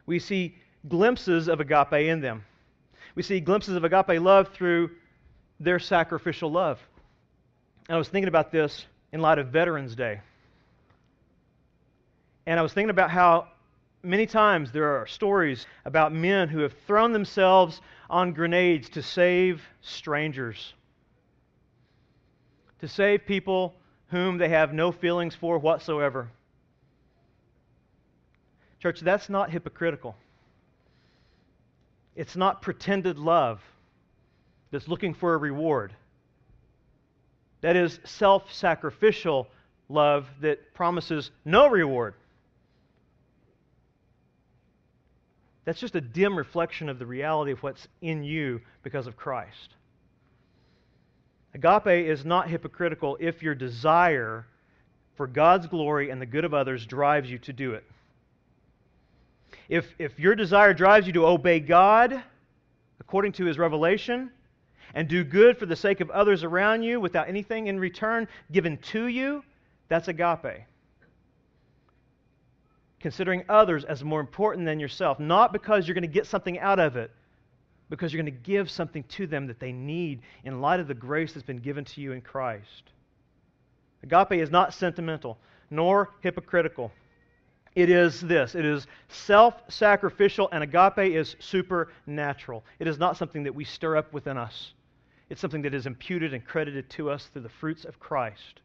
We 0.06 0.18
see 0.18 0.56
glimpses 0.88 1.48
of 1.48 1.60
agape 1.60 1.92
in 1.92 2.20
them. 2.20 2.44
We 3.14 3.22
see 3.22 3.40
glimpses 3.40 3.76
of 3.76 3.84
agape 3.84 4.20
love 4.20 4.48
through 4.54 4.90
their 5.60 5.78
sacrificial 5.78 6.50
love. 6.50 6.78
And 7.88 7.96
I 7.96 7.98
was 7.98 8.08
thinking 8.08 8.28
about 8.28 8.52
this 8.52 8.86
in 9.12 9.20
light 9.20 9.38
of 9.38 9.48
Veterans 9.48 9.94
Day. 9.94 10.20
And 12.46 12.58
I 12.58 12.62
was 12.62 12.72
thinking 12.72 12.90
about 12.90 13.10
how 13.10 13.48
many 14.02 14.26
times 14.26 14.72
there 14.72 15.00
are 15.00 15.06
stories 15.06 15.66
about 15.84 16.12
men 16.12 16.48
who 16.48 16.60
have 16.60 16.74
thrown 16.86 17.12
themselves 17.12 17.80
on 18.08 18.32
grenades 18.32 18.88
to 18.90 19.02
save 19.02 19.62
strangers, 19.80 20.74
to 22.80 22.88
save 22.88 23.26
people 23.26 23.74
whom 24.08 24.38
they 24.38 24.48
have 24.48 24.72
no 24.72 24.92
feelings 24.92 25.34
for 25.34 25.58
whatsoever. 25.58 26.30
Church, 28.80 29.00
that's 29.00 29.28
not 29.28 29.50
hypocritical. 29.50 30.16
It's 32.18 32.34
not 32.34 32.62
pretended 32.62 33.16
love 33.16 33.60
that's 34.72 34.88
looking 34.88 35.14
for 35.14 35.34
a 35.34 35.36
reward. 35.36 35.94
That 37.60 37.76
is 37.76 38.00
self 38.04 38.52
sacrificial 38.52 39.46
love 39.88 40.26
that 40.40 40.74
promises 40.74 41.30
no 41.44 41.68
reward. 41.68 42.14
That's 45.64 45.78
just 45.78 45.94
a 45.94 46.00
dim 46.00 46.36
reflection 46.36 46.88
of 46.88 46.98
the 46.98 47.06
reality 47.06 47.52
of 47.52 47.62
what's 47.62 47.86
in 48.00 48.24
you 48.24 48.62
because 48.82 49.06
of 49.06 49.16
Christ. 49.16 49.76
Agape 51.54 52.08
is 52.08 52.24
not 52.24 52.48
hypocritical 52.48 53.16
if 53.20 53.44
your 53.44 53.54
desire 53.54 54.44
for 55.14 55.28
God's 55.28 55.68
glory 55.68 56.10
and 56.10 56.20
the 56.20 56.26
good 56.26 56.44
of 56.44 56.52
others 56.52 56.84
drives 56.84 57.30
you 57.30 57.38
to 57.38 57.52
do 57.52 57.74
it. 57.74 57.84
If, 59.68 59.94
if 59.98 60.18
your 60.18 60.34
desire 60.34 60.72
drives 60.72 61.06
you 61.06 61.12
to 61.14 61.26
obey 61.26 61.60
God 61.60 62.22
according 63.00 63.32
to 63.32 63.44
his 63.44 63.58
revelation 63.58 64.30
and 64.94 65.08
do 65.08 65.24
good 65.24 65.58
for 65.58 65.66
the 65.66 65.76
sake 65.76 66.00
of 66.00 66.10
others 66.10 66.42
around 66.42 66.82
you 66.82 67.00
without 67.00 67.28
anything 67.28 67.66
in 67.66 67.78
return 67.78 68.26
given 68.50 68.78
to 68.78 69.06
you, 69.06 69.44
that's 69.88 70.08
agape. 70.08 70.64
Considering 73.00 73.44
others 73.48 73.84
as 73.84 74.02
more 74.02 74.20
important 74.20 74.64
than 74.64 74.80
yourself, 74.80 75.20
not 75.20 75.52
because 75.52 75.86
you're 75.86 75.94
going 75.94 76.02
to 76.02 76.08
get 76.08 76.26
something 76.26 76.58
out 76.58 76.78
of 76.78 76.96
it, 76.96 77.10
because 77.90 78.12
you're 78.12 78.22
going 78.22 78.34
to 78.34 78.40
give 78.42 78.70
something 78.70 79.02
to 79.04 79.26
them 79.26 79.46
that 79.46 79.60
they 79.60 79.72
need 79.72 80.20
in 80.44 80.60
light 80.60 80.80
of 80.80 80.88
the 80.88 80.94
grace 80.94 81.32
that's 81.32 81.46
been 81.46 81.58
given 81.58 81.84
to 81.84 82.00
you 82.00 82.12
in 82.12 82.20
Christ. 82.20 82.90
Agape 84.02 84.32
is 84.40 84.50
not 84.50 84.74
sentimental 84.74 85.38
nor 85.70 86.10
hypocritical. 86.22 86.90
It 87.78 87.90
is 87.90 88.20
this 88.20 88.56
it 88.56 88.64
is 88.64 88.88
self 89.06 89.54
sacrificial, 89.68 90.48
and 90.50 90.64
agape 90.64 91.14
is 91.14 91.36
supernatural. 91.38 92.64
It 92.80 92.88
is 92.88 92.98
not 92.98 93.16
something 93.16 93.44
that 93.44 93.54
we 93.54 93.62
stir 93.62 93.96
up 93.96 94.12
within 94.12 94.36
us, 94.36 94.72
it's 95.30 95.40
something 95.40 95.62
that 95.62 95.74
is 95.74 95.86
imputed 95.86 96.34
and 96.34 96.44
credited 96.44 96.90
to 96.90 97.08
us 97.08 97.26
through 97.26 97.42
the 97.42 97.48
fruits 97.48 97.84
of 97.84 98.00
Christ. 98.00 98.62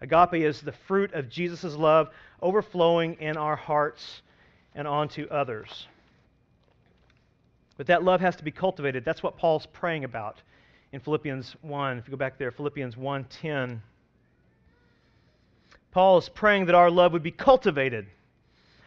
Agape 0.00 0.42
is 0.42 0.62
the 0.62 0.72
fruit 0.72 1.12
of 1.12 1.28
Jesus' 1.28 1.76
love 1.76 2.08
overflowing 2.40 3.18
in 3.20 3.36
our 3.36 3.56
hearts 3.56 4.22
and 4.74 4.88
onto 4.88 5.26
others. 5.26 5.86
But 7.76 7.88
that 7.88 8.04
love 8.04 8.22
has 8.22 8.36
to 8.36 8.42
be 8.44 8.50
cultivated. 8.50 9.04
That's 9.04 9.22
what 9.22 9.36
Paul's 9.36 9.66
praying 9.66 10.04
about 10.04 10.40
in 10.92 11.00
Philippians 11.00 11.56
1. 11.60 11.98
If 11.98 12.08
you 12.08 12.12
go 12.12 12.16
back 12.16 12.38
there, 12.38 12.52
Philippians 12.52 12.96
1:10. 12.96 13.82
Paul 15.92 16.18
is 16.18 16.28
praying 16.28 16.66
that 16.66 16.74
our 16.74 16.90
love 16.90 17.12
would 17.12 17.22
be 17.22 17.30
cultivated, 17.30 18.06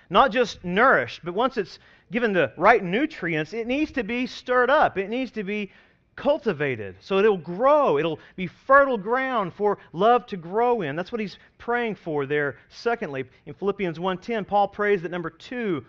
not 0.10 0.32
just 0.32 0.64
nourished, 0.64 1.22
but 1.24 1.34
once 1.34 1.56
it's 1.58 1.80
given 2.12 2.34
the 2.34 2.52
right 2.58 2.84
nutrients, 2.84 3.54
it 3.54 3.68
needs 3.68 3.92
to 3.94 4.04
be 4.04 4.28
stirred 4.28 4.70
up. 4.70 4.98
It 4.98 5.10
needs 5.10 5.32
to 5.32 5.44
be 5.44 5.72
cultivated 6.16 6.96
so 7.00 7.20
it'll 7.20 7.38
grow. 7.38 7.98
It'll 7.98 8.20
be 8.36 8.48
fertile 8.48 8.98
ground 8.98 9.54
for 9.54 9.78
love 9.94 10.26
to 10.28 10.38
grow 10.38 10.82
in. 10.82 10.96
That's 10.96 11.12
what 11.12 11.22
he's 11.22 11.38
praying 11.58 11.96
for 11.96 12.26
there. 12.26 12.58
Secondly, 12.70 13.26
in 13.46 13.54
Philippians 13.54 14.00
1:10, 14.00 14.46
Paul 14.46 14.68
prays 14.68 15.02
that 15.02 15.12
number 15.12 15.30
2, 15.30 15.86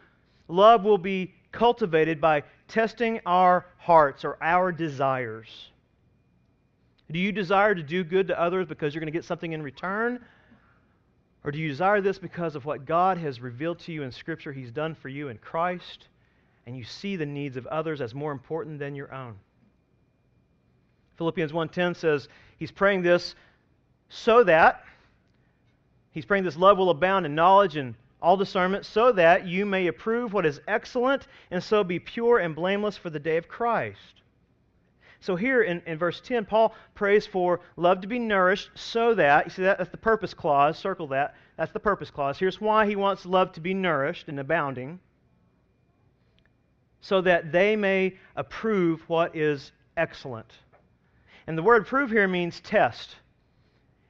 love 0.49 0.85
will 0.85 0.99
be 0.99 1.33
cultivated 1.53 2.21
by 2.21 2.43
testing 2.69 3.21
our 3.25 3.67
hearts 3.79 4.25
or 4.25 4.37
our 4.43 4.73
desires. 4.73 5.71
Do 7.11 7.21
you 7.21 7.31
desire 7.31 7.75
to 7.75 7.83
do 7.83 8.03
good 8.03 8.27
to 8.29 8.41
others 8.41 8.67
because 8.67 8.93
you're 8.93 9.01
going 9.01 9.13
to 9.13 9.17
get 9.17 9.25
something 9.25 9.53
in 9.53 9.63
return? 9.63 10.25
Or 11.47 11.53
do 11.53 11.61
you 11.61 11.69
desire 11.69 12.01
this 12.01 12.19
because 12.19 12.57
of 12.57 12.65
what 12.65 12.87
God 12.87 13.19
has 13.19 13.41
revealed 13.41 13.79
to 13.81 13.93
you 13.93 14.03
in 14.03 14.11
Scripture 14.11 14.53
He's 14.53 14.73
done 14.73 14.97
for 14.97 15.09
you 15.09 15.29
in 15.29 15.39
Christ, 15.39 16.09
and 16.67 16.77
you 16.77 16.83
see 16.83 17.15
the 17.15 17.25
needs 17.25 17.57
of 17.57 17.69
others 17.69 18.01
as 18.01 18.17
more 18.17 18.33
important 18.33 18.81
than 18.81 18.97
your 18.97 19.15
own? 19.15 19.37
Philippians 21.19 21.53
1:10 21.53 21.95
says 21.95 22.29
he's 22.59 22.73
praying 22.73 23.03
this 23.03 23.37
so 24.09 24.43
that 24.43 24.85
he's 26.11 26.27
praying 26.27 26.43
this 26.43 26.57
love 26.57 26.79
will 26.79 26.91
abound 26.91 27.25
in 27.25 27.37
knowledge 27.37 27.77
and 27.77 27.95
all 28.21 28.37
discernment 28.37 28.85
so 28.85 29.13
that 29.13 29.47
you 29.47 29.65
may 29.65 29.87
approve 29.87 30.33
what 30.33 30.45
is 30.45 30.61
excellent 30.67 31.29
and 31.53 31.63
so 31.63 31.85
be 31.85 32.01
pure 32.01 32.39
and 32.39 32.57
blameless 32.57 32.97
for 32.97 33.09
the 33.09 33.21
day 33.21 33.37
of 33.37 33.47
Christ. 33.47 34.23
So 35.21 35.37
here 35.37 35.63
in, 35.63 35.83
in 35.87 35.99
verse 35.99 36.21
10, 36.21 36.45
Paul 36.45 36.75
prays 36.95 37.27
for 37.27 37.61
love 37.77 38.01
to 38.03 38.07
be 38.07 38.19
nourished 38.19 38.71
so 38.75 39.15
that, 39.15 39.47
you 39.47 39.51
see 39.51 39.63
that? 39.63 39.79
That's 39.79 39.91
the 39.91 39.97
purpose 39.97 40.35
clause. 40.35 40.79
Circle 40.79 41.09
that. 41.09 41.35
That's 41.57 41.73
the 41.73 41.81
purpose 41.81 42.11
clause. 42.11 42.39
Here's 42.39 42.61
why 42.61 42.87
he 42.87 42.97
wants 42.97 43.27
love 43.27 43.53
to 43.53 43.61
be 43.61 43.75
nourished 43.75 44.29
and 44.29 44.39
abounding 44.39 45.01
so 47.01 47.21
that 47.21 47.53
they 47.53 47.77
may 47.77 48.17
approve 48.35 49.01
what 49.09 49.37
is 49.37 49.73
excellent. 49.97 50.53
And 51.47 51.57
the 51.57 51.63
word 51.63 51.83
approve 51.83 52.11
here 52.11 52.27
means 52.27 52.61
test. 52.61 53.17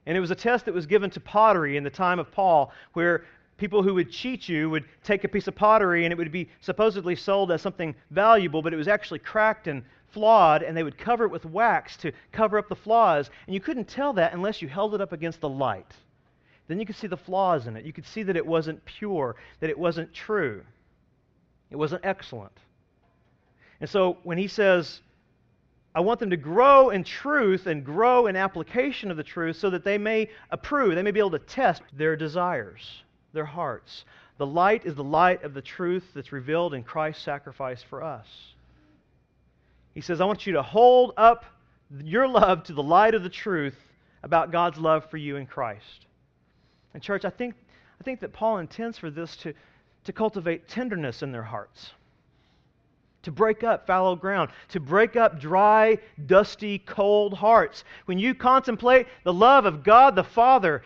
And 0.06 0.16
it 0.16 0.20
was 0.20 0.30
a 0.30 0.36
test 0.36 0.64
that 0.64 0.74
was 0.74 0.86
given 0.86 1.10
to 1.10 1.20
pottery 1.20 1.76
in 1.76 1.84
the 1.84 1.90
time 1.90 2.18
of 2.18 2.32
Paul, 2.32 2.72
where 2.94 3.24
people 3.58 3.82
who 3.82 3.94
would 3.94 4.10
cheat 4.10 4.48
you 4.48 4.70
would 4.70 4.84
take 5.02 5.24
a 5.24 5.28
piece 5.28 5.46
of 5.46 5.54
pottery 5.54 6.04
and 6.04 6.12
it 6.12 6.16
would 6.16 6.32
be 6.32 6.48
supposedly 6.60 7.16
sold 7.16 7.50
as 7.50 7.60
something 7.60 7.94
valuable, 8.10 8.62
but 8.62 8.72
it 8.72 8.76
was 8.76 8.88
actually 8.88 9.18
cracked 9.18 9.66
and 9.66 9.82
flawed, 10.16 10.62
and 10.62 10.74
they 10.74 10.82
would 10.82 10.96
cover 10.96 11.26
it 11.26 11.30
with 11.30 11.44
wax 11.44 11.94
to 11.98 12.10
cover 12.32 12.56
up 12.56 12.70
the 12.70 12.74
flaws. 12.74 13.28
And 13.46 13.52
you 13.52 13.60
couldn't 13.60 13.86
tell 13.86 14.14
that 14.14 14.32
unless 14.32 14.62
you 14.62 14.68
held 14.68 14.94
it 14.94 15.02
up 15.02 15.12
against 15.12 15.42
the 15.42 15.48
light. 15.48 15.92
Then 16.68 16.80
you 16.80 16.86
could 16.86 16.96
see 16.96 17.06
the 17.06 17.18
flaws 17.18 17.66
in 17.66 17.76
it. 17.76 17.84
You 17.84 17.92
could 17.92 18.06
see 18.06 18.22
that 18.22 18.34
it 18.34 18.46
wasn't 18.46 18.82
pure, 18.86 19.36
that 19.60 19.68
it 19.68 19.78
wasn't 19.78 20.14
true, 20.14 20.62
it 21.70 21.76
wasn't 21.76 22.02
excellent. 22.02 22.56
And 23.78 23.90
so 23.90 24.16
when 24.22 24.38
he 24.38 24.48
says, 24.48 25.02
I 25.94 26.00
want 26.00 26.18
them 26.18 26.30
to 26.30 26.38
grow 26.38 26.88
in 26.88 27.04
truth 27.04 27.66
and 27.66 27.84
grow 27.84 28.26
in 28.26 28.36
application 28.36 29.10
of 29.10 29.18
the 29.18 29.22
truth 29.22 29.56
so 29.56 29.68
that 29.68 29.84
they 29.84 29.98
may 29.98 30.30
approve, 30.50 30.94
they 30.94 31.02
may 31.02 31.10
be 31.10 31.20
able 31.20 31.32
to 31.32 31.38
test 31.40 31.82
their 31.92 32.16
desires, 32.16 33.02
their 33.34 33.44
hearts. 33.44 34.06
The 34.38 34.46
light 34.46 34.86
is 34.86 34.94
the 34.94 35.04
light 35.04 35.44
of 35.44 35.52
the 35.52 35.60
truth 35.60 36.04
that's 36.14 36.32
revealed 36.32 36.72
in 36.72 36.84
Christ's 36.84 37.22
sacrifice 37.22 37.82
for 37.82 38.02
us. 38.02 38.55
He 39.96 40.02
says, 40.02 40.20
I 40.20 40.26
want 40.26 40.46
you 40.46 40.52
to 40.52 40.62
hold 40.62 41.14
up 41.16 41.46
your 42.04 42.28
love 42.28 42.64
to 42.64 42.74
the 42.74 42.82
light 42.82 43.14
of 43.14 43.22
the 43.22 43.30
truth 43.30 43.78
about 44.22 44.52
God's 44.52 44.76
love 44.76 45.08
for 45.08 45.16
you 45.16 45.36
in 45.36 45.46
Christ. 45.46 46.04
And, 46.92 47.02
church, 47.02 47.24
I 47.24 47.30
think, 47.30 47.54
I 47.98 48.04
think 48.04 48.20
that 48.20 48.34
Paul 48.34 48.58
intends 48.58 48.98
for 48.98 49.08
this 49.08 49.36
to, 49.38 49.54
to 50.04 50.12
cultivate 50.12 50.68
tenderness 50.68 51.22
in 51.22 51.32
their 51.32 51.42
hearts, 51.42 51.92
to 53.22 53.32
break 53.32 53.64
up 53.64 53.86
fallow 53.86 54.16
ground, 54.16 54.50
to 54.68 54.80
break 54.80 55.16
up 55.16 55.40
dry, 55.40 55.96
dusty, 56.26 56.78
cold 56.78 57.32
hearts. 57.32 57.82
When 58.04 58.18
you 58.18 58.34
contemplate 58.34 59.06
the 59.24 59.32
love 59.32 59.64
of 59.64 59.82
God 59.82 60.14
the 60.14 60.24
Father, 60.24 60.82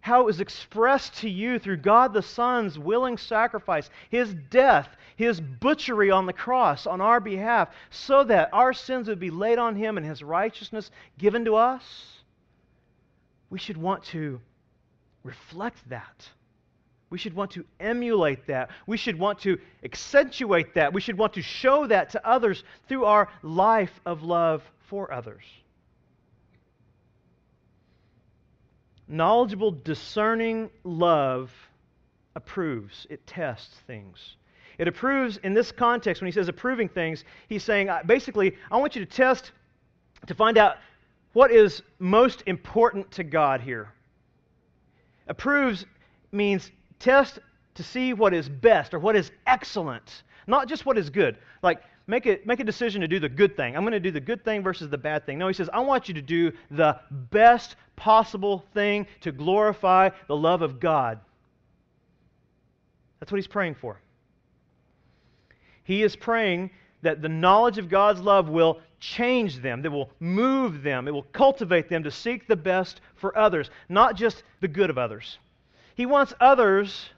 how 0.00 0.20
it 0.20 0.26
was 0.26 0.38
expressed 0.38 1.16
to 1.16 1.28
you 1.28 1.58
through 1.58 1.78
God 1.78 2.12
the 2.12 2.22
Son's 2.22 2.78
willing 2.78 3.18
sacrifice, 3.18 3.90
his 4.10 4.32
death, 4.48 4.96
his 5.18 5.40
butchery 5.40 6.12
on 6.12 6.26
the 6.26 6.32
cross 6.32 6.86
on 6.86 7.00
our 7.00 7.18
behalf, 7.18 7.74
so 7.90 8.22
that 8.22 8.50
our 8.52 8.72
sins 8.72 9.08
would 9.08 9.18
be 9.18 9.32
laid 9.32 9.58
on 9.58 9.74
him 9.74 9.96
and 9.96 10.06
his 10.06 10.22
righteousness 10.22 10.92
given 11.18 11.44
to 11.44 11.56
us, 11.56 11.82
we 13.50 13.58
should 13.58 13.76
want 13.76 14.04
to 14.04 14.40
reflect 15.24 15.76
that. 15.88 16.28
We 17.10 17.18
should 17.18 17.34
want 17.34 17.50
to 17.52 17.64
emulate 17.80 18.46
that. 18.46 18.70
We 18.86 18.96
should 18.96 19.18
want 19.18 19.40
to 19.40 19.58
accentuate 19.82 20.74
that. 20.74 20.92
We 20.92 21.00
should 21.00 21.18
want 21.18 21.32
to 21.32 21.42
show 21.42 21.88
that 21.88 22.10
to 22.10 22.24
others 22.24 22.62
through 22.86 23.04
our 23.04 23.28
life 23.42 24.00
of 24.06 24.22
love 24.22 24.62
for 24.88 25.12
others. 25.12 25.42
Knowledgeable, 29.08 29.72
discerning 29.72 30.70
love 30.84 31.50
approves, 32.36 33.04
it 33.10 33.26
tests 33.26 33.74
things. 33.88 34.36
It 34.78 34.86
approves 34.86 35.38
in 35.38 35.54
this 35.54 35.72
context, 35.72 36.22
when 36.22 36.26
he 36.26 36.32
says 36.32 36.48
approving 36.48 36.88
things, 36.88 37.24
he's 37.48 37.64
saying 37.64 37.88
uh, 37.88 38.02
basically, 38.06 38.56
I 38.70 38.76
want 38.76 38.94
you 38.94 39.04
to 39.04 39.10
test 39.10 39.50
to 40.26 40.34
find 40.34 40.56
out 40.56 40.76
what 41.32 41.50
is 41.50 41.82
most 41.98 42.44
important 42.46 43.10
to 43.12 43.24
God 43.24 43.60
here. 43.60 43.92
Approves 45.26 45.84
means 46.32 46.70
test 47.00 47.40
to 47.74 47.82
see 47.82 48.12
what 48.12 48.32
is 48.32 48.48
best 48.48 48.94
or 48.94 48.98
what 48.98 49.16
is 49.16 49.30
excellent, 49.46 50.22
not 50.46 50.68
just 50.68 50.86
what 50.86 50.96
is 50.96 51.10
good. 51.10 51.38
Like, 51.62 51.82
make 52.06 52.26
a, 52.26 52.40
make 52.44 52.60
a 52.60 52.64
decision 52.64 53.00
to 53.00 53.08
do 53.08 53.18
the 53.18 53.28
good 53.28 53.56
thing. 53.56 53.76
I'm 53.76 53.82
going 53.82 53.92
to 53.92 54.00
do 54.00 54.10
the 54.10 54.20
good 54.20 54.44
thing 54.44 54.62
versus 54.62 54.88
the 54.90 54.98
bad 54.98 55.26
thing. 55.26 55.38
No, 55.38 55.48
he 55.48 55.54
says, 55.54 55.68
I 55.72 55.80
want 55.80 56.08
you 56.08 56.14
to 56.14 56.22
do 56.22 56.52
the 56.70 56.98
best 57.10 57.76
possible 57.96 58.64
thing 58.74 59.06
to 59.20 59.32
glorify 59.32 60.10
the 60.28 60.36
love 60.36 60.62
of 60.62 60.80
God. 60.80 61.20
That's 63.20 63.32
what 63.32 63.36
he's 63.36 63.48
praying 63.48 63.74
for. 63.74 64.00
He 65.88 66.02
is 66.02 66.16
praying 66.16 66.70
that 67.00 67.22
the 67.22 67.30
knowledge 67.30 67.78
of 67.78 67.88
God's 67.88 68.20
love 68.20 68.50
will 68.50 68.78
change 69.00 69.62
them, 69.62 69.80
that 69.80 69.90
will 69.90 70.10
move 70.20 70.82
them, 70.82 71.08
it 71.08 71.12
will 71.12 71.22
cultivate 71.22 71.88
them 71.88 72.02
to 72.02 72.10
seek 72.10 72.46
the 72.46 72.56
best 72.56 73.00
for 73.14 73.34
others, 73.38 73.70
not 73.88 74.14
just 74.14 74.42
the 74.60 74.68
good 74.68 74.90
of 74.90 74.98
others. 74.98 75.38
He 75.94 76.04
wants 76.04 76.34
others, 76.40 77.08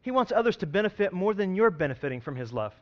he 0.00 0.10
wants 0.10 0.32
others 0.32 0.56
to 0.56 0.66
benefit 0.66 1.12
more 1.12 1.32
than 1.32 1.54
you're 1.54 1.70
benefiting 1.70 2.20
from 2.20 2.34
his 2.34 2.52
love. 2.52 2.74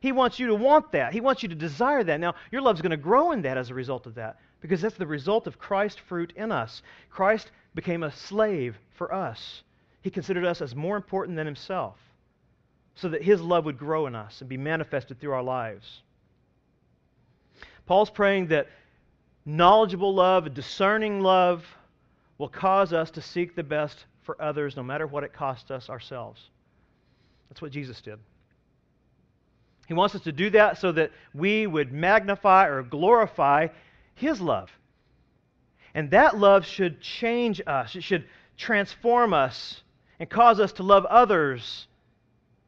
He 0.00 0.12
wants 0.12 0.38
you 0.38 0.48
to 0.48 0.54
want 0.54 0.92
that. 0.92 1.14
He 1.14 1.22
wants 1.22 1.42
you 1.42 1.48
to 1.48 1.54
desire 1.54 2.04
that. 2.04 2.20
Now, 2.20 2.34
your 2.52 2.60
love's 2.60 2.82
going 2.82 2.90
to 2.90 2.98
grow 2.98 3.32
in 3.32 3.40
that 3.40 3.56
as 3.56 3.70
a 3.70 3.74
result 3.74 4.04
of 4.04 4.16
that 4.16 4.38
because 4.60 4.82
that's 4.82 4.98
the 4.98 5.06
result 5.06 5.46
of 5.46 5.58
Christ's 5.58 6.00
fruit 6.00 6.34
in 6.36 6.52
us. 6.52 6.82
Christ 7.08 7.52
became 7.74 8.02
a 8.02 8.12
slave 8.12 8.78
for 8.96 9.14
us. 9.14 9.62
He 10.02 10.10
considered 10.10 10.44
us 10.44 10.60
as 10.60 10.76
more 10.76 10.96
important 10.98 11.38
than 11.38 11.46
himself 11.46 11.96
so 12.96 13.10
that 13.10 13.22
his 13.22 13.40
love 13.40 13.64
would 13.66 13.78
grow 13.78 14.06
in 14.06 14.14
us 14.14 14.40
and 14.40 14.48
be 14.48 14.56
manifested 14.56 15.20
through 15.20 15.32
our 15.32 15.42
lives. 15.42 16.02
Paul's 17.86 18.10
praying 18.10 18.48
that 18.48 18.68
knowledgeable 19.44 20.14
love, 20.14 20.52
discerning 20.54 21.20
love, 21.20 21.64
will 22.38 22.48
cause 22.48 22.92
us 22.92 23.10
to 23.12 23.20
seek 23.20 23.54
the 23.54 23.62
best 23.62 24.06
for 24.22 24.40
others 24.42 24.76
no 24.76 24.82
matter 24.82 25.06
what 25.06 25.24
it 25.24 25.32
costs 25.32 25.70
us 25.70 25.88
ourselves. 25.88 26.42
That's 27.48 27.62
what 27.62 27.70
Jesus 27.70 28.00
did. 28.00 28.18
He 29.86 29.94
wants 29.94 30.14
us 30.14 30.22
to 30.22 30.32
do 30.32 30.50
that 30.50 30.78
so 30.78 30.90
that 30.92 31.12
we 31.32 31.66
would 31.66 31.92
magnify 31.92 32.66
or 32.66 32.82
glorify 32.82 33.68
His 34.14 34.40
love. 34.40 34.70
And 35.94 36.10
that 36.10 36.36
love 36.36 36.66
should 36.66 37.00
change 37.00 37.60
us, 37.66 37.94
it 37.94 38.02
should 38.02 38.24
transform 38.56 39.32
us 39.32 39.82
and 40.18 40.28
cause 40.28 40.60
us 40.60 40.72
to 40.72 40.82
love 40.82 41.04
others 41.06 41.86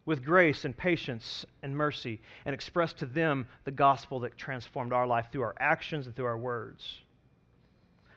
with 0.08 0.24
grace 0.24 0.64
and 0.64 0.74
patience 0.74 1.44
and 1.62 1.76
mercy 1.76 2.18
and 2.46 2.54
express 2.54 2.94
to 2.94 3.04
them 3.04 3.46
the 3.64 3.70
gospel 3.70 4.20
that 4.20 4.38
transformed 4.38 4.90
our 4.90 5.06
life 5.06 5.26
through 5.30 5.42
our 5.42 5.54
actions 5.60 6.06
and 6.06 6.16
through 6.16 6.24
our 6.24 6.38
words. 6.38 6.82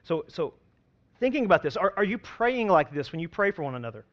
So, 0.04 0.24
so 0.30 0.54
thinking 1.20 1.44
about 1.44 1.62
this, 1.62 1.76
are, 1.76 1.94
are 1.98 2.06
you 2.06 2.18
praying 2.18 2.70
like 2.70 2.94
this 2.94 3.12
when 3.12 3.20
you 3.20 3.28
pray 3.28 3.52
for 3.52 3.64
one 3.64 3.76
another? 3.76 4.06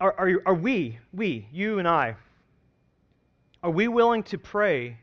Are, 0.00 0.12
are, 0.18 0.28
you, 0.28 0.42
are 0.44 0.54
we, 0.54 0.98
we, 1.12 1.46
you 1.52 1.78
and 1.78 1.86
I, 1.86 2.16
are 3.62 3.70
we 3.70 3.86
willing 3.86 4.24
to 4.24 4.36
pray 4.36 4.98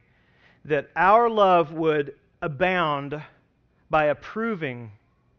that 0.65 0.89
our 0.97 1.29
love 1.29 1.71
would 1.71 2.15
abound 2.41 3.23
by 3.89 4.07
approving 4.07 4.91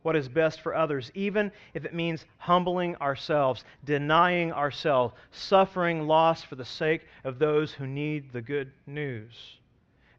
what 0.03 0.17
is 0.17 0.29
best 0.29 0.61
for 0.61 0.75
others, 0.75 1.11
even 1.15 1.53
if 1.75 1.85
it 1.85 1.95
means 1.95 2.25
humbling 2.39 2.97
ourselves, 2.97 3.65
denying 3.85 4.53
ourselves, 4.53 5.15
suffering 5.31 6.07
loss 6.07 6.43
for 6.43 6.57
the 6.57 6.65
sake 6.65 7.03
of 7.25 7.39
those 7.39 7.73
who 7.73 7.87
need 7.87 8.33
the 8.33 8.43
good 8.43 8.73
news. 8.87 9.33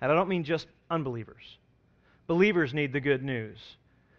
And 0.01 0.11
I 0.11 0.15
don't 0.15 0.29
mean 0.29 0.43
just 0.43 0.67
unbelievers. 0.89 1.57
Believers 2.27 2.73
need 2.73 2.93
the 2.93 2.99
good 2.99 3.23
news. 3.23 3.57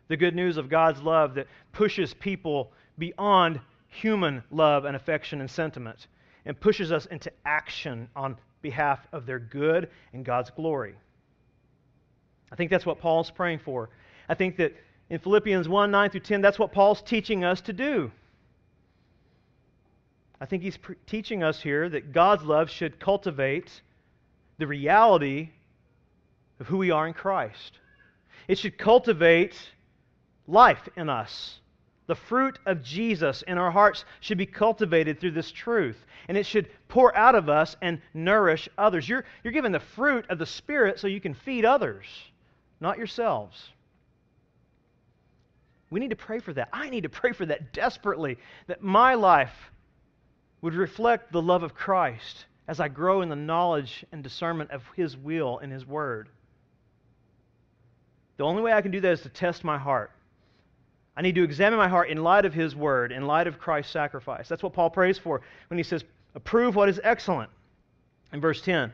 The 0.09 0.17
good 0.17 0.35
news 0.35 0.57
of 0.57 0.69
God's 0.69 1.01
love 1.01 1.35
that 1.35 1.47
pushes 1.73 2.13
people 2.15 2.73
beyond 2.99 3.61
human 3.89 4.43
love 4.51 4.85
and 4.85 4.97
affection 4.97 5.41
and 5.41 5.51
sentiment 5.51 6.07
and 6.45 6.59
pushes 6.61 6.93
us 6.93 7.07
into 7.07 7.33
action 7.47 8.09
on 8.15 8.37
behalf 8.61 9.07
of 9.13 9.25
their 9.25 9.39
good 9.39 9.89
and 10.13 10.25
God's 10.25 10.51
glory. 10.51 10.95
I 12.53 12.57
think 12.57 12.71
that's 12.71 12.87
what 12.87 12.99
Paul's 12.99 13.31
praying 13.31 13.61
for. 13.61 13.91
I 14.29 14.35
think 14.35 14.57
that 14.57 14.75
in 15.11 15.19
Philippians 15.19 15.69
1 15.69 15.91
9 15.91 16.11
through 16.11 16.21
10, 16.21 16.41
that's 16.41 16.59
what 16.59 16.73
Paul's 16.73 17.03
teaching 17.03 17.45
us 17.45 17.61
to 17.63 17.73
do. 17.73 18.11
I 20.41 20.47
think 20.47 20.63
he's 20.63 20.77
pre- 20.77 20.97
teaching 21.07 21.43
us 21.43 21.61
here 21.61 21.89
that 21.89 22.13
God's 22.13 22.43
love 22.45 22.71
should 22.71 22.99
cultivate 22.99 23.83
the 24.59 24.67
reality 24.67 25.51
of 26.61 26.67
who 26.67 26.79
we 26.79 26.91
are 26.91 27.07
in 27.07 27.15
Christ. 27.15 27.79
It 28.49 28.59
should 28.59 28.77
cultivate 28.79 29.57
life 30.47 30.89
in 30.97 31.09
us. 31.09 31.61
The 32.07 32.15
fruit 32.15 32.59
of 32.67 32.83
Jesus 32.83 33.43
in 33.43 33.57
our 33.57 33.71
hearts 33.71 34.05
should 34.21 34.37
be 34.37 34.45
cultivated 34.47 35.19
through 35.19 35.31
this 35.31 35.51
truth, 35.51 36.05
and 36.29 36.37
it 36.37 36.45
should 36.45 36.69
pour 36.89 37.17
out 37.17 37.35
of 37.35 37.49
us 37.49 37.77
and 37.81 38.01
nourish 38.13 38.69
others. 38.77 39.09
You're, 39.09 39.25
you're 39.43 39.53
given 39.53 39.73
the 39.73 39.81
fruit 39.81 40.27
of 40.29 40.39
the 40.39 40.47
Spirit 40.47 40.99
so 40.99 41.07
you 41.07 41.21
can 41.21 41.33
feed 41.33 41.65
others, 41.65 42.05
not 42.81 42.99
yourselves. 42.99 43.71
We 45.95 46.01
need 46.01 46.11
to 46.11 46.17
pray 46.17 46.41
for 46.41 46.53
that. 46.55 46.71
I 46.73 46.91
need 46.91 47.05
to 47.05 47.09
pray 47.09 47.31
for 47.31 47.47
that 47.47 47.73
desperately, 47.73 48.37
that 48.67 48.83
my 48.83 49.15
life 49.15 49.71
would 50.61 50.75
reflect 50.75 51.31
the 51.31 51.41
love 51.41 51.63
of 51.63 51.73
Christ 51.73 52.47
as 52.67 52.81
I 52.81 52.89
grow 52.89 53.23
in 53.23 53.29
the 53.29 53.37
knowledge 53.37 54.05
and 54.11 54.21
discernment 54.21 54.73
of 54.73 54.83
His 54.97 55.17
will 55.17 55.61
and 55.61 55.73
His 55.73 55.87
Word. 55.87 56.31
The 58.39 58.43
only 58.43 58.61
way 58.61 58.73
I 58.73 58.83
can 58.83 58.91
do 58.91 59.01
that 59.03 59.13
is 59.13 59.21
to 59.21 59.29
test 59.29 59.63
my 59.63 59.79
heart. 59.79 60.11
I 61.17 61.23
need 61.23 61.37
to 61.37 61.45
examine 61.45 61.79
my 61.79 61.87
heart 61.87 62.09
in 62.09 62.25
light 62.25 62.45
of 62.45 62.55
His 62.55 62.75
Word, 62.75 63.13
in 63.13 63.29
light 63.29 63.47
of 63.47 63.61
Christ's 63.61 63.93
sacrifice. 63.93 64.49
That's 64.49 64.65
what 64.65 64.73
Paul 64.73 64.91
prays 64.91 65.17
for 65.17 65.43
when 65.69 65.79
he 65.79 65.85
says, 65.85 66.03
Approve 66.35 66.75
what 66.75 66.89
is 66.89 67.01
excellent. 67.05 67.51
In 68.33 68.41
verse 68.41 68.61
10. 68.61 68.93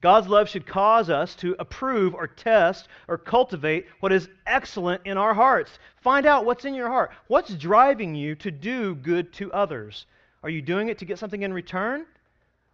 God's 0.00 0.28
love 0.28 0.48
should 0.48 0.66
cause 0.66 1.10
us 1.10 1.34
to 1.36 1.56
approve 1.58 2.14
or 2.14 2.28
test 2.28 2.88
or 3.08 3.18
cultivate 3.18 3.86
what 3.98 4.12
is 4.12 4.28
excellent 4.46 5.02
in 5.04 5.18
our 5.18 5.34
hearts. 5.34 5.78
Find 6.02 6.24
out 6.24 6.44
what's 6.44 6.64
in 6.64 6.74
your 6.74 6.88
heart. 6.88 7.10
What's 7.26 7.54
driving 7.54 8.14
you 8.14 8.36
to 8.36 8.50
do 8.50 8.94
good 8.94 9.32
to 9.34 9.52
others? 9.52 10.06
Are 10.44 10.50
you 10.50 10.62
doing 10.62 10.88
it 10.88 10.98
to 10.98 11.04
get 11.04 11.18
something 11.18 11.42
in 11.42 11.52
return? 11.52 12.06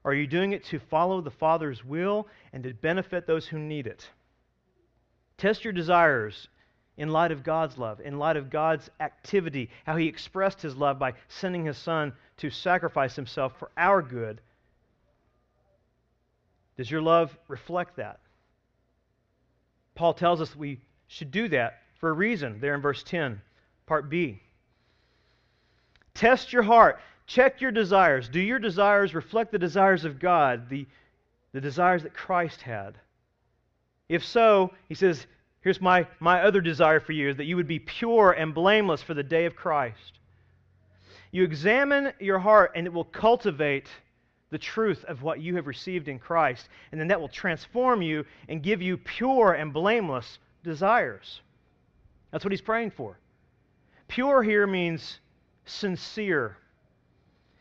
Or 0.05 0.11
are 0.11 0.14
you 0.14 0.27
doing 0.27 0.53
it 0.53 0.64
to 0.64 0.79
follow 0.79 1.22
the 1.22 1.31
Father's 1.31 1.83
will 1.83 2.29
and 2.53 2.62
to 2.64 2.75
benefit 2.75 3.27
those 3.27 3.47
who 3.47 3.59
need 3.59 3.87
it? 3.87 4.07
Test 5.39 5.64
your 5.64 5.72
desires 5.72 6.49
in 6.99 7.09
light 7.09 7.33
of 7.33 7.43
God's 7.43 7.79
love, 7.79 8.01
in 8.01 8.18
light 8.18 8.37
of 8.37 8.51
God's 8.51 8.91
activity, 9.01 9.70
how 9.87 9.97
He 9.97 10.07
expressed 10.07 10.61
His 10.61 10.77
love 10.77 10.99
by 10.99 11.14
sending 11.29 11.64
His 11.64 11.79
Son 11.79 12.12
to 12.37 12.51
sacrifice 12.51 13.16
Himself 13.16 13.59
for 13.59 13.70
our 13.79 14.03
good 14.03 14.43
does 16.77 16.91
your 16.91 17.03
love 17.03 17.37
reflect 17.49 17.97
that? 17.97 18.20
Paul 19.95 20.14
tells 20.14 20.41
us 20.41 20.57
we 20.57 20.81
should 21.07 21.31
do 21.31 21.49
that 21.49 21.83
for 22.01 22.11
a 22.11 22.12
reason 22.12 22.59
there 22.61 22.75
in 22.75 22.81
verse 22.81 23.03
10, 23.03 23.41
part 23.87 24.09
B. 24.11 24.41
Test 26.14 26.53
your 26.53 26.62
heart. 26.62 27.01
Check 27.27 27.61
your 27.61 27.70
desires. 27.70 28.29
Do 28.29 28.41
your 28.41 28.59
desires 28.59 29.14
reflect 29.14 29.53
the 29.53 29.59
desires 29.59 30.05
of 30.05 30.18
God, 30.18 30.68
the, 30.68 30.87
the 31.53 31.61
desires 31.61 32.03
that 32.03 32.14
Christ 32.14 32.62
had? 32.62 32.99
If 34.09 34.25
so, 34.25 34.72
he 34.89 34.95
says, 34.95 35.27
Here's 35.64 35.81
my, 35.81 36.07
my 36.20 36.43
other 36.43 36.61
desire 36.61 37.01
for 37.01 37.12
you 37.12 37.31
is 37.31 37.37
that 37.39 37.47
you 37.47 37.57
would 37.57 37.66
be 37.66 37.79
pure 37.79 38.33
and 38.33 38.53
blameless 38.53 39.03
for 39.03 39.14
the 39.14 39.22
day 39.22 39.47
of 39.47 39.57
Christ. 39.57 40.18
You 41.31 41.43
examine 41.43 42.12
your 42.20 42.39
heart, 42.39 42.72
and 42.77 42.87
it 42.87 42.93
will 42.93 43.05
cultivate 43.05 43.89
the 44.55 44.59
truth 44.59 45.05
of 45.07 45.21
what 45.21 45.41
you 45.41 45.57
have 45.57 45.67
received 45.67 46.07
in 46.07 46.17
Christ. 46.17 46.69
And 46.93 47.01
then 47.01 47.09
that 47.09 47.21
will 47.21 47.27
transform 47.27 48.03
you 48.03 48.25
and 48.49 48.63
give 48.63 48.81
you 48.81 48.97
pure 48.97 49.53
and 49.53 49.73
blameless 49.73 50.39
desires. 50.63 51.41
That's 52.31 52.45
what 52.45 52.53
he's 52.53 52.61
praying 52.61 52.93
for. 52.93 53.19
Pure 54.07 54.45
here 54.45 54.69
means 54.69 55.19
sincere, 55.65 56.57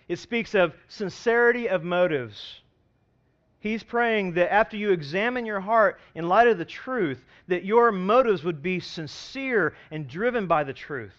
it 0.08 0.20
speaks 0.20 0.54
of 0.54 0.76
sincerity 0.88 1.68
of 1.68 1.84
motives. 1.84 2.62
He's 3.60 3.82
praying 3.82 4.34
that 4.34 4.54
after 4.54 4.78
you 4.78 4.92
examine 4.92 5.48
your 5.48 5.62
heart 5.62 6.00
in 6.14 6.28
light 6.28 6.48
of 6.48 6.60
the 6.60 6.66
truth, 6.66 7.26
that 7.48 7.66
your 7.66 7.92
motives 7.92 8.44
would 8.44 8.62
be 8.62 8.80
sincere 8.80 9.74
and 9.90 10.08
driven 10.08 10.46
by 10.46 10.64
the 10.64 10.74
truth. 10.74 11.18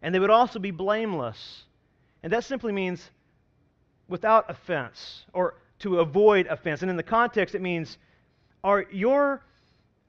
And 0.00 0.14
they 0.14 0.20
would 0.20 0.30
also 0.30 0.60
be 0.60 0.70
blameless. 0.70 1.64
And 2.22 2.32
that 2.32 2.44
simply 2.44 2.72
means 2.72 3.10
without 4.08 4.50
offense 4.50 5.24
or 5.32 5.54
to 5.80 6.00
avoid 6.00 6.46
offense. 6.46 6.82
And 6.82 6.90
in 6.90 6.96
the 6.96 7.02
context, 7.02 7.54
it 7.54 7.62
means 7.62 7.98
are 8.62 8.84
your 8.90 9.42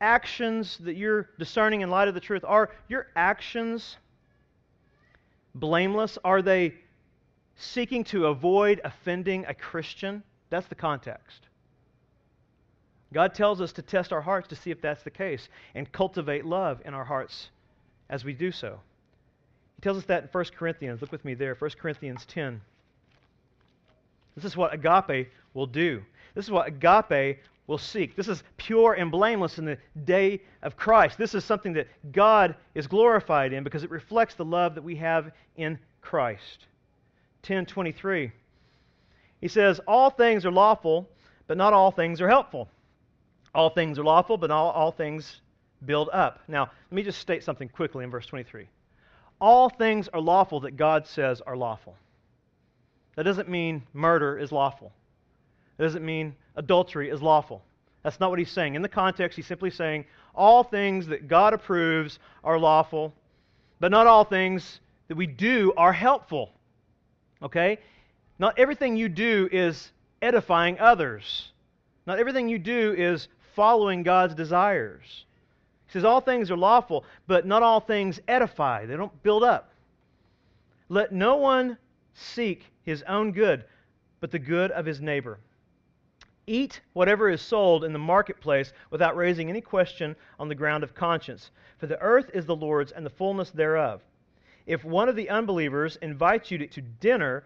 actions 0.01 0.77
that 0.79 0.95
you're 0.95 1.29
discerning 1.39 1.81
in 1.81 1.89
light 1.89 2.07
of 2.07 2.13
the 2.13 2.19
truth, 2.19 2.43
are 2.45 2.69
your 2.87 3.07
actions 3.15 3.97
blameless? 5.53 6.17
Are 6.23 6.41
they 6.41 6.75
seeking 7.55 8.03
to 8.05 8.27
avoid 8.27 8.81
offending 8.83 9.45
a 9.47 9.53
Christian? 9.53 10.23
That's 10.49 10.67
the 10.67 10.75
context. 10.75 11.47
God 13.13 13.33
tells 13.33 13.61
us 13.61 13.71
to 13.73 13.81
test 13.81 14.11
our 14.11 14.21
hearts 14.21 14.49
to 14.49 14.55
see 14.55 14.71
if 14.71 14.81
that's 14.81 15.03
the 15.03 15.09
case 15.09 15.47
and 15.73 15.89
cultivate 15.91 16.45
love 16.45 16.81
in 16.83 16.93
our 16.93 17.05
hearts 17.05 17.49
as 18.09 18.25
we 18.25 18.33
do 18.33 18.51
so. 18.51 18.79
He 19.77 19.81
tells 19.81 19.97
us 19.97 20.05
that 20.05 20.23
in 20.23 20.29
1 20.29 20.45
Corinthians. 20.57 21.01
Look 21.01 21.11
with 21.11 21.25
me 21.25 21.33
there, 21.33 21.55
1 21.55 21.71
Corinthians 21.79 22.25
10. 22.25 22.61
This 24.35 24.45
is 24.45 24.57
what 24.57 24.73
agape 24.73 25.29
will 25.53 25.67
do. 25.67 26.03
This 26.33 26.45
is 26.45 26.51
what 26.51 26.67
agape 26.67 27.39
will 27.67 27.77
seek. 27.77 28.15
This 28.15 28.27
is 28.27 28.43
pure 28.57 28.93
and 28.93 29.11
blameless 29.11 29.57
in 29.57 29.65
the 29.65 29.77
day 30.03 30.41
of 30.61 30.77
Christ. 30.77 31.17
This 31.17 31.33
is 31.33 31.43
something 31.43 31.73
that 31.73 31.87
God 32.11 32.55
is 32.75 32.87
glorified 32.87 33.53
in 33.53 33.63
because 33.63 33.83
it 33.83 33.89
reflects 33.89 34.35
the 34.35 34.45
love 34.45 34.75
that 34.75 34.83
we 34.83 34.95
have 34.97 35.31
in 35.55 35.79
Christ. 36.01 36.67
10:23 37.43 38.31
he 39.45 39.47
says, 39.47 39.79
All 39.87 40.09
things 40.09 40.45
are 40.45 40.51
lawful, 40.51 41.07
but 41.45 41.55
not 41.55 41.71
all 41.71 41.91
things 41.91 42.21
are 42.21 42.27
helpful. 42.27 42.67
All 43.53 43.69
things 43.69 43.99
are 43.99 44.03
lawful, 44.03 44.37
but 44.37 44.47
not 44.47 44.57
all, 44.57 44.71
all 44.71 44.91
things 44.91 45.41
build 45.85 46.09
up. 46.11 46.39
Now, 46.47 46.63
let 46.63 46.95
me 46.95 47.03
just 47.03 47.19
state 47.19 47.43
something 47.43 47.69
quickly 47.69 48.03
in 48.03 48.09
verse 48.09 48.25
23. 48.25 48.67
All 49.39 49.69
things 49.69 50.07
are 50.07 50.19
lawful 50.19 50.61
that 50.61 50.77
God 50.77 51.05
says 51.05 51.41
are 51.41 51.55
lawful. 51.55 51.95
That 53.15 53.23
doesn't 53.23 53.49
mean 53.49 53.83
murder 53.93 54.37
is 54.37 54.51
lawful. 54.51 54.91
That 55.77 55.85
doesn't 55.85 56.05
mean 56.05 56.35
adultery 56.55 57.09
is 57.09 57.21
lawful. 57.21 57.63
That's 58.03 58.19
not 58.19 58.29
what 58.29 58.39
he's 58.39 58.51
saying. 58.51 58.75
In 58.75 58.81
the 58.81 58.89
context, 58.89 59.35
he's 59.35 59.47
simply 59.47 59.71
saying 59.71 60.05
all 60.35 60.63
things 60.63 61.07
that 61.07 61.27
God 61.27 61.53
approves 61.53 62.19
are 62.43 62.59
lawful, 62.59 63.13
but 63.79 63.91
not 63.91 64.05
all 64.05 64.23
things 64.23 64.79
that 65.07 65.17
we 65.17 65.27
do 65.27 65.73
are 65.75 65.93
helpful. 65.93 66.51
Okay? 67.41 67.79
Not 68.37 68.59
everything 68.59 68.95
you 68.95 69.09
do 69.09 69.49
is 69.51 69.91
edifying 70.21 70.79
others. 70.79 71.51
Not 72.05 72.19
everything 72.19 72.49
you 72.49 72.59
do 72.59 72.93
is 72.97 73.27
following 73.55 74.03
God's 74.03 74.35
desires. 74.35 75.25
He 75.87 75.93
says, 75.93 76.05
All 76.05 76.21
things 76.21 76.51
are 76.51 76.57
lawful, 76.57 77.05
but 77.27 77.45
not 77.45 77.63
all 77.63 77.79
things 77.79 78.19
edify. 78.27 78.85
They 78.85 78.97
don't 78.97 79.23
build 79.23 79.43
up. 79.43 79.71
Let 80.89 81.11
no 81.11 81.37
one 81.37 81.77
seek 82.13 82.65
his 82.85 83.03
own 83.03 83.31
good, 83.31 83.65
but 84.19 84.31
the 84.31 84.39
good 84.39 84.71
of 84.71 84.85
his 84.85 85.01
neighbor. 85.01 85.39
Eat 86.47 86.79
whatever 86.93 87.29
is 87.29 87.41
sold 87.41 87.83
in 87.83 87.91
the 87.91 87.99
marketplace 87.99 88.71
without 88.91 89.15
raising 89.15 89.49
any 89.49 89.61
question 89.61 90.15
on 90.39 90.47
the 90.47 90.55
ground 90.55 90.83
of 90.83 90.93
conscience. 90.93 91.49
For 91.79 91.87
the 91.87 91.99
earth 91.99 92.29
is 92.33 92.45
the 92.45 92.55
Lord's 92.55 92.91
and 92.91 93.05
the 93.05 93.09
fullness 93.09 93.49
thereof. 93.49 94.03
If 94.67 94.85
one 94.85 95.09
of 95.09 95.15
the 95.15 95.29
unbelievers 95.29 95.97
invites 95.97 96.51
you 96.51 96.59
to 96.59 96.81
dinner 96.81 97.43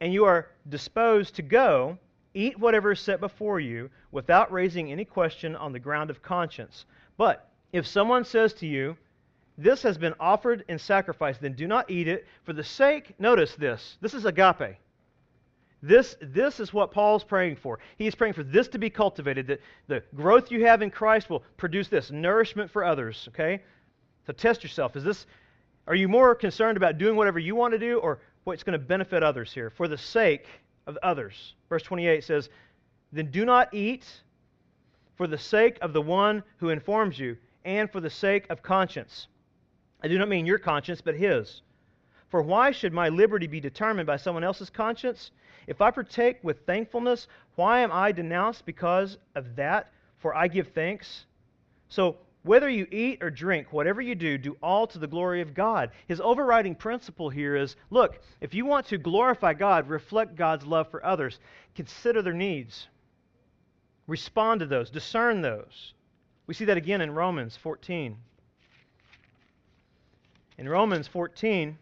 and 0.00 0.12
you 0.12 0.24
are 0.24 0.48
disposed 0.68 1.36
to 1.36 1.42
go, 1.42 1.98
eat 2.34 2.58
whatever 2.58 2.92
is 2.92 3.00
set 3.00 3.20
before 3.20 3.60
you 3.60 3.90
without 4.10 4.50
raising 4.50 4.90
any 4.90 5.04
question 5.04 5.54
on 5.54 5.72
the 5.72 5.78
ground 5.78 6.10
of 6.10 6.22
conscience. 6.22 6.86
But 7.16 7.48
if 7.72 7.86
someone 7.86 8.24
says 8.24 8.52
to 8.54 8.66
you, 8.66 8.96
This 9.58 9.82
has 9.82 9.98
been 9.98 10.14
offered 10.18 10.64
in 10.68 10.78
sacrifice, 10.78 11.38
then 11.38 11.54
do 11.54 11.66
not 11.66 11.90
eat 11.90 12.08
it 12.08 12.26
for 12.44 12.52
the 12.52 12.64
sake, 12.64 13.14
notice 13.18 13.54
this, 13.54 13.98
this 14.00 14.14
is 14.14 14.24
agape. 14.24 14.76
This, 15.84 16.16
this 16.20 16.60
is 16.60 16.72
what 16.72 16.92
Paul's 16.92 17.24
praying 17.24 17.56
for. 17.56 17.80
He's 17.98 18.14
praying 18.14 18.34
for 18.34 18.44
this 18.44 18.68
to 18.68 18.78
be 18.78 18.88
cultivated, 18.88 19.48
that 19.48 19.60
the 19.88 20.02
growth 20.14 20.50
you 20.50 20.64
have 20.64 20.80
in 20.80 20.90
Christ 20.90 21.28
will 21.28 21.42
produce 21.56 21.88
this 21.88 22.10
nourishment 22.10 22.70
for 22.70 22.84
others, 22.84 23.28
okay? 23.28 23.62
So 24.26 24.32
test 24.32 24.62
yourself. 24.62 24.94
Is 24.94 25.02
this, 25.02 25.26
are 25.88 25.96
you 25.96 26.08
more 26.08 26.34
concerned 26.36 26.76
about 26.76 26.98
doing 26.98 27.16
whatever 27.16 27.40
you 27.40 27.56
want 27.56 27.72
to 27.72 27.78
do, 27.78 27.98
or 27.98 28.20
what's 28.44 28.62
going 28.62 28.78
to 28.78 28.84
benefit 28.84 29.22
others 29.22 29.52
here 29.52 29.70
for 29.70 29.88
the 29.88 29.98
sake 29.98 30.46
of 30.86 30.98
others. 31.02 31.54
Verse 31.68 31.82
28 31.82 32.24
says, 32.24 32.48
Then 33.12 33.30
do 33.30 33.44
not 33.44 33.72
eat 33.72 34.06
for 35.16 35.26
the 35.26 35.38
sake 35.38 35.78
of 35.80 35.92
the 35.92 36.02
one 36.02 36.42
who 36.56 36.70
informs 36.70 37.18
you, 37.18 37.36
and 37.64 37.90
for 37.90 38.00
the 38.00 38.10
sake 38.10 38.46
of 38.50 38.62
conscience. 38.62 39.28
I 40.02 40.08
do 40.08 40.18
not 40.18 40.28
mean 40.28 40.46
your 40.46 40.58
conscience, 40.58 41.00
but 41.00 41.14
his. 41.14 41.62
For 42.28 42.42
why 42.42 42.70
should 42.70 42.92
my 42.92 43.08
liberty 43.08 43.46
be 43.46 43.60
determined 43.60 44.06
by 44.06 44.16
someone 44.16 44.42
else's 44.42 44.70
conscience? 44.70 45.30
If 45.66 45.80
I 45.80 45.90
partake 45.90 46.38
with 46.42 46.66
thankfulness, 46.66 47.28
why 47.54 47.80
am 47.80 47.92
I 47.92 48.10
denounced 48.10 48.66
because 48.66 49.18
of 49.34 49.56
that? 49.56 49.92
For 50.18 50.34
I 50.34 50.48
give 50.48 50.68
thanks. 50.68 51.26
So 51.88 52.16
whether 52.42 52.68
you 52.68 52.86
eat 52.90 53.22
or 53.22 53.30
drink, 53.30 53.72
whatever 53.72 54.00
you 54.00 54.14
do, 54.14 54.36
do 54.36 54.56
all 54.62 54.86
to 54.88 54.98
the 54.98 55.06
glory 55.06 55.40
of 55.40 55.54
God. 55.54 55.90
His 56.08 56.20
overriding 56.20 56.74
principle 56.74 57.30
here 57.30 57.54
is 57.54 57.76
look, 57.90 58.20
if 58.40 58.54
you 58.54 58.66
want 58.66 58.86
to 58.86 58.98
glorify 58.98 59.54
God, 59.54 59.88
reflect 59.88 60.34
God's 60.34 60.66
love 60.66 60.88
for 60.90 61.04
others, 61.04 61.38
consider 61.74 62.22
their 62.22 62.32
needs, 62.32 62.88
respond 64.08 64.60
to 64.60 64.66
those, 64.66 64.90
discern 64.90 65.40
those. 65.40 65.94
We 66.46 66.54
see 66.54 66.64
that 66.64 66.76
again 66.76 67.00
in 67.00 67.14
Romans 67.14 67.56
14. 67.56 68.16
In 70.62 70.68
Romans 70.68 71.08
14, 71.08 71.76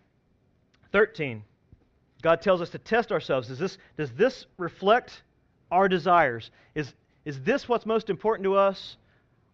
13, 0.91 1.45
God 2.23 2.41
tells 2.41 2.63
us 2.63 2.71
to 2.71 2.79
test 2.79 3.13
ourselves. 3.13 3.49
Does 3.49 3.59
this, 3.59 3.77
does 3.99 4.11
this 4.13 4.47
reflect 4.57 5.23
our 5.71 5.87
desires? 5.87 6.51
Is, 6.75 6.95
is 7.27 7.43
this 7.43 7.69
what's 7.69 7.85
most 7.85 8.09
important 8.09 8.45
to 8.45 8.55
us? 8.55 8.97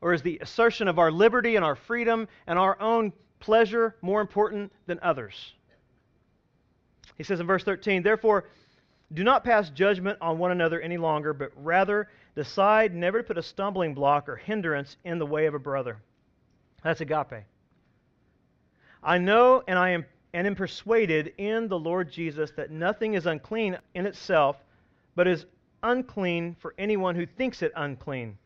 Or 0.01 0.13
is 0.13 0.23
the 0.23 0.39
assertion 0.41 0.87
of 0.87 1.01
our 1.01 1.11
liberty 1.11 1.57
and 1.57 1.65
our 1.65 1.75
freedom 1.75 2.29
and 2.47 2.57
our 2.57 2.81
own 2.81 3.13
pleasure 3.41 3.97
more 4.01 4.21
important 4.21 4.73
than 4.87 5.01
others? 5.03 5.55
He 7.19 7.25
says 7.25 7.41
in 7.41 7.49
verse 7.49 7.65
13, 7.65 8.05
Therefore, 8.05 8.45
do 9.13 9.25
not 9.25 9.43
pass 9.43 9.71
judgment 9.71 10.19
on 10.21 10.39
one 10.39 10.53
another 10.53 10.81
any 10.81 10.99
longer, 10.99 11.33
but 11.33 11.51
rather 11.57 12.09
decide 12.37 12.95
never 12.95 13.23
to 13.23 13.25
put 13.25 13.39
a 13.39 13.43
stumbling 13.43 13.93
block 13.93 14.29
or 14.29 14.37
hindrance 14.37 14.97
in 15.05 15.19
the 15.19 15.27
way 15.27 15.47
of 15.47 15.55
a 15.55 15.59
brother. 15.59 15.97
That's 16.85 17.01
agape. 17.01 17.43
I 19.03 19.19
know 19.19 19.63
and 19.67 19.79
I 19.79 19.91
am 19.91 20.05
and 20.37 20.47
am 20.47 20.55
persuaded 20.55 21.33
in 21.39 21.67
the 21.69 21.79
Lord 21.79 22.13
Jesus 22.13 22.51
that 22.53 22.71
nothing 22.71 23.15
is 23.15 23.25
unclean 23.25 23.79
in 23.95 24.05
itself, 24.05 24.57
but 25.15 25.27
is 25.27 25.47
unclean 25.83 26.57
for 26.61 26.75
anyone 26.77 27.15
who 27.15 27.25
thinks 27.25 27.63
it 27.63 27.73
unclean. 27.75 28.37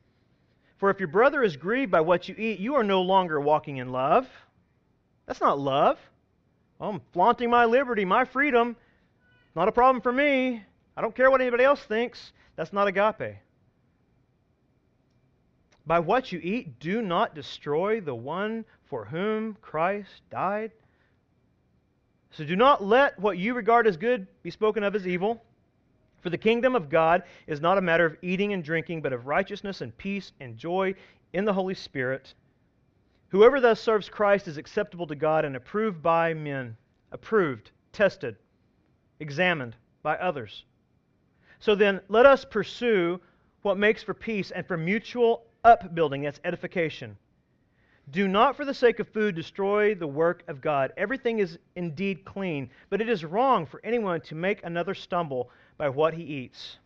For 0.79 0.91
if 0.91 1.01
your 1.01 1.09
brother 1.09 1.43
is 1.43 1.57
grieved 1.57 1.91
by 1.91 2.01
what 2.01 2.29
you 2.29 2.37
eat, 2.39 2.61
you 2.61 2.77
are 2.77 2.85
no 2.85 3.03
longer 3.03 3.41
walking 3.41 3.79
in 3.79 3.91
love. 3.91 4.29
That's 5.27 5.41
not 5.41 5.59
love. 5.59 5.99
I'm 6.81 7.01
flaunting 7.13 7.51
my 7.51 7.65
liberty, 7.65 8.05
my 8.05 8.25
freedom. 8.25 8.77
Not 9.57 9.69
a 9.69 9.73
problem 9.73 10.01
for 10.01 10.13
me. 10.13 10.63
I 10.97 11.03
don't 11.03 11.15
care 11.15 11.31
what 11.31 11.41
anybody 11.41 11.65
else 11.65 11.83
thinks. 11.83 12.33
That's 12.57 12.73
not 12.73 12.87
agape. 12.87 13.37
By 15.87 15.99
what 15.99 16.31
you 16.31 16.39
eat, 16.41 16.79
do 16.79 17.03
not 17.03 17.35
destroy 17.35 18.01
the 18.01 18.15
one 18.15 18.65
for 18.91 19.05
whom 19.05 19.57
Christ 19.62 20.20
died. 20.30 20.72
So 22.32 22.45
do 22.45 22.57
not 22.57 22.84
let 22.84 23.18
what 23.18 23.38
you 23.38 23.55
regard 23.55 23.86
as 23.86 23.97
good 23.97 24.26
be 24.43 24.51
spoken 24.51 24.82
of 24.82 24.97
as 24.97 25.07
evil. 25.07 25.43
For 26.20 26.28
the 26.28 26.36
kingdom 26.36 26.74
of 26.74 26.91
God 26.91 27.22
is 27.47 27.61
not 27.61 27.78
a 27.78 27.82
matter 27.82 28.05
of 28.05 28.16
eating 28.20 28.53
and 28.53 28.62
drinking, 28.62 29.01
but 29.01 29.12
of 29.12 29.26
righteousness 29.26 29.80
and 29.80 29.97
peace 29.97 30.32
and 30.41 30.59
joy 30.59 30.95
in 31.32 31.45
the 31.45 31.53
Holy 31.53 31.74
Spirit. 31.74 32.34
Whoever 33.28 33.61
thus 33.61 33.80
serves 33.80 34.09
Christ 34.09 34.49
is 34.49 34.59
acceptable 34.59 35.07
to 35.07 35.14
God 35.14 35.45
and 35.45 35.55
approved 35.55 36.03
by 36.03 36.34
men, 36.34 36.76
approved, 37.12 37.70
tested, 37.93 38.36
examined 39.20 39.76
by 40.03 40.16
others. 40.16 40.64
So 41.61 41.74
then, 41.74 42.01
let 42.09 42.26
us 42.26 42.45
pursue 42.45 43.20
what 43.62 43.78
makes 43.78 44.03
for 44.03 44.14
peace 44.14 44.51
and 44.51 44.66
for 44.66 44.76
mutual 44.76 45.45
upbuilding, 45.62 46.22
that's 46.22 46.41
edification. 46.45 47.16
Do 48.11 48.27
not 48.27 48.57
for 48.57 48.65
the 48.65 48.75
sake 48.75 48.99
of 48.99 49.09
food 49.09 49.35
destroy 49.35 49.95
the 49.95 50.07
work 50.07 50.43
of 50.49 50.61
God. 50.61 50.93
Everything 50.97 51.39
is 51.39 51.59
indeed 51.77 52.25
clean, 52.25 52.71
but 52.89 53.01
it 53.01 53.09
is 53.09 53.25
wrong 53.25 53.67
for 53.67 53.81
anyone 53.85 54.21
to 54.23 54.35
make 54.35 54.65
another 54.65 54.95
stumble 54.95 55.51
by 55.77 55.89
what 55.89 56.15
he 56.15 56.23
eats. 56.23 56.79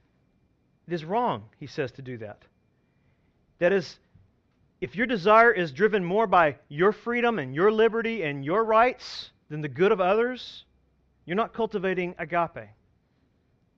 It 0.87 0.93
is 0.93 1.05
wrong, 1.05 1.45
he 1.59 1.67
says, 1.67 1.93
to 1.93 2.03
do 2.03 2.19
that. 2.19 2.43
That 3.59 3.73
is, 3.73 3.99
if 4.81 4.97
your 4.97 5.07
desire 5.07 5.51
is 5.51 5.73
driven 5.73 6.05
more 6.05 6.27
by 6.27 6.57
your 6.69 6.93
freedom 6.93 7.39
and 7.39 7.55
your 7.55 7.73
liberty 7.73 8.23
and 8.23 8.45
your 8.45 8.65
rights 8.65 9.31
than 9.49 9.63
the 9.63 9.69
good 9.69 9.93
of 9.93 10.01
others, 10.01 10.65
you're 11.25 11.37
not 11.37 11.55
cultivating 11.55 12.15
agape. 12.19 12.69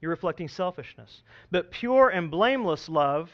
You're 0.00 0.10
reflecting 0.10 0.48
selfishness. 0.48 1.22
But 1.50 1.70
pure 1.70 2.08
and 2.08 2.30
blameless 2.30 2.88
love 2.88 3.30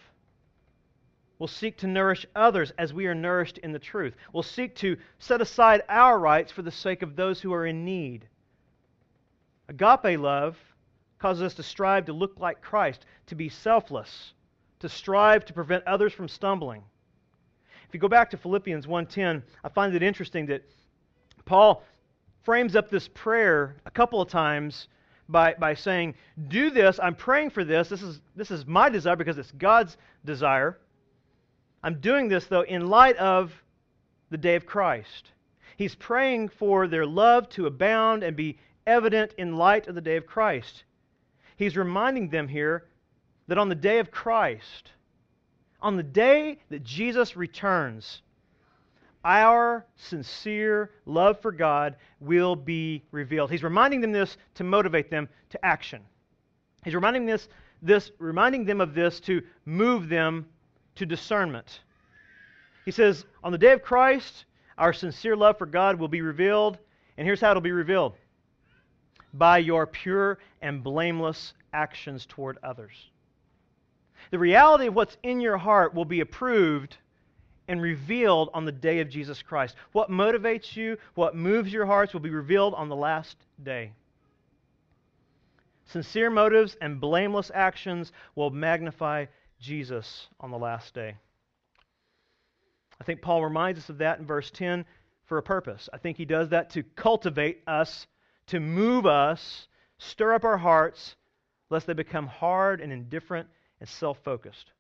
will 1.42 1.48
seek 1.48 1.76
to 1.76 1.88
nourish 1.88 2.24
others 2.36 2.72
as 2.78 2.94
we 2.94 3.04
are 3.08 3.16
nourished 3.16 3.58
in 3.58 3.72
the 3.72 3.78
truth. 3.80 4.14
We'll 4.32 4.44
seek 4.44 4.76
to 4.76 4.96
set 5.18 5.40
aside 5.40 5.82
our 5.88 6.16
rights 6.16 6.52
for 6.52 6.62
the 6.62 6.70
sake 6.70 7.02
of 7.02 7.16
those 7.16 7.40
who 7.40 7.52
are 7.52 7.66
in 7.66 7.84
need. 7.84 8.28
Agape 9.68 10.20
love 10.20 10.56
causes 11.18 11.42
us 11.42 11.54
to 11.54 11.64
strive 11.64 12.04
to 12.04 12.12
look 12.12 12.38
like 12.38 12.62
Christ, 12.62 13.06
to 13.26 13.34
be 13.34 13.48
selfless, 13.48 14.34
to 14.78 14.88
strive 14.88 15.44
to 15.46 15.52
prevent 15.52 15.84
others 15.84 16.12
from 16.12 16.28
stumbling. 16.28 16.84
If 17.88 17.92
you 17.92 17.98
go 17.98 18.06
back 18.06 18.30
to 18.30 18.36
Philippians 18.36 18.86
1:10, 18.86 19.42
I 19.64 19.68
find 19.68 19.96
it 19.96 20.02
interesting 20.04 20.46
that 20.46 20.62
Paul 21.44 21.82
frames 22.44 22.76
up 22.76 22.88
this 22.88 23.08
prayer 23.08 23.74
a 23.84 23.90
couple 23.90 24.20
of 24.20 24.28
times 24.28 24.86
by, 25.28 25.54
by 25.54 25.74
saying, 25.74 26.14
Do 26.46 26.70
this, 26.70 27.00
I'm 27.02 27.16
praying 27.16 27.50
for 27.50 27.64
this. 27.64 27.88
This 27.88 28.02
is, 28.02 28.20
this 28.36 28.52
is 28.52 28.64
my 28.64 28.88
desire 28.88 29.16
because 29.16 29.38
it's 29.38 29.50
God's 29.50 29.96
desire. 30.24 30.78
I'm 31.82 32.00
doing 32.00 32.28
this, 32.28 32.46
though, 32.46 32.62
in 32.62 32.88
light 32.88 33.16
of 33.16 33.52
the 34.30 34.38
day 34.38 34.56
of 34.56 34.66
Christ. 34.66 35.32
He's 35.76 35.94
praying 35.94 36.48
for 36.50 36.86
their 36.86 37.06
love 37.06 37.48
to 37.50 37.66
abound 37.66 38.22
and 38.22 38.36
be 38.36 38.58
evident 38.86 39.34
in 39.38 39.56
light 39.56 39.88
of 39.88 39.94
the 39.94 40.00
day 40.00 40.16
of 40.16 40.26
Christ. 40.26 40.84
He's 41.56 41.76
reminding 41.76 42.28
them 42.28 42.48
here 42.48 42.84
that 43.48 43.58
on 43.58 43.68
the 43.68 43.74
day 43.74 43.98
of 43.98 44.10
Christ, 44.10 44.90
on 45.80 45.96
the 45.96 46.02
day 46.02 46.58
that 46.70 46.84
Jesus 46.84 47.36
returns, 47.36 48.22
our 49.24 49.86
sincere 49.96 50.90
love 51.06 51.40
for 51.40 51.52
God 51.52 51.96
will 52.20 52.56
be 52.56 53.02
revealed. 53.10 53.50
He's 53.50 53.62
reminding 53.62 54.00
them 54.00 54.12
this 54.12 54.36
to 54.54 54.64
motivate 54.64 55.10
them 55.10 55.28
to 55.50 55.64
action. 55.64 56.02
He's 56.84 56.94
reminding 56.94 57.26
this, 57.26 57.48
this 57.80 58.10
reminding 58.18 58.64
them 58.64 58.80
of 58.80 58.94
this 58.94 59.20
to 59.20 59.42
move 59.64 60.08
them 60.08 60.46
to 60.96 61.06
discernment. 61.06 61.80
He 62.84 62.90
says, 62.90 63.24
On 63.42 63.52
the 63.52 63.58
day 63.58 63.72
of 63.72 63.82
Christ, 63.82 64.44
our 64.78 64.92
sincere 64.92 65.36
love 65.36 65.58
for 65.58 65.66
God 65.66 65.98
will 65.98 66.08
be 66.08 66.22
revealed. 66.22 66.78
And 67.16 67.26
here's 67.26 67.40
how 67.40 67.50
it'll 67.50 67.60
be 67.60 67.72
revealed 67.72 68.14
by 69.34 69.58
your 69.58 69.86
pure 69.86 70.38
and 70.60 70.82
blameless 70.82 71.54
actions 71.72 72.26
toward 72.26 72.58
others. 72.62 72.92
The 74.30 74.38
reality 74.38 74.86
of 74.86 74.94
what's 74.94 75.16
in 75.22 75.40
your 75.40 75.58
heart 75.58 75.94
will 75.94 76.04
be 76.04 76.20
approved 76.20 76.96
and 77.68 77.80
revealed 77.80 78.50
on 78.54 78.64
the 78.64 78.72
day 78.72 79.00
of 79.00 79.08
Jesus 79.08 79.42
Christ. 79.42 79.76
What 79.92 80.10
motivates 80.10 80.76
you, 80.76 80.98
what 81.14 81.36
moves 81.36 81.72
your 81.72 81.86
hearts, 81.86 82.12
will 82.12 82.20
be 82.20 82.30
revealed 82.30 82.74
on 82.74 82.88
the 82.88 82.96
last 82.96 83.36
day. 83.62 83.92
Sincere 85.86 86.30
motives 86.30 86.76
and 86.80 87.00
blameless 87.00 87.50
actions 87.54 88.12
will 88.34 88.50
magnify 88.50 89.26
Jesus 89.62 90.28
on 90.40 90.50
the 90.50 90.58
last 90.58 90.92
day. 90.92 91.16
I 93.00 93.04
think 93.04 93.22
Paul 93.22 93.42
reminds 93.42 93.80
us 93.80 93.88
of 93.88 93.98
that 93.98 94.18
in 94.18 94.26
verse 94.26 94.50
10 94.50 94.84
for 95.24 95.38
a 95.38 95.42
purpose. 95.42 95.88
I 95.92 95.98
think 95.98 96.16
he 96.16 96.24
does 96.24 96.50
that 96.50 96.70
to 96.70 96.82
cultivate 96.82 97.62
us, 97.66 98.06
to 98.48 98.60
move 98.60 99.06
us, 99.06 99.66
stir 99.98 100.34
up 100.34 100.44
our 100.44 100.58
hearts, 100.58 101.16
lest 101.70 101.86
they 101.86 101.94
become 101.94 102.26
hard 102.26 102.80
and 102.80 102.92
indifferent 102.92 103.48
and 103.80 103.88
self 103.88 104.18
focused. 104.22 104.72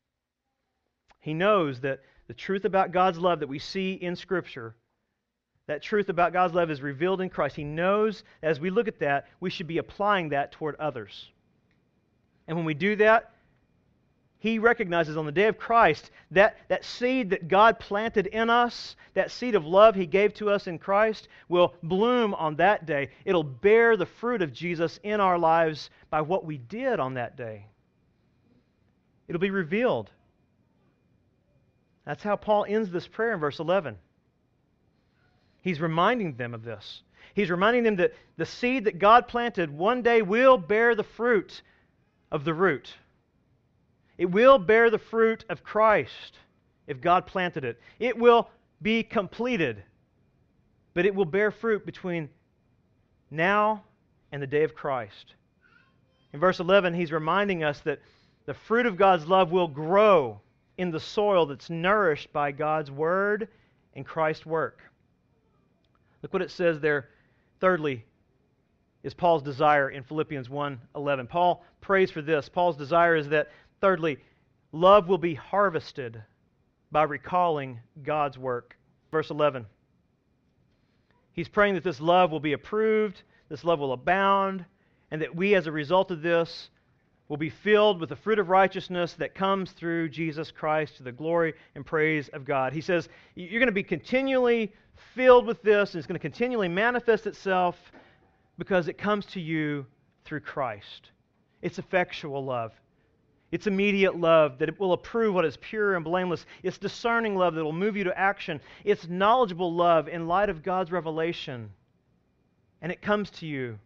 He 1.20 1.32
knows 1.32 1.80
that 1.80 2.00
the 2.26 2.34
truth 2.34 2.64
about 2.64 2.92
God's 2.92 3.18
love 3.18 3.40
that 3.40 3.48
we 3.48 3.58
see 3.58 3.94
in 3.94 4.16
Scripture, 4.16 4.74
that 5.66 5.82
truth 5.82 6.08
about 6.08 6.32
God's 6.32 6.54
love 6.54 6.70
is 6.70 6.82
revealed 6.82 7.20
in 7.20 7.30
Christ. 7.30 7.56
He 7.56 7.64
knows 7.64 8.24
as 8.42 8.60
we 8.60 8.70
look 8.70 8.88
at 8.88 8.98
that, 9.00 9.26
we 9.40 9.50
should 9.50 9.66
be 9.68 9.78
applying 9.78 10.30
that 10.30 10.52
toward 10.52 10.76
others. 10.76 11.30
And 12.46 12.56
when 12.56 12.66
we 12.66 12.74
do 12.74 12.96
that, 12.96 13.31
he 14.42 14.58
recognizes 14.58 15.16
on 15.16 15.24
the 15.24 15.30
day 15.30 15.46
of 15.46 15.56
Christ 15.56 16.10
that, 16.32 16.56
that 16.66 16.84
seed 16.84 17.30
that 17.30 17.46
God 17.46 17.78
planted 17.78 18.26
in 18.26 18.50
us, 18.50 18.96
that 19.14 19.30
seed 19.30 19.54
of 19.54 19.64
love 19.64 19.94
he 19.94 20.04
gave 20.04 20.34
to 20.34 20.50
us 20.50 20.66
in 20.66 20.80
Christ, 20.80 21.28
will 21.48 21.76
bloom 21.84 22.34
on 22.34 22.56
that 22.56 22.84
day. 22.84 23.10
It'll 23.24 23.44
bear 23.44 23.96
the 23.96 24.04
fruit 24.04 24.42
of 24.42 24.52
Jesus 24.52 24.98
in 25.04 25.20
our 25.20 25.38
lives 25.38 25.90
by 26.10 26.22
what 26.22 26.44
we 26.44 26.58
did 26.58 26.98
on 26.98 27.14
that 27.14 27.36
day. 27.36 27.66
It'll 29.28 29.40
be 29.40 29.50
revealed. 29.50 30.10
That's 32.04 32.24
how 32.24 32.34
Paul 32.34 32.66
ends 32.68 32.90
this 32.90 33.06
prayer 33.06 33.34
in 33.34 33.38
verse 33.38 33.60
11. 33.60 33.96
He's 35.60 35.80
reminding 35.80 36.34
them 36.34 36.52
of 36.52 36.64
this. 36.64 37.04
He's 37.32 37.48
reminding 37.48 37.84
them 37.84 37.94
that 37.94 38.14
the 38.36 38.46
seed 38.46 38.86
that 38.86 38.98
God 38.98 39.28
planted 39.28 39.70
one 39.70 40.02
day 40.02 40.20
will 40.20 40.58
bear 40.58 40.96
the 40.96 41.04
fruit 41.04 41.62
of 42.32 42.42
the 42.42 42.54
root. 42.54 42.92
It 44.22 44.30
will 44.30 44.56
bear 44.56 44.88
the 44.88 45.00
fruit 45.00 45.44
of 45.48 45.64
Christ 45.64 46.38
if 46.86 47.00
God 47.00 47.26
planted 47.26 47.64
it. 47.64 47.80
It 47.98 48.16
will 48.16 48.48
be 48.80 49.02
completed, 49.02 49.82
but 50.94 51.04
it 51.04 51.12
will 51.12 51.24
bear 51.24 51.50
fruit 51.50 51.84
between 51.84 52.28
now 53.32 53.82
and 54.30 54.40
the 54.40 54.46
day 54.46 54.62
of 54.62 54.76
Christ. 54.76 55.34
In 56.32 56.38
verse 56.38 56.60
11, 56.60 56.94
he's 56.94 57.10
reminding 57.10 57.64
us 57.64 57.80
that 57.80 57.98
the 58.46 58.54
fruit 58.54 58.86
of 58.86 58.96
God's 58.96 59.26
love 59.26 59.50
will 59.50 59.66
grow 59.66 60.40
in 60.78 60.92
the 60.92 61.00
soil 61.00 61.44
that's 61.44 61.68
nourished 61.68 62.32
by 62.32 62.52
God's 62.52 62.92
word 62.92 63.48
and 63.96 64.06
Christ's 64.06 64.46
work. 64.46 64.82
Look 66.22 66.32
what 66.32 66.42
it 66.42 66.52
says 66.52 66.78
there. 66.78 67.08
Thirdly, 67.58 68.04
is 69.02 69.14
Paul's 69.14 69.42
desire 69.42 69.90
in 69.90 70.04
Philippians 70.04 70.48
1:11. 70.48 71.26
Paul 71.26 71.64
prays 71.80 72.12
for 72.12 72.22
this. 72.22 72.48
Paul's 72.48 72.76
desire 72.76 73.16
is 73.16 73.28
that 73.30 73.50
thirdly, 73.82 74.16
love 74.72 75.08
will 75.08 75.18
be 75.18 75.34
harvested 75.34 76.22
by 76.90 77.02
recalling 77.02 77.80
God's 78.02 78.38
work. 78.38 78.78
Verse 79.10 79.28
11. 79.28 79.66
He's 81.34 81.48
praying 81.48 81.74
that 81.74 81.84
this 81.84 82.00
love 82.00 82.30
will 82.30 82.40
be 82.40 82.52
approved, 82.52 83.22
this 83.50 83.64
love 83.64 83.80
will 83.80 83.92
abound, 83.92 84.64
and 85.10 85.20
that 85.20 85.34
we 85.34 85.54
as 85.54 85.66
a 85.66 85.72
result 85.72 86.10
of 86.10 86.22
this 86.22 86.70
will 87.28 87.36
be 87.36 87.50
filled 87.50 88.00
with 88.00 88.10
the 88.10 88.16
fruit 88.16 88.38
of 88.38 88.50
righteousness 88.50 89.14
that 89.14 89.34
comes 89.34 89.72
through 89.72 90.08
Jesus 90.08 90.50
Christ 90.50 90.98
to 90.98 91.02
the 91.02 91.12
glory 91.12 91.54
and 91.74 91.84
praise 91.84 92.28
of 92.28 92.44
God. 92.44 92.72
He 92.72 92.80
says, 92.80 93.08
You're 93.34 93.60
going 93.60 93.66
to 93.66 93.72
be 93.72 93.82
continually 93.82 94.72
filled 95.14 95.46
with 95.46 95.62
this, 95.62 95.92
and 95.92 95.98
it's 95.98 96.06
going 96.06 96.18
to 96.18 96.22
continually 96.22 96.68
manifest 96.68 97.26
itself 97.26 97.76
because 98.58 98.88
it 98.88 98.98
comes 98.98 99.26
to 99.26 99.40
you 99.40 99.86
through 100.24 100.40
Christ. 100.40 101.10
It's 101.62 101.78
effectual 101.78 102.44
love. 102.44 102.72
It's 103.52 103.66
immediate 103.66 104.16
love 104.18 104.58
that 104.58 104.80
will 104.80 104.94
approve 104.94 105.34
what 105.34 105.44
is 105.44 105.58
pure 105.58 105.94
and 105.94 106.04
blameless. 106.04 106.46
It's 106.62 106.78
discerning 106.78 107.36
love 107.36 107.54
that 107.54 107.62
will 107.62 107.72
move 107.72 107.96
you 107.96 108.04
to 108.04 108.18
action. 108.18 108.60
It's 108.82 109.06
knowledgeable 109.06 109.72
love 109.74 110.08
in 110.08 110.26
light 110.26 110.48
of 110.48 110.62
God's 110.62 110.90
revelation. 110.90 111.70
And 112.80 112.90
it 112.90 113.02
comes 113.02 113.30
to 113.30 113.46
you 113.46 113.78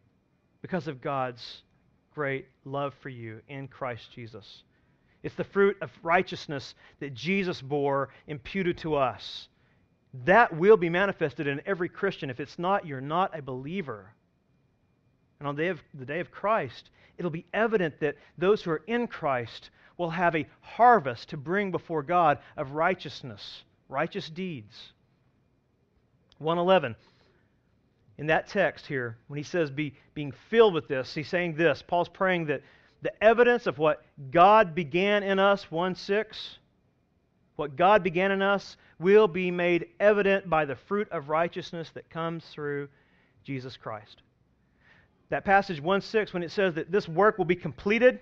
because 0.63 0.87
of 0.87 1.03
God's 1.03 1.63
great 2.15 2.47
love 2.65 2.95
for 3.01 3.09
you 3.09 3.41
in 3.49 3.67
Christ 3.67 4.13
Jesus. 4.13 4.63
It's 5.25 5.35
the 5.35 5.45
fruit 5.45 5.77
of 5.81 5.91
righteousness 6.05 6.77
that 7.01 7.13
Jesus 7.13 7.61
bore 7.61 8.11
imputed 8.29 8.79
to 8.79 8.95
us. 8.95 9.49
That 10.25 10.57
will 10.57 10.77
be 10.77 10.89
manifested 10.89 11.49
in 11.49 11.61
every 11.67 11.89
Christian. 11.89 12.31
If 12.31 12.39
it's 12.39 12.59
not, 12.59 12.87
you're 12.87 13.01
not 13.01 13.37
a 13.37 13.43
believer. 13.43 14.15
And 15.39 15.49
on 15.49 15.57
the 15.57 15.63
day 15.63 15.69
of, 15.69 15.83
the 15.95 16.07
day 16.07 16.21
of 16.21 16.31
Christ, 16.31 16.91
it'll 17.19 17.31
be 17.31 17.47
evident 17.53 18.01
that 18.01 18.17
those 18.39 18.63
who 18.63 18.71
are 18.71 18.83
in 18.87 19.07
Christ 19.07 19.71
will 19.99 20.11
have 20.11 20.37
a 20.37 20.47
harvest 20.61 21.31
to 21.31 21.37
bring 21.37 21.71
before 21.71 22.03
God 22.03 22.39
of 22.57 22.73
righteousness, 22.73 23.65
righteous 23.89 24.29
deeds. 24.29 24.93
111 26.39 26.97
in 28.19 28.27
that 28.29 28.49
text 28.49 28.87
here, 28.87 29.17
when 29.29 29.37
he 29.37 29.43
says 29.43 29.71
be, 29.71 29.95
being 30.15 30.33
filled 30.49 30.75
with 30.75 30.89
this, 30.89 31.15
he's 31.15 31.29
saying 31.29 31.55
this. 31.55 31.83
Paul's 31.83 32.09
praying 32.09 32.47
that 32.47 32.63
the 33.03 33.23
evidence 33.23 33.67
of 33.67 33.79
what 33.79 34.03
God 34.31 34.75
began 34.75 35.23
in 35.23 35.39
us, 35.39 35.71
1 35.71 35.95
6, 35.95 36.59
what 37.57 37.77
God 37.77 38.03
began 38.03 38.33
in 38.33 38.43
us 38.43 38.77
will 38.99 39.29
be 39.29 39.51
made 39.51 39.89
evident 40.01 40.49
by 40.49 40.65
the 40.65 40.77
fruit 40.77 41.09
of 41.11 41.29
righteousness 41.29 41.91
that 41.91 42.09
comes 42.09 42.45
through 42.47 42.89
Jesus 43.45 43.77
Christ. 43.77 44.23
That 45.29 45.45
passage 45.45 45.81
1 45.81 46.01
6, 46.01 46.33
when 46.33 46.43
it 46.43 46.51
says 46.51 46.75
that 46.75 46.91
this 46.91 47.09
work 47.09 47.39
will 47.39 47.45
be 47.45 47.57
completed, 47.57 48.21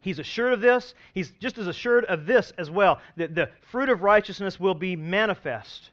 he's 0.00 0.18
assured 0.18 0.52
of 0.52 0.60
this. 0.60 0.94
He's 1.12 1.32
just 1.40 1.58
as 1.58 1.66
assured 1.66 2.04
of 2.06 2.26
this 2.26 2.52
as 2.58 2.70
well, 2.70 3.00
that 3.16 3.34
the 3.34 3.50
fruit 3.70 3.88
of 3.88 4.02
righteousness 4.02 4.58
will 4.58 4.74
be 4.74 4.96
manifest 4.96 5.90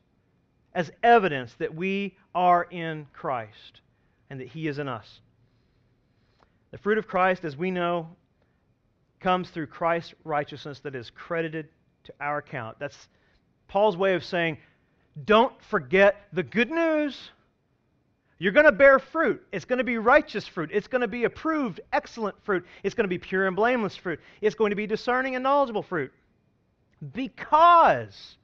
as 0.73 0.91
evidence 1.03 1.53
that 1.55 1.73
we 1.73 2.15
are 2.35 2.63
in 2.69 3.07
Christ 3.13 3.81
and 4.29 4.39
that 4.39 4.49
He 4.49 4.67
is 4.67 4.77
in 4.77 4.87
us. 4.87 5.21
The 6.71 6.77
fruit 6.77 6.97
of 6.97 7.07
Christ, 7.07 7.45
as 7.45 7.55
we 7.55 7.71
know, 7.71 8.09
comes 9.21 9.49
through 9.49 9.67
Christ's 9.67 10.13
righteousness 10.23 10.81
that 10.81 10.93
is 10.93 11.09
credited 11.09 11.69
to 12.03 12.13
our 12.19 12.39
account. 12.39 12.77
That's 12.79 13.07
Paul's 13.67 13.97
way 13.97 14.13
of 14.13 14.23
saying, 14.23 14.57
don't 15.23 15.53
forget 15.63 16.27
the 16.33 16.43
good 16.43 16.69
news. 16.69 17.31
You're 18.37 18.51
going 18.51 18.65
to 18.65 18.71
bear 18.71 18.99
fruit. 18.99 19.45
It's 19.51 19.65
going 19.65 19.77
to 19.77 19.85
be 19.85 19.97
righteous 19.97 20.45
fruit. 20.47 20.69
It's 20.73 20.87
going 20.87 21.01
to 21.01 21.07
be 21.07 21.23
approved, 21.23 21.79
excellent 21.93 22.35
fruit. 22.43 22.65
It's 22.83 22.93
going 22.93 23.05
to 23.05 23.09
be 23.09 23.17
pure 23.17 23.47
and 23.47 23.55
blameless 23.55 23.95
fruit. 23.95 24.19
It's 24.41 24.55
going 24.55 24.71
to 24.71 24.75
be 24.75 24.87
discerning 24.87 25.35
and 25.35 25.43
knowledgeable 25.43 25.83
fruit. 25.83 26.11
Because 27.13 28.35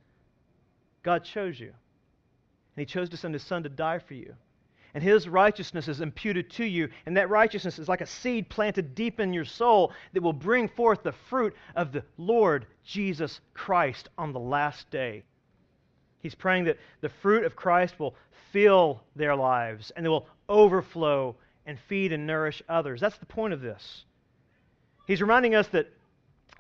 God 1.04 1.26
chose 1.26 1.60
you. 1.60 1.68
And 1.68 2.78
He 2.78 2.86
chose 2.86 3.10
to 3.10 3.18
send 3.18 3.34
His 3.34 3.44
Son 3.44 3.64
to 3.64 3.70
die 3.70 4.00
for 4.00 4.14
you. 4.14 4.34
And 4.94 5.04
His 5.04 5.28
righteousness 5.28 5.90
is 5.90 6.00
imputed 6.00 6.50
to 6.52 6.66
you. 6.66 6.90
And 7.06 7.18
that 7.18 7.30
righteousness 7.30 7.78
is 7.78 7.90
like 7.90 8.02
a 8.02 8.06
seed 8.06 8.50
planted 8.50 8.96
deep 8.96 9.20
in 9.20 9.34
your 9.34 9.46
soul 9.46 9.92
that 10.14 10.24
will 10.24 10.32
bring 10.32 10.70
forth 10.70 11.04
the 11.04 11.14
fruit 11.30 11.54
of 11.76 11.92
the 11.92 12.04
Lord 12.18 12.66
Jesus 12.86 13.42
Christ 13.54 14.08
on 14.18 14.32
the 14.32 14.40
last 14.40 14.90
day. 14.90 15.24
He's 16.22 16.36
praying 16.36 16.66
that 16.66 16.78
the 17.02 17.10
fruit 17.10 17.44
of 17.44 17.56
Christ 17.56 18.00
will 18.00 18.16
fill 18.52 19.02
their 19.16 19.36
lives 19.36 19.92
and 19.96 20.06
they 20.06 20.10
will 20.10 20.28
overflow 20.48 21.36
and 21.66 21.80
feed 21.88 22.12
and 22.12 22.28
nourish 22.28 22.62
others. 22.70 23.02
That's 23.02 23.18
the 23.18 23.26
point 23.26 23.54
of 23.54 23.62
this. 23.62 24.06
He's 25.08 25.22
reminding 25.22 25.56
us 25.56 25.68
that 25.70 25.92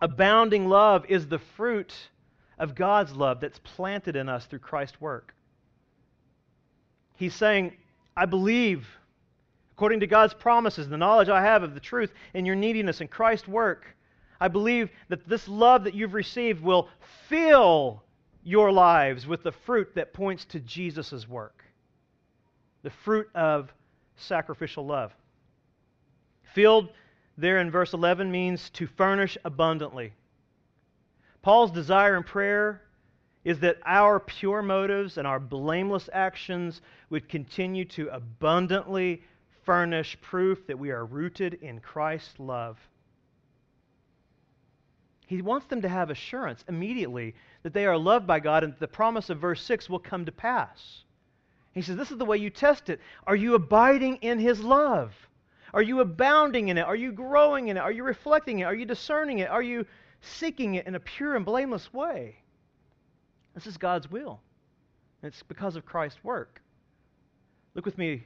abounding 0.01 0.67
love 0.67 1.05
is 1.09 1.27
the 1.27 1.39
fruit 1.39 1.93
of 2.57 2.75
God's 2.75 3.13
love 3.13 3.39
that's 3.39 3.59
planted 3.59 4.15
in 4.15 4.29
us 4.29 4.45
through 4.45 4.59
Christ's 4.59 4.99
work. 4.99 5.33
He's 7.15 7.35
saying, 7.35 7.73
I 8.15 8.25
believe, 8.25 8.87
according 9.73 9.99
to 9.99 10.07
God's 10.07 10.33
promises, 10.33 10.89
the 10.89 10.97
knowledge 10.97 11.29
I 11.29 11.41
have 11.41 11.63
of 11.63 11.73
the 11.73 11.79
truth 11.79 12.11
and 12.33 12.47
your 12.47 12.55
neediness 12.55 13.01
in 13.01 13.07
Christ's 13.07 13.47
work, 13.47 13.85
I 14.39 14.47
believe 14.47 14.89
that 15.09 15.27
this 15.27 15.47
love 15.47 15.83
that 15.83 15.93
you've 15.93 16.15
received 16.15 16.63
will 16.63 16.89
fill 17.27 18.03
your 18.43 18.71
lives 18.71 19.27
with 19.27 19.43
the 19.43 19.51
fruit 19.51 19.95
that 19.95 20.13
points 20.13 20.45
to 20.45 20.59
Jesus' 20.59 21.27
work 21.27 21.63
the 22.83 22.89
fruit 22.89 23.29
of 23.35 23.71
sacrificial 24.15 24.85
love. 24.85 25.13
Filled 26.53 26.89
there 27.37 27.59
in 27.59 27.71
verse 27.71 27.93
11 27.93 28.31
means 28.31 28.69
to 28.71 28.87
furnish 28.87 29.37
abundantly. 29.45 30.13
Paul's 31.41 31.71
desire 31.71 32.15
and 32.15 32.25
prayer 32.25 32.81
is 33.43 33.59
that 33.59 33.77
our 33.85 34.19
pure 34.19 34.61
motives 34.61 35.17
and 35.17 35.25
our 35.25 35.39
blameless 35.39 36.09
actions 36.13 36.81
would 37.09 37.27
continue 37.27 37.85
to 37.85 38.07
abundantly 38.09 39.23
furnish 39.65 40.17
proof 40.21 40.65
that 40.67 40.77
we 40.77 40.91
are 40.91 41.05
rooted 41.05 41.55
in 41.55 41.79
Christ's 41.79 42.39
love. 42.39 42.77
He 45.25 45.41
wants 45.41 45.67
them 45.67 45.81
to 45.81 45.89
have 45.89 46.09
assurance 46.09 46.63
immediately 46.67 47.35
that 47.63 47.73
they 47.73 47.85
are 47.85 47.97
loved 47.97 48.27
by 48.27 48.39
God 48.39 48.63
and 48.63 48.73
that 48.73 48.79
the 48.79 48.87
promise 48.87 49.29
of 49.29 49.39
verse 49.39 49.61
6 49.63 49.89
will 49.89 49.99
come 49.99 50.25
to 50.25 50.31
pass. 50.31 51.03
He 51.73 51.81
says, 51.81 51.95
This 51.95 52.11
is 52.11 52.17
the 52.17 52.25
way 52.25 52.37
you 52.37 52.49
test 52.49 52.89
it. 52.89 52.99
Are 53.25 53.35
you 53.35 53.55
abiding 53.55 54.17
in 54.17 54.39
His 54.39 54.61
love? 54.61 55.13
Are 55.73 55.81
you 55.81 56.01
abounding 56.01 56.67
in 56.67 56.77
it? 56.77 56.85
Are 56.85 56.95
you 56.95 57.11
growing 57.11 57.69
in 57.69 57.77
it? 57.77 57.81
Are 57.81 57.91
you 57.91 58.03
reflecting 58.03 58.59
it? 58.59 58.63
Are 58.63 58.75
you 58.75 58.85
discerning 58.85 59.39
it? 59.39 59.49
Are 59.49 59.61
you 59.61 59.85
seeking 60.21 60.75
it 60.75 60.85
in 60.85 60.95
a 60.95 60.99
pure 60.99 61.35
and 61.35 61.45
blameless 61.45 61.93
way? 61.93 62.35
This 63.53 63.67
is 63.67 63.77
God's 63.77 64.09
will. 64.09 64.41
It's 65.23 65.43
because 65.43 65.75
of 65.75 65.85
Christ's 65.85 66.23
work. 66.23 66.61
Look 67.73 67.85
with 67.85 67.97
me 67.97 68.23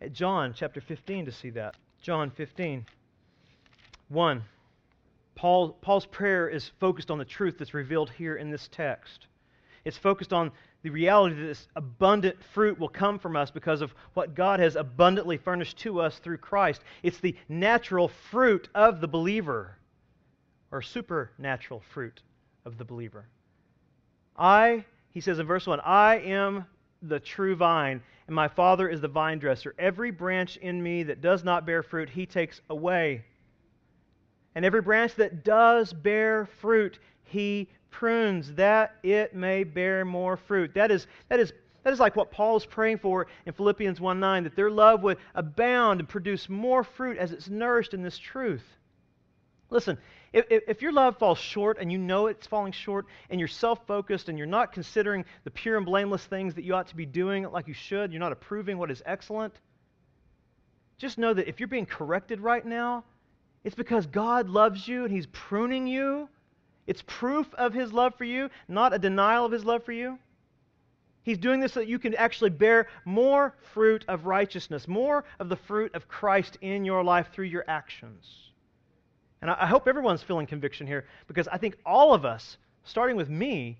at 0.00 0.12
John 0.12 0.52
chapter 0.54 0.80
15 0.80 1.26
to 1.26 1.32
see 1.32 1.50
that. 1.50 1.76
John 2.02 2.30
15, 2.30 2.84
1. 4.08 4.42
Paul, 5.34 5.70
Paul's 5.70 6.06
prayer 6.06 6.48
is 6.48 6.70
focused 6.80 7.10
on 7.10 7.18
the 7.18 7.24
truth 7.24 7.56
that's 7.58 7.74
revealed 7.74 8.10
here 8.10 8.36
in 8.36 8.50
this 8.50 8.68
text. 8.68 9.26
It's 9.84 9.98
focused 9.98 10.32
on 10.32 10.52
the 10.82 10.90
reality 10.90 11.34
that 11.36 11.46
this 11.46 11.68
abundant 11.76 12.42
fruit 12.52 12.78
will 12.78 12.88
come 12.88 13.18
from 13.18 13.36
us 13.36 13.50
because 13.50 13.80
of 13.80 13.94
what 14.14 14.34
God 14.34 14.60
has 14.60 14.76
abundantly 14.76 15.36
furnished 15.36 15.78
to 15.78 16.00
us 16.00 16.18
through 16.18 16.38
Christ. 16.38 16.82
It's 17.02 17.18
the 17.18 17.36
natural 17.48 18.08
fruit 18.08 18.68
of 18.74 19.00
the 19.00 19.08
believer, 19.08 19.76
or 20.70 20.82
supernatural 20.82 21.82
fruit 21.92 22.22
of 22.64 22.78
the 22.78 22.84
believer. 22.84 23.26
I, 24.36 24.84
he 25.10 25.20
says 25.20 25.38
in 25.38 25.46
verse 25.46 25.66
1, 25.66 25.80
I 25.80 26.16
am 26.18 26.66
the 27.02 27.20
true 27.20 27.54
vine, 27.56 28.02
and 28.26 28.34
my 28.34 28.48
Father 28.48 28.88
is 28.88 29.00
the 29.00 29.08
vine 29.08 29.38
dresser. 29.38 29.74
Every 29.78 30.10
branch 30.10 30.56
in 30.56 30.82
me 30.82 31.02
that 31.04 31.20
does 31.20 31.44
not 31.44 31.66
bear 31.66 31.82
fruit, 31.82 32.08
he 32.08 32.26
takes 32.26 32.60
away 32.70 33.24
and 34.54 34.64
every 34.64 34.82
branch 34.82 35.14
that 35.16 35.44
does 35.44 35.92
bear 35.92 36.46
fruit, 36.60 36.98
he 37.24 37.68
prunes 37.90 38.52
that 38.54 38.96
it 39.02 39.34
may 39.34 39.64
bear 39.64 40.04
more 40.04 40.36
fruit. 40.36 40.74
That 40.74 40.90
is, 40.90 41.06
that 41.28 41.40
is, 41.40 41.52
that 41.84 41.92
is 41.92 42.00
like 42.00 42.16
what 42.16 42.30
Paul 42.30 42.56
is 42.56 42.66
praying 42.66 42.98
for 42.98 43.26
in 43.46 43.52
Philippians 43.52 44.00
1 44.00 44.20
9, 44.20 44.44
that 44.44 44.56
their 44.56 44.70
love 44.70 45.02
would 45.02 45.18
abound 45.34 46.00
and 46.00 46.08
produce 46.08 46.48
more 46.48 46.84
fruit 46.84 47.18
as 47.18 47.32
it's 47.32 47.48
nourished 47.48 47.94
in 47.94 48.02
this 48.02 48.18
truth. 48.18 48.64
Listen, 49.70 49.96
if, 50.32 50.44
if 50.50 50.82
your 50.82 50.92
love 50.92 51.18
falls 51.18 51.38
short 51.38 51.78
and 51.80 51.90
you 51.90 51.98
know 51.98 52.26
it's 52.26 52.46
falling 52.46 52.72
short 52.72 53.06
and 53.30 53.40
you're 53.40 53.48
self 53.48 53.86
focused 53.86 54.28
and 54.28 54.36
you're 54.36 54.46
not 54.46 54.72
considering 54.72 55.24
the 55.44 55.50
pure 55.50 55.76
and 55.76 55.86
blameless 55.86 56.24
things 56.24 56.54
that 56.54 56.64
you 56.64 56.74
ought 56.74 56.88
to 56.88 56.96
be 56.96 57.06
doing 57.06 57.44
like 57.50 57.68
you 57.68 57.74
should, 57.74 58.12
you're 58.12 58.20
not 58.20 58.32
approving 58.32 58.78
what 58.78 58.90
is 58.90 59.02
excellent, 59.06 59.54
just 60.98 61.18
know 61.18 61.34
that 61.34 61.48
if 61.48 61.58
you're 61.58 61.68
being 61.68 61.86
corrected 61.86 62.40
right 62.40 62.64
now, 62.64 63.04
it's 63.64 63.74
because 63.74 64.06
God 64.06 64.48
loves 64.48 64.86
you 64.86 65.04
and 65.04 65.12
He's 65.12 65.26
pruning 65.26 65.86
you. 65.86 66.28
It's 66.86 67.02
proof 67.06 67.52
of 67.54 67.72
His 67.72 67.92
love 67.92 68.14
for 68.16 68.24
you, 68.24 68.50
not 68.68 68.92
a 68.92 68.98
denial 68.98 69.44
of 69.44 69.52
His 69.52 69.64
love 69.64 69.84
for 69.84 69.92
you. 69.92 70.18
He's 71.22 71.38
doing 71.38 71.60
this 71.60 71.74
so 71.74 71.80
that 71.80 71.88
you 71.88 72.00
can 72.00 72.14
actually 72.16 72.50
bear 72.50 72.88
more 73.04 73.54
fruit 73.72 74.04
of 74.08 74.26
righteousness, 74.26 74.88
more 74.88 75.24
of 75.38 75.48
the 75.48 75.56
fruit 75.56 75.94
of 75.94 76.08
Christ 76.08 76.58
in 76.60 76.84
your 76.84 77.04
life 77.04 77.28
through 77.32 77.46
your 77.46 77.64
actions. 77.68 78.50
And 79.40 79.50
I 79.50 79.66
hope 79.66 79.86
everyone's 79.86 80.22
feeling 80.22 80.46
conviction 80.46 80.86
here 80.86 81.06
because 81.28 81.46
I 81.46 81.58
think 81.58 81.76
all 81.86 82.12
of 82.12 82.24
us, 82.24 82.56
starting 82.84 83.16
with 83.16 83.28
me, 83.28 83.78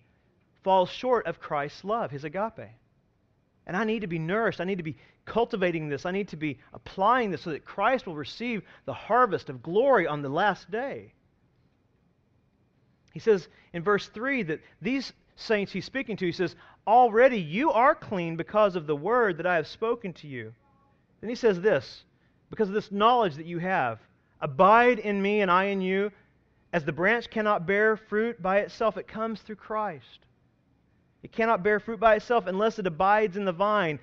fall 0.62 0.86
short 0.86 1.26
of 1.26 1.40
Christ's 1.40 1.84
love, 1.84 2.12
His 2.12 2.22
agape. 2.22 2.70
And 3.66 3.76
I 3.76 3.84
need 3.84 4.00
to 4.00 4.06
be 4.06 4.18
nourished. 4.18 4.60
I 4.60 4.64
need 4.64 4.78
to 4.78 4.84
be 4.84 4.96
cultivating 5.24 5.88
this. 5.88 6.04
I 6.04 6.10
need 6.10 6.28
to 6.28 6.36
be 6.36 6.58
applying 6.72 7.30
this 7.30 7.42
so 7.42 7.50
that 7.50 7.64
Christ 7.64 8.06
will 8.06 8.16
receive 8.16 8.62
the 8.84 8.92
harvest 8.92 9.48
of 9.48 9.62
glory 9.62 10.06
on 10.06 10.22
the 10.22 10.28
last 10.28 10.70
day. 10.70 11.12
He 13.12 13.20
says 13.20 13.48
in 13.72 13.82
verse 13.82 14.08
3 14.08 14.42
that 14.44 14.60
these 14.80 15.12
saints 15.36 15.72
he's 15.72 15.84
speaking 15.84 16.16
to, 16.16 16.26
he 16.26 16.32
says, 16.32 16.56
Already 16.86 17.40
you 17.40 17.70
are 17.70 17.94
clean 17.94 18.36
because 18.36 18.74
of 18.74 18.86
the 18.86 18.96
word 18.96 19.36
that 19.36 19.46
I 19.46 19.56
have 19.56 19.68
spoken 19.68 20.12
to 20.14 20.26
you. 20.26 20.52
Then 21.20 21.30
he 21.30 21.36
says 21.36 21.60
this 21.60 22.04
because 22.50 22.68
of 22.68 22.74
this 22.74 22.90
knowledge 22.90 23.36
that 23.36 23.46
you 23.46 23.58
have 23.58 24.00
abide 24.40 24.98
in 24.98 25.22
me 25.22 25.40
and 25.40 25.50
I 25.50 25.64
in 25.64 25.80
you. 25.80 26.10
As 26.72 26.84
the 26.84 26.92
branch 26.92 27.30
cannot 27.30 27.66
bear 27.66 27.96
fruit 27.96 28.42
by 28.42 28.58
itself, 28.58 28.96
it 28.96 29.06
comes 29.06 29.40
through 29.40 29.56
Christ. 29.56 30.26
It 31.22 31.32
cannot 31.32 31.62
bear 31.62 31.78
fruit 31.78 32.00
by 32.00 32.16
itself 32.16 32.46
unless 32.46 32.78
it 32.78 32.86
abides 32.86 33.36
in 33.36 33.44
the 33.44 33.52
vine. 33.52 33.98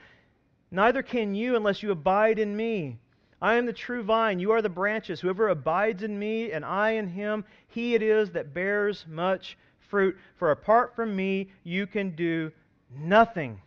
Neither 0.72 1.04
can 1.04 1.36
you 1.36 1.56
unless 1.56 1.84
you 1.84 1.92
abide 1.92 2.40
in 2.40 2.56
me. 2.56 3.00
I 3.42 3.56
am 3.56 3.66
the 3.66 3.74
true 3.74 4.04
vine, 4.04 4.40
you 4.40 4.52
are 4.52 4.62
the 4.62 4.70
branches. 4.70 5.22
Whoever 5.22 5.48
abides 5.48 6.04
in 6.04 6.20
me 6.20 6.52
and 6.52 6.66
I 6.66 6.92
in 6.92 7.08
him, 7.08 7.46
he 7.68 7.96
it 7.96 8.02
is 8.02 8.32
that 8.32 8.54
bears 8.54 9.06
much 9.08 9.58
fruit. 9.80 10.18
For 10.36 10.52
apart 10.52 10.96
from 10.96 11.16
me, 11.16 11.52
you 11.64 11.88
can 11.88 12.12
do 12.12 12.52
nothing. 12.94 13.62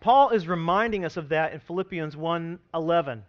Paul 0.00 0.30
is 0.30 0.48
reminding 0.48 1.04
us 1.04 1.16
of 1.16 1.28
that 1.30 1.52
in 1.52 1.60
Philippians 1.60 2.16
1:11 2.16 3.22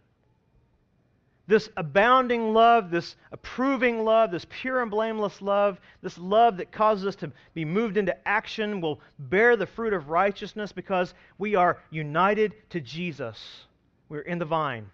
this 1.47 1.69
abounding 1.77 2.53
love, 2.53 2.91
this 2.91 3.15
approving 3.31 4.03
love, 4.03 4.31
this 4.31 4.45
pure 4.49 4.81
and 4.81 4.91
blameless 4.91 5.41
love, 5.41 5.79
this 6.01 6.17
love 6.17 6.57
that 6.57 6.73
causes 6.73 7.05
us 7.05 7.15
to 7.15 7.31
be 7.53 7.63
moved 7.63 7.95
into 7.95 8.27
action 8.27 8.81
will 8.81 8.99
bear 9.17 9.55
the 9.55 9.65
fruit 9.65 9.93
of 9.93 10.09
righteousness 10.09 10.73
because 10.73 11.13
we 11.37 11.55
are 11.55 11.79
united 11.89 12.53
to 12.69 12.81
Jesus. 12.81 13.65
We're 14.09 14.21
in 14.21 14.39
the 14.39 14.45
vine. 14.45 14.89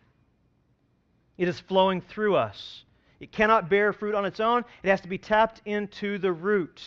It 1.37 1.47
is 1.47 1.59
flowing 1.59 2.01
through 2.01 2.35
us. 2.35 2.83
It 3.19 3.31
cannot 3.31 3.69
bear 3.69 3.91
fruit 3.91 4.13
on 4.13 4.25
its 4.25 4.39
own, 4.39 4.63
it 4.83 4.89
has 4.89 5.01
to 5.01 5.07
be 5.07 5.17
tapped 5.17 5.61
into 5.65 6.19
the 6.19 6.31
root. 6.31 6.81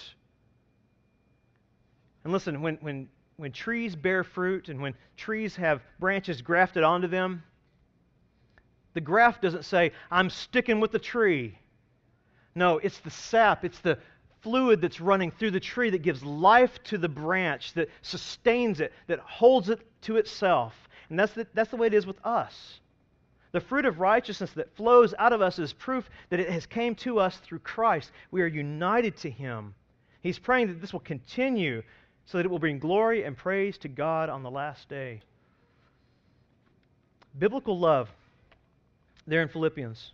And 2.23 2.33
listen, 2.33 2.61
when, 2.61 2.77
when, 2.77 3.09
when 3.37 3.53
trees 3.53 3.97
bear 3.97 4.23
fruit 4.23 4.69
and 4.69 4.81
when 4.81 4.95
trees 5.17 5.57
have 5.57 5.83
branches 5.99 6.43
grafted 6.43 6.83
onto 6.83 7.09
them, 7.09 7.43
the 8.97 9.01
graft 9.03 9.43
doesn't 9.43 9.67
say, 9.67 9.93
I'm 10.11 10.31
sticking 10.31 10.81
with 10.81 10.91
the 10.91 10.99
tree. 10.99 11.59
No, 12.55 12.79
it's 12.79 12.99
the 13.01 13.11
sap, 13.11 13.63
it's 13.63 13.81
the 13.81 13.99
fluid 14.41 14.81
that's 14.81 15.03
running 15.03 15.31
through 15.31 15.51
the 15.51 15.61
tree 15.61 15.91
that 15.91 16.01
gives 16.01 16.25
life 16.25 16.83
to 16.85 16.97
the 16.97 17.09
branch, 17.11 17.75
that 17.75 17.91
sustains 18.01 18.81
it, 18.81 18.95
that 19.07 19.19
holds 19.19 19.69
it 19.69 19.81
to 20.01 20.17
itself. 20.17 20.75
And 21.11 21.19
that's 21.19 21.35
the, 21.35 21.47
that's 21.53 21.71
the 21.71 21.77
way 21.77 21.89
it 21.89 21.93
is 21.93 22.07
with 22.07 22.17
us. 22.25 22.81
The 23.53 23.61
fruit 23.61 23.85
of 23.85 24.01
righteousness 24.01 24.53
that 24.53 24.75
flows 24.77 25.13
out 25.19 25.35
of 25.35 25.43
us 25.43 25.59
is 25.59 25.75
proof 25.75 26.09
that 26.31 26.41
it 26.41 26.49
has 26.49 26.65
came 26.65 26.95
to 26.95 27.19
us 27.21 27.37
through 27.37 27.59
Christ. 27.59 28.13
We 28.31 28.41
are 28.41 28.47
united 28.47 29.19
to 29.19 29.31
him. 29.31 29.75
He's 30.23 30.39
praying 30.39 30.69
that 30.69 30.81
this 30.81 30.95
will 30.95 31.01
continue 31.01 31.83
so 32.25 32.39
that 32.39 32.47
it 32.47 32.51
will 32.51 32.59
bring 32.59 32.79
glory 32.79 33.25
and 33.25 33.37
praise 33.37 33.77
to 33.79 33.89
God 33.89 34.31
on 34.31 34.43
the 34.43 34.51
last 34.51 34.89
day. 34.89 35.21
Biblical 37.39 37.79
love, 37.79 38.09
there 39.27 39.43
in 39.43 39.49
Philippians, 39.49 40.13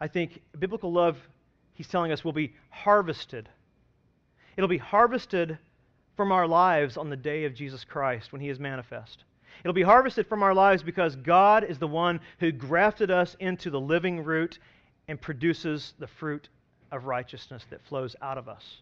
I 0.00 0.08
think 0.08 0.40
biblical 0.58 0.92
love, 0.92 1.16
he's 1.74 1.88
telling 1.88 2.12
us, 2.12 2.24
will 2.24 2.32
be 2.32 2.54
harvested. 2.70 3.48
It'll 4.56 4.68
be 4.68 4.78
harvested 4.78 5.58
from 6.16 6.32
our 6.32 6.46
lives 6.46 6.96
on 6.96 7.10
the 7.10 7.16
day 7.16 7.44
of 7.44 7.54
Jesus 7.54 7.84
Christ 7.84 8.32
when 8.32 8.40
he 8.40 8.48
is 8.48 8.58
manifest. 8.58 9.24
It'll 9.62 9.74
be 9.74 9.82
harvested 9.82 10.26
from 10.26 10.42
our 10.42 10.54
lives 10.54 10.82
because 10.82 11.16
God 11.16 11.64
is 11.64 11.78
the 11.78 11.86
one 11.86 12.20
who 12.40 12.52
grafted 12.52 13.10
us 13.10 13.36
into 13.40 13.70
the 13.70 13.80
living 13.80 14.24
root 14.24 14.58
and 15.08 15.20
produces 15.20 15.94
the 15.98 16.06
fruit 16.06 16.48
of 16.90 17.04
righteousness 17.04 17.64
that 17.70 17.84
flows 17.86 18.16
out 18.20 18.38
of 18.38 18.48
us. 18.48 18.80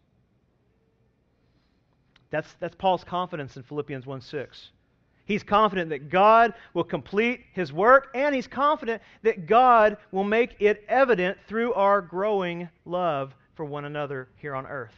That's, 2.31 2.53
that's 2.59 2.75
Paul's 2.75 3.05
confidence 3.05 3.57
in 3.57 3.63
Philippians 3.63 4.07
1 4.07 4.21
6. 4.21 4.71
He's 5.27 5.43
confident 5.43 5.91
that 5.91 6.11
God 6.11 6.53
will 6.75 6.85
complete 6.85 7.41
his 7.55 7.73
work, 7.73 8.09
and 8.15 8.35
he's 8.35 8.47
confident 8.47 9.03
that 9.23 9.47
God 9.47 9.97
will 10.13 10.25
make 10.25 10.57
it 10.61 10.85
evident 10.89 11.39
through 11.49 11.73
our 11.75 12.03
growing 12.03 12.69
love 12.85 13.35
for 13.55 13.65
one 13.65 13.85
another 13.85 14.29
here 14.37 14.55
on 14.55 14.67
earth. 14.67 14.95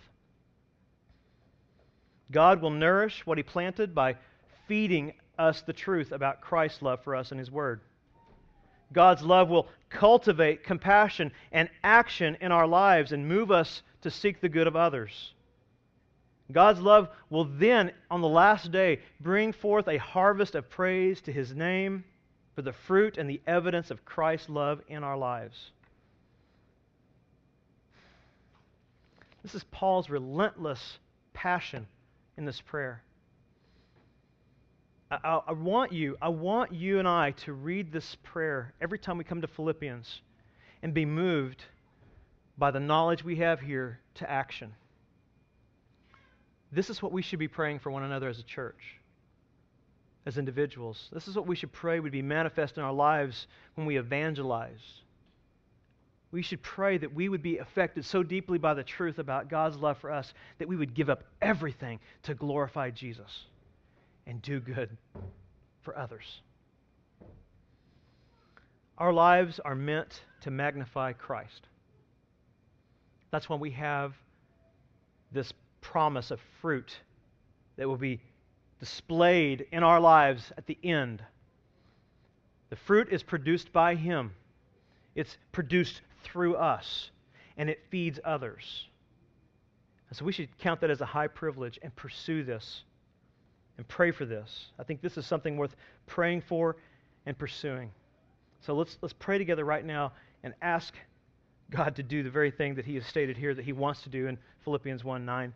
God 2.32 2.60
will 2.60 2.70
nourish 2.70 3.24
what 3.24 3.38
he 3.38 3.44
planted 3.44 3.94
by 3.94 4.16
feeding 4.66 5.12
us 5.38 5.62
the 5.62 5.72
truth 5.72 6.10
about 6.10 6.40
Christ's 6.40 6.82
love 6.82 7.04
for 7.04 7.14
us 7.14 7.30
and 7.30 7.38
his 7.38 7.50
word. 7.50 7.80
God's 8.92 9.22
love 9.22 9.48
will 9.48 9.68
cultivate 9.90 10.64
compassion 10.64 11.32
and 11.52 11.68
action 11.84 12.36
in 12.40 12.50
our 12.50 12.66
lives 12.66 13.12
and 13.12 13.28
move 13.28 13.50
us 13.50 13.82
to 14.02 14.10
seek 14.10 14.40
the 14.40 14.48
good 14.48 14.66
of 14.66 14.74
others. 14.74 15.34
God's 16.52 16.80
love 16.80 17.08
will 17.28 17.44
then, 17.44 17.92
on 18.10 18.20
the 18.20 18.28
last 18.28 18.70
day, 18.70 19.00
bring 19.20 19.52
forth 19.52 19.88
a 19.88 19.98
harvest 19.98 20.54
of 20.54 20.70
praise 20.70 21.20
to 21.22 21.32
his 21.32 21.54
name 21.54 22.04
for 22.54 22.62
the 22.62 22.72
fruit 22.72 23.18
and 23.18 23.28
the 23.28 23.40
evidence 23.46 23.90
of 23.90 24.04
Christ's 24.04 24.48
love 24.48 24.80
in 24.88 25.02
our 25.02 25.16
lives. 25.16 25.72
This 29.42 29.54
is 29.54 29.64
Paul's 29.64 30.08
relentless 30.08 30.98
passion 31.32 31.86
in 32.36 32.44
this 32.44 32.60
prayer. 32.60 33.02
I, 35.10 35.40
I, 35.46 35.52
want 35.52 35.92
you, 35.92 36.16
I 36.20 36.28
want 36.28 36.72
you 36.72 36.98
and 36.98 37.06
I 37.06 37.30
to 37.44 37.52
read 37.52 37.92
this 37.92 38.16
prayer 38.24 38.72
every 38.80 38.98
time 38.98 39.18
we 39.18 39.24
come 39.24 39.40
to 39.40 39.46
Philippians 39.46 40.20
and 40.82 40.92
be 40.92 41.04
moved 41.04 41.62
by 42.58 42.70
the 42.70 42.80
knowledge 42.80 43.22
we 43.22 43.36
have 43.36 43.60
here 43.60 44.00
to 44.14 44.28
action. 44.28 44.74
This 46.72 46.90
is 46.90 47.02
what 47.02 47.12
we 47.12 47.22
should 47.22 47.38
be 47.38 47.48
praying 47.48 47.78
for 47.78 47.90
one 47.90 48.02
another 48.02 48.28
as 48.28 48.38
a 48.38 48.42
church, 48.44 48.98
as 50.26 50.38
individuals. 50.38 51.08
This 51.12 51.28
is 51.28 51.36
what 51.36 51.46
we 51.46 51.56
should 51.56 51.72
pray 51.72 52.00
would 52.00 52.12
be 52.12 52.22
manifest 52.22 52.76
in 52.76 52.82
our 52.82 52.92
lives 52.92 53.46
when 53.74 53.86
we 53.86 53.96
evangelize. 53.96 55.02
We 56.32 56.42
should 56.42 56.62
pray 56.62 56.98
that 56.98 57.14
we 57.14 57.28
would 57.28 57.42
be 57.42 57.58
affected 57.58 58.04
so 58.04 58.22
deeply 58.22 58.58
by 58.58 58.74
the 58.74 58.82
truth 58.82 59.18
about 59.18 59.48
God's 59.48 59.76
love 59.76 59.98
for 59.98 60.10
us 60.10 60.34
that 60.58 60.68
we 60.68 60.76
would 60.76 60.94
give 60.94 61.08
up 61.08 61.22
everything 61.40 62.00
to 62.24 62.34
glorify 62.34 62.90
Jesus 62.90 63.46
and 64.26 64.42
do 64.42 64.60
good 64.60 64.90
for 65.82 65.96
others. 65.96 66.40
Our 68.98 69.12
lives 69.12 69.60
are 69.60 69.74
meant 69.74 70.22
to 70.40 70.50
magnify 70.50 71.12
Christ. 71.12 71.68
That's 73.30 73.48
why 73.48 73.56
we 73.56 73.70
have 73.72 74.14
this 75.32 75.52
promise 75.90 76.32
of 76.32 76.40
fruit 76.60 76.98
that 77.76 77.88
will 77.88 77.96
be 77.96 78.20
displayed 78.80 79.66
in 79.70 79.84
our 79.84 80.00
lives 80.00 80.52
at 80.58 80.66
the 80.66 80.76
end. 80.82 81.22
The 82.70 82.76
fruit 82.76 83.08
is 83.10 83.22
produced 83.22 83.72
by 83.72 83.94
Him, 83.94 84.32
it's 85.14 85.36
produced 85.52 86.00
through 86.24 86.56
us, 86.56 87.10
and 87.56 87.70
it 87.70 87.84
feeds 87.88 88.18
others. 88.24 88.88
And 90.08 90.18
so 90.18 90.24
we 90.24 90.32
should 90.32 90.48
count 90.58 90.80
that 90.80 90.90
as 90.90 91.00
a 91.00 91.06
high 91.06 91.28
privilege 91.28 91.78
and 91.82 91.94
pursue 91.94 92.42
this 92.42 92.82
and 93.76 93.86
pray 93.86 94.10
for 94.10 94.24
this. 94.24 94.66
I 94.80 94.82
think 94.82 95.00
this 95.00 95.16
is 95.16 95.24
something 95.24 95.56
worth 95.56 95.76
praying 96.06 96.42
for 96.42 96.76
and 97.26 97.38
pursuing. 97.38 97.92
So 98.60 98.74
let's, 98.74 98.98
let's 99.02 99.14
pray 99.14 99.38
together 99.38 99.64
right 99.64 99.84
now 99.84 100.12
and 100.42 100.52
ask 100.62 100.94
God 101.70 101.94
to 101.96 102.02
do 102.02 102.24
the 102.24 102.30
very 102.30 102.50
thing 102.50 102.74
that 102.74 102.84
He 102.84 102.96
has 102.96 103.06
stated 103.06 103.36
here 103.36 103.54
that 103.54 103.64
He 103.64 103.72
wants 103.72 104.02
to 104.02 104.08
do 104.08 104.26
in 104.26 104.36
Philippians 104.64 105.04
1 105.04 105.24
9 105.24 105.54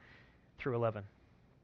through 0.61 0.77
11. 0.77 1.03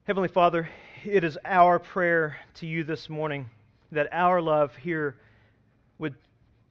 Heavenly 0.04 0.30
Father, 0.30 0.70
it 1.04 1.22
is 1.22 1.36
our 1.44 1.78
prayer 1.78 2.38
to 2.54 2.66
you 2.66 2.82
this 2.82 3.10
morning 3.10 3.50
that 3.92 4.08
our 4.10 4.40
love 4.40 4.74
here 4.76 5.16
would 5.98 6.14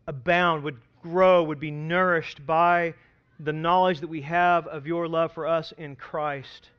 abound, 0.08 0.64
would 0.64 0.80
grow, 1.04 1.44
would 1.44 1.60
be 1.60 1.70
nourished 1.70 2.44
by 2.44 2.96
the 3.40 3.54
knowledge 3.54 4.00
that 4.00 4.08
we 4.08 4.22
have 4.22 4.66
of 4.66 4.88
your 4.88 5.08
love 5.08 5.34
for 5.34 5.46
us 5.46 5.72
in 5.78 5.96
Christ. 5.96 6.72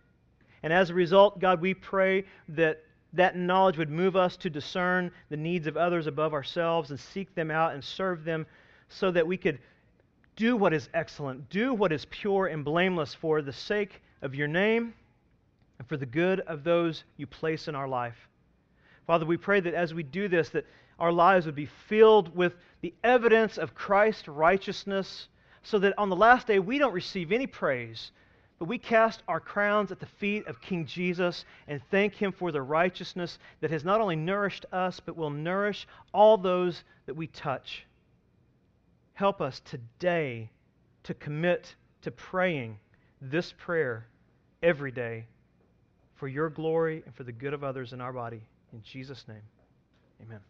And 0.65 0.73
as 0.73 0.91
a 0.91 0.95
result, 0.95 1.39
God, 1.39 1.61
we 1.61 1.75
pray 1.75 2.25
that 2.49 2.83
that 3.13 3.37
knowledge 3.37 3.79
would 3.79 3.91
move 3.91 4.17
us 4.17 4.37
to 4.39 4.51
discern 4.51 5.13
the 5.29 5.37
needs 5.37 5.69
of 5.69 5.77
others 5.77 6.09
above 6.09 6.35
ourselves 6.35 6.91
and 6.91 6.99
seek 6.99 7.33
them 7.37 7.53
out 7.53 7.73
and 7.73 7.85
serve 7.85 8.25
them 8.25 8.47
so 8.89 9.13
that 9.13 9.29
we 9.29 9.37
could 9.37 9.61
do 10.35 10.57
what 10.57 10.75
is 10.75 10.89
excellent, 10.93 11.49
do 11.51 11.73
what 11.73 11.93
is 11.93 12.05
pure 12.07 12.49
and 12.49 12.65
blameless 12.65 13.15
for 13.15 13.43
the 13.43 13.53
sake 13.53 14.03
of 14.23 14.35
your 14.35 14.49
name 14.49 14.93
and 15.79 15.89
for 15.89 15.97
the 15.97 16.07
good 16.07 16.41
of 16.41 16.65
those 16.65 17.05
you 17.17 17.27
place 17.27 17.69
in 17.69 17.75
our 17.75 17.89
life. 17.89 18.29
Father, 19.07 19.27
we 19.27 19.37
pray 19.37 19.61
that 19.61 19.75
as 19.75 19.95
we 19.95 20.03
do 20.03 20.29
this, 20.29 20.49
that 20.51 20.67
our 20.99 21.13
lives 21.13 21.47
would 21.47 21.55
be 21.55 21.69
filled 21.89 22.35
with 22.35 22.55
the 22.81 22.95
evidence 23.05 23.59
of 23.59 23.75
Christ's 23.75 24.29
righteousness, 24.29 25.29
so 25.63 25.79
that 25.79 25.95
on 25.99 26.09
the 26.09 26.17
last 26.17 26.47
day 26.47 26.59
we 26.59 26.79
don't 26.79 26.93
receive 26.93 27.33
any 27.33 27.47
praise, 27.47 28.11
but 28.59 28.69
we 28.69 28.79
cast 28.79 29.23
our 29.29 29.41
crowns 29.41 29.93
at 29.93 30.01
the 30.01 30.07
feet 30.07 30.47
of 30.47 30.61
King 30.61 30.87
Jesus 30.87 31.45
and 31.69 31.83
thank 31.91 32.15
him 32.15 32.33
for 32.33 32.51
the 32.51 32.63
righteousness 32.63 33.39
that 33.61 33.71
has 33.71 33.85
not 33.85 34.01
only 34.01 34.17
nourished 34.17 34.65
us, 34.73 34.99
but 34.99 35.17
will 35.17 35.31
nourish 35.31 35.87
all 36.15 36.39
those 36.39 36.83
that 37.05 37.15
we 37.15 37.27
touch. 37.27 37.85
Help 39.13 39.41
us 39.41 39.61
today 39.61 40.51
to 41.03 41.15
commit 41.15 41.75
to 42.03 42.11
praying 42.11 42.79
this 43.21 43.53
prayer 43.59 44.07
every 44.63 44.91
day 44.91 45.27
for 46.19 46.29
your 46.29 46.51
glory 46.51 47.03
and 47.05 47.15
for 47.15 47.25
the 47.25 47.33
good 47.33 47.53
of 47.53 47.63
others 47.63 47.93
in 47.93 48.01
our 48.01 48.13
body. 48.13 48.43
In 48.73 48.83
Jesus' 48.83 49.25
name, 49.29 49.43
amen. 50.23 50.41